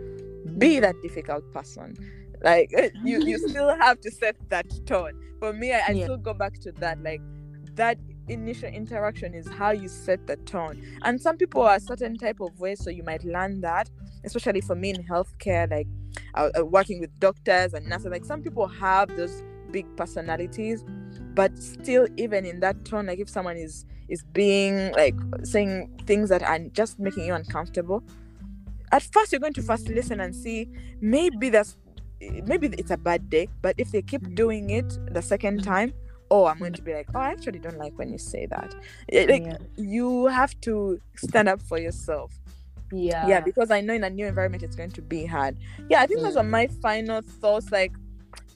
Be 0.57 0.79
that 0.79 0.95
difficult 1.01 1.43
person. 1.53 1.95
Like 2.43 2.71
eh, 2.75 2.89
you 3.03 3.21
you 3.25 3.37
still 3.49 3.75
have 3.77 3.99
to 4.01 4.11
set 4.11 4.35
that 4.49 4.65
tone. 4.85 5.13
For 5.39 5.53
me 5.53 5.73
i, 5.73 5.81
I 5.89 5.93
Yeah. 5.93 6.03
still 6.03 6.17
go 6.17 6.33
back 6.33 6.53
to 6.61 6.71
that 6.73 7.01
like 7.03 7.21
that 7.75 7.97
initial 8.27 8.69
interaction 8.69 9.33
is 9.33 9.47
how 9.49 9.71
you 9.71 9.87
set 9.87 10.25
the 10.27 10.35
tone. 10.37 10.77
And 11.03 11.21
some 11.21 11.37
people 11.37 11.61
are 11.63 11.75
a 11.75 11.79
certain 11.79 12.17
type 12.17 12.39
of 12.41 12.57
way 12.59 12.75
so 12.75 12.89
you 12.89 13.03
might 13.03 13.23
learn 13.23 13.61
that 13.61 13.89
especially 14.23 14.61
for 14.61 14.75
me 14.75 14.89
in 14.89 15.03
healthcare 15.03 15.69
like 15.69 15.87
uh, 16.33 16.49
uh, 16.59 16.65
working 16.65 16.99
with 16.99 17.17
doctors 17.19 17.73
and 17.73 17.85
nurses. 17.87 18.07
Like 18.11 18.25
some 18.25 18.41
people 18.41 18.67
have 18.67 19.15
those 19.15 19.43
big 19.71 19.85
personalities 19.95 20.83
but 21.37 21.51
still 21.61 22.05
even 22.17 22.45
in 22.45 22.59
that 22.59 22.75
tone 22.89 23.05
like 23.05 23.19
if 23.19 23.29
someone 23.29 23.55
is 23.57 23.85
is 24.09 24.23
being 24.33 24.91
like 25.01 25.15
saying 25.43 25.73
things 26.09 26.29
that 26.29 26.41
are 26.43 26.59
just 26.79 26.97
making 26.99 27.23
you 27.27 27.33
uncomfortable 27.33 28.03
at 28.91 29.03
first 29.13 29.31
you're 29.31 29.39
going 29.45 29.53
to 29.53 29.61
first 29.61 29.87
listen 29.89 30.19
and 30.19 30.35
see 30.35 30.67
maybe 31.01 31.49
there's 31.49 31.77
maybe 32.45 32.67
it's 32.81 32.89
a 32.89 32.97
bad 32.97 33.29
day, 33.29 33.47
but 33.61 33.75
if 33.77 33.91
they 33.91 34.01
keep 34.01 34.23
doing 34.33 34.71
it 34.71 34.97
the 35.13 35.21
second 35.21 35.59
Mm-hmm. 35.59 35.69
time, 35.71 35.93
oh, 36.31 36.45
I'm 36.47 36.57
going 36.57 36.73
to 36.73 36.81
be 36.81 36.91
like, 36.91 37.07
oh, 37.13 37.19
I 37.19 37.29
actually 37.29 37.59
don't 37.59 37.77
like 37.77 37.93
when 37.99 38.09
you 38.09 38.17
say 38.17 38.47
that. 38.47 38.73
Eh, 39.13 39.27
Like 39.29 39.45
Yeah. 39.45 39.57
you 39.77 40.25
have 40.25 40.59
to 40.61 40.99
stand 41.15 41.47
up 41.47 41.61
for 41.61 41.77
yourself. 41.77 42.31
Yeah. 42.91 43.27
Yeah, 43.27 43.39
because 43.41 43.69
I 43.69 43.81
know 43.81 43.93
in 43.93 44.03
a 44.03 44.09
new 44.09 44.25
environment 44.25 44.63
it's 44.63 44.75
going 44.75 44.93
to 44.93 45.01
be 45.03 45.27
hard. 45.27 45.57
Yeah, 45.89 46.01
I 46.01 46.07
think 46.07 46.23
those 46.23 46.35
Mm. 46.35 46.39
are 46.41 46.49
my 46.57 46.67
final 46.81 47.21
thoughts. 47.21 47.71
Like, 47.71 47.93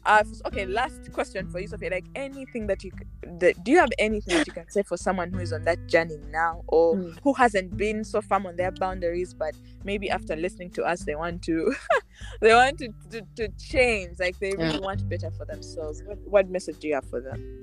uh, 0.06 0.24
okay, 0.48 0.66
last 0.66 1.12
question 1.14 1.48
for 1.48 1.60
you, 1.60 1.68
Sophia. 1.68 1.90
Like, 1.92 2.06
anything 2.16 2.68
that 2.68 2.84
you, 2.84 2.92
that, 3.40 3.64
do 3.64 3.72
you 3.72 3.78
have 3.80 3.92
anything 4.00 4.34
that 4.36 4.48
you 4.48 4.54
can 4.54 4.70
say 4.70 4.84
for 4.84 4.98
someone 4.98 5.32
who 5.32 5.40
is 5.40 5.54
on 5.54 5.64
that 5.66 5.88
journey 5.88 6.18
now, 6.32 6.64
or 6.68 6.96
Mm. 6.98 7.18
who 7.24 7.34
hasn't 7.34 7.78
been 7.78 8.04
so 8.04 8.22
firm 8.22 8.46
on 8.46 8.56
their 8.56 8.72
boundaries, 8.72 9.34
but 9.34 9.56
maybe 9.84 10.10
after 10.10 10.36
listening 10.36 10.72
to 10.72 10.84
us, 10.84 11.04
they 11.06 11.16
want 11.16 11.42
to, 11.44 11.74
they 12.42 12.54
want 12.54 12.78
to, 12.80 12.90
to, 13.12 13.22
to 13.36 13.48
change. 13.60 14.20
Like, 14.20 14.38
they 14.40 14.52
really 14.52 14.74
Yeah. 14.74 14.80
want 14.80 15.08
better 15.10 15.32
for 15.32 15.46
themselves. 15.46 16.02
What, 16.06 16.18
what 16.26 16.50
message 16.50 16.80
do 16.80 16.88
you 16.88 16.96
have 16.96 17.06
for 17.10 17.22
them? 17.22 17.58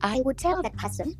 I 0.00 0.20
would 0.24 0.38
tell 0.38 0.62
that 0.62 0.76
person 0.76 1.14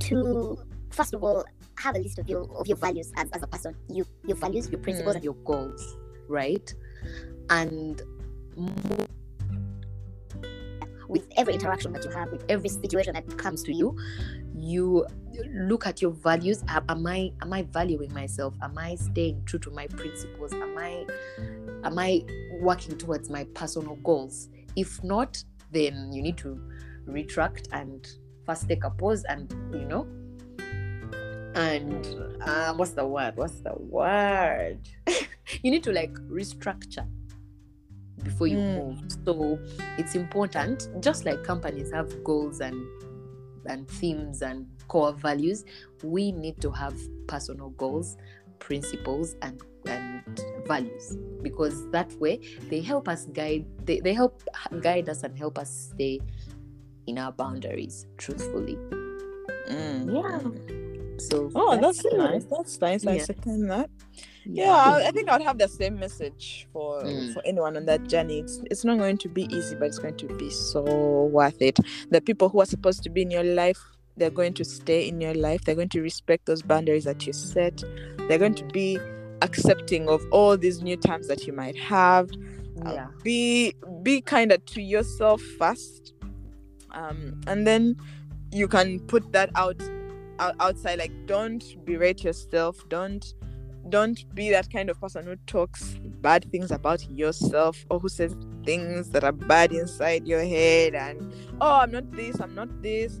to 0.00 0.58
first 0.90 1.14
of 1.14 1.22
all 1.24 1.44
have 1.80 1.96
a 1.96 1.98
list 1.98 2.18
of 2.18 2.28
your 2.28 2.48
of 2.58 2.66
your 2.66 2.76
values 2.76 3.12
as, 3.16 3.28
as 3.32 3.42
a 3.42 3.46
person. 3.46 3.74
You 3.88 4.04
your 4.26 4.36
values, 4.36 4.68
your 4.70 4.80
principles, 4.80 4.90
principles 4.90 5.16
and 5.16 5.24
your 5.24 5.34
goals, 5.44 5.96
right? 6.28 6.74
And 7.50 8.02
with 11.08 11.26
every 11.36 11.54
interaction 11.54 11.92
that 11.92 12.04
you 12.04 12.10
have, 12.10 12.30
with 12.30 12.44
every 12.48 12.68
situation 12.68 13.14
that 13.14 13.36
comes 13.36 13.62
to 13.64 13.72
you, 13.72 13.96
you 14.54 15.06
look 15.52 15.86
at 15.86 16.00
your 16.00 16.12
values. 16.12 16.62
Am 16.68 17.06
I 17.06 17.32
am 17.42 17.52
I 17.52 17.62
valuing 17.62 18.12
myself? 18.12 18.54
Am 18.62 18.76
I 18.78 18.94
staying 18.94 19.42
true 19.46 19.58
to 19.60 19.70
my 19.70 19.86
principles? 19.86 20.52
Am 20.52 20.76
I 20.78 21.06
am 21.84 21.98
I 21.98 22.22
working 22.60 22.96
towards 22.96 23.30
my 23.30 23.44
personal 23.54 23.96
goals? 23.96 24.48
If 24.76 25.02
not, 25.02 25.42
then 25.72 26.12
you 26.12 26.22
need 26.22 26.36
to 26.38 26.60
retract 27.06 27.68
and 27.72 28.06
first 28.46 28.68
take 28.68 28.84
a 28.84 28.90
pause 28.90 29.24
and 29.28 29.50
you 29.72 29.86
know 29.86 30.06
and 31.54 32.06
uh, 32.42 32.72
what's 32.74 32.92
the 32.92 33.06
word? 33.06 33.36
What's 33.36 33.60
the 33.60 33.74
word? 33.76 34.78
You 35.62 35.72
need 35.72 35.82
to 35.84 35.92
like 35.92 36.14
restructure 36.30 37.06
before 38.22 38.46
you 38.46 38.58
Mm. 38.58 38.74
move. 38.76 38.98
So 39.24 39.58
it's 39.98 40.14
important 40.14 40.88
just 41.00 41.24
like 41.24 41.42
companies 41.42 41.90
have 41.92 42.22
goals 42.22 42.60
and 42.60 42.78
and 43.66 43.88
themes 43.88 44.42
and 44.42 44.66
core 44.88 45.12
values 45.12 45.64
we 46.02 46.32
need 46.32 46.60
to 46.62 46.70
have 46.70 46.96
personal 47.26 47.70
goals 47.70 48.16
principles 48.60 49.34
and 49.42 49.60
and 49.86 50.22
values. 50.66 51.16
Because 51.42 51.90
that 51.90 52.12
way 52.20 52.38
they 52.68 52.80
help 52.80 53.08
us 53.08 53.26
guide 53.32 53.66
they, 53.86 53.98
they 54.00 54.14
help 54.14 54.42
guide 54.80 55.08
us 55.08 55.24
and 55.24 55.36
help 55.36 55.58
us 55.58 55.90
stay 55.94 56.20
in 57.08 57.18
our 57.18 57.32
boundaries 57.32 58.06
truthfully. 58.18 58.78
Yeah. 60.06 60.40
So 61.28 61.50
Oh, 61.54 61.78
that's, 61.80 62.04
it. 62.04 62.16
nice. 62.16 62.44
That's 62.44 62.80
nice. 62.80 63.06
I 63.06 63.14
Yeah. 63.16 63.24
second 63.24 63.68
that. 63.68 63.90
Yeah, 64.44 64.72
I, 64.74 65.08
I 65.08 65.10
think 65.10 65.28
I 65.28 65.36
would 65.36 65.46
have 65.46 65.58
the 65.58 65.68
same 65.68 65.98
message 65.98 66.66
for 66.72 67.02
Mm. 67.04 67.32
for 67.34 67.42
anyone 67.44 67.76
on 67.76 67.84
that 67.86 68.08
journey. 68.08 68.40
It's 68.40 68.60
it's 68.70 68.84
not 68.84 68.98
going 68.98 69.18
to 69.18 69.28
be 69.28 69.42
easy, 69.54 69.76
but 69.76 69.86
it's 69.86 69.98
going 69.98 70.16
to 70.16 70.26
be 70.36 70.50
so 70.50 70.82
worth 71.32 71.60
it. 71.60 71.78
The 72.10 72.20
people 72.20 72.48
who 72.48 72.60
are 72.60 72.66
supposed 72.66 73.02
to 73.04 73.10
be 73.10 73.22
in 73.22 73.30
your 73.30 73.44
life, 73.44 73.78
they're 74.16 74.30
going 74.30 74.54
to 74.54 74.64
stay 74.64 75.06
in 75.08 75.20
your 75.20 75.34
life. 75.34 75.64
They're 75.64 75.74
going 75.74 75.90
to 75.90 76.00
respect 76.02 76.46
those 76.46 76.62
boundaries 76.62 77.04
that 77.04 77.26
you 77.26 77.32
set. 77.34 77.84
They're 78.28 78.38
going 78.38 78.54
to 78.56 78.64
be 78.64 78.98
accepting 79.42 80.08
of 80.08 80.22
all 80.32 80.56
these 80.56 80.82
new 80.82 80.96
times 80.96 81.28
that 81.28 81.46
you 81.46 81.52
might 81.52 81.76
have. 81.78 82.28
Uh, 82.86 82.92
yeah 82.94 83.06
be 83.22 83.74
be 84.02 84.22
kinder 84.22 84.56
to 84.56 84.80
yourself 84.80 85.42
first 85.58 86.14
um 86.92 87.38
and 87.46 87.66
then 87.66 87.94
you 88.52 88.66
can 88.66 88.98
put 89.00 89.32
that 89.32 89.50
out 89.54 89.76
outside 90.58 90.98
like 90.98 91.12
don't 91.26 91.62
berate 91.84 92.24
yourself. 92.24 92.88
Don't 92.88 93.34
don't 93.88 94.32
be 94.34 94.50
that 94.50 94.70
kind 94.70 94.90
of 94.90 95.00
person 95.00 95.24
who 95.24 95.36
talks 95.46 95.96
bad 96.20 96.50
things 96.52 96.70
about 96.70 97.08
yourself 97.10 97.84
or 97.90 97.98
who 97.98 98.08
says 98.08 98.36
things 98.64 99.10
that 99.10 99.24
are 99.24 99.32
bad 99.32 99.72
inside 99.72 100.26
your 100.28 100.44
head 100.44 100.94
and 100.94 101.32
oh 101.60 101.76
i'm 101.76 101.90
not 101.90 102.10
this 102.12 102.38
i'm 102.40 102.54
not 102.54 102.68
this. 102.82 103.20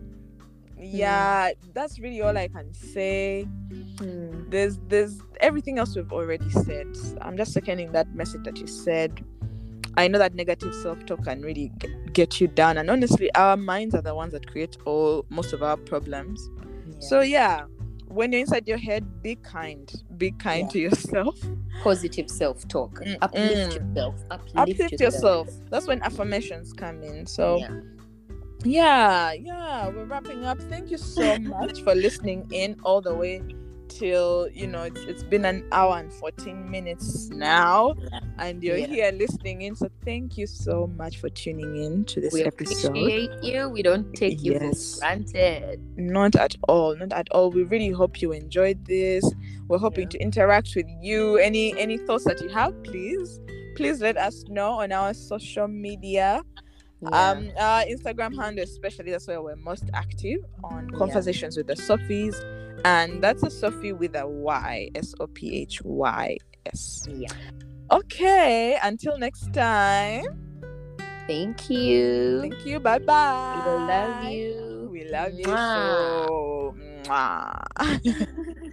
Yeah 0.78 1.50
that's 1.74 1.98
really 2.00 2.22
all 2.22 2.36
i 2.36 2.48
can 2.48 2.72
say. 2.72 3.46
Mm. 3.70 4.50
there's 4.50 4.78
there's 4.88 5.20
everything 5.40 5.78
else 5.78 5.94
we've 5.94 6.12
already 6.12 6.48
said. 6.50 6.86
I'm 7.20 7.36
just 7.36 7.52
seconding 7.52 7.92
that 7.92 8.14
message 8.14 8.44
that 8.44 8.58
you 8.58 8.66
said. 8.66 9.22
I 9.96 10.08
know 10.08 10.18
that 10.18 10.34
negative 10.34 10.74
self-talk 10.74 11.24
can 11.24 11.42
really 11.42 11.70
get, 11.78 12.12
get 12.14 12.40
you 12.40 12.48
down 12.48 12.78
and 12.78 12.88
honestly 12.88 13.34
our 13.34 13.56
minds 13.56 13.94
are 13.94 14.00
the 14.00 14.14
ones 14.14 14.32
that 14.32 14.46
create 14.46 14.78
all 14.86 15.26
most 15.28 15.52
of 15.52 15.62
our 15.62 15.76
problems 15.76 16.48
so 17.00 17.20
yeah. 17.20 17.64
when 18.08 18.32
you're 18.32 18.40
inside 18.40 18.66
your 18.66 18.78
head 18.78 19.22
be 19.22 19.36
kind. 19.36 19.92
Be 20.16 20.32
kind 20.32 20.66
Yeah. 20.66 20.72
to 20.72 20.78
yourself. 20.78 21.38
Positive 21.82 22.28
self-talk. 22.28 23.00
Mm, 23.00 23.16
uplift 23.22 23.54
mm. 23.54 23.74
yourself. 23.74 24.14
Uplift, 24.30 24.56
uplift 24.56 25.00
yourself. 25.00 25.48
That's 25.70 25.86
when 25.86 26.02
affirmations 26.02 26.72
come 26.72 27.02
in. 27.02 27.26
So 27.26 27.58
Yeah. 27.58 27.80
yeah 28.64 29.32
yeah 29.32 29.88
we're 29.88 30.04
wrapping 30.04 30.44
up. 30.44 30.60
Thank 30.62 30.90
you 30.90 30.98
so 30.98 31.38
much 31.56 31.82
for 31.82 31.94
listening 31.94 32.48
in 32.52 32.76
all 32.82 33.00
the 33.00 33.14
way 33.14 33.42
till 33.90 34.48
you 34.52 34.66
know 34.66 34.82
it's, 34.82 35.00
it's 35.02 35.22
been 35.24 35.44
an 35.44 35.66
hour 35.72 35.98
and 35.98 36.12
14 36.12 36.70
minutes 36.70 37.28
now 37.30 37.94
and 38.38 38.62
you're 38.62 38.76
Yeah. 38.76 38.86
here 38.86 39.12
listening 39.12 39.62
in 39.62 39.74
so 39.74 39.88
thank 40.04 40.38
you 40.38 40.46
so 40.46 40.86
much 40.96 41.18
for 41.18 41.28
tuning 41.28 41.76
in 41.76 42.04
to 42.06 42.20
this 42.20 42.32
we 42.32 42.44
episode. 42.44 42.88
appreciate 42.96 43.30
you. 43.42 43.68
We 43.68 43.82
don't 43.82 44.12
take 44.14 44.42
you 44.42 44.52
Yes. 44.52 44.94
for 44.94 45.00
granted. 45.00 45.80
Not 45.96 46.36
at 46.36 46.54
all 46.68 46.96
not 46.96 47.12
at 47.12 47.28
all. 47.32 47.50
We 47.50 47.64
really 47.64 47.90
hope 47.90 48.22
you 48.22 48.32
enjoyed 48.32 48.84
this. 48.86 49.24
We're 49.68 49.78
hoping 49.78 50.04
Yeah. 50.04 50.10
to 50.10 50.18
interact 50.18 50.74
with 50.76 50.86
you. 51.02 51.36
Any 51.36 51.78
any 51.78 51.98
thoughts 51.98 52.24
that 52.24 52.40
you 52.40 52.48
have 52.48 52.72
please 52.84 53.40
please 53.76 54.00
let 54.00 54.16
us 54.16 54.44
know 54.48 54.80
on 54.80 54.92
our 54.92 55.12
social 55.14 55.68
media. 55.68 56.42
Um 57.12 57.50
our 57.58 57.82
instagram 57.84 58.36
handle 58.36 58.62
especially 58.62 59.10
that's 59.10 59.26
where 59.26 59.42
we're 59.42 59.56
most 59.56 59.84
active 59.94 60.40
on 60.62 60.88
Yeah. 60.92 60.98
conversations 60.98 61.56
with 61.56 61.66
the 61.66 61.74
sophys 61.76 62.36
and 62.84 63.22
that's 63.22 63.42
a 63.42 63.50
sophie 63.50 63.92
with 63.92 64.14
a 64.16 64.26
y 64.26 64.88
s-o-p-h-y-s 64.94 66.38
yeah. 67.08 67.32
Okay 67.90 68.78
until 68.82 69.18
next 69.18 69.52
time. 69.52 70.22
Thank 71.26 71.68
you. 71.70 72.40
Thank 72.40 72.64
you. 72.66 72.78
Bye 72.80 72.98
bye 72.98 73.62
we 73.64 73.70
love 73.86 74.22
you. 74.24 74.88
We 74.92 75.04
love 75.04 75.34
you 75.34 75.46
Mwah. 75.46 75.74
so. 75.74 76.74
Mwah. 77.06 77.62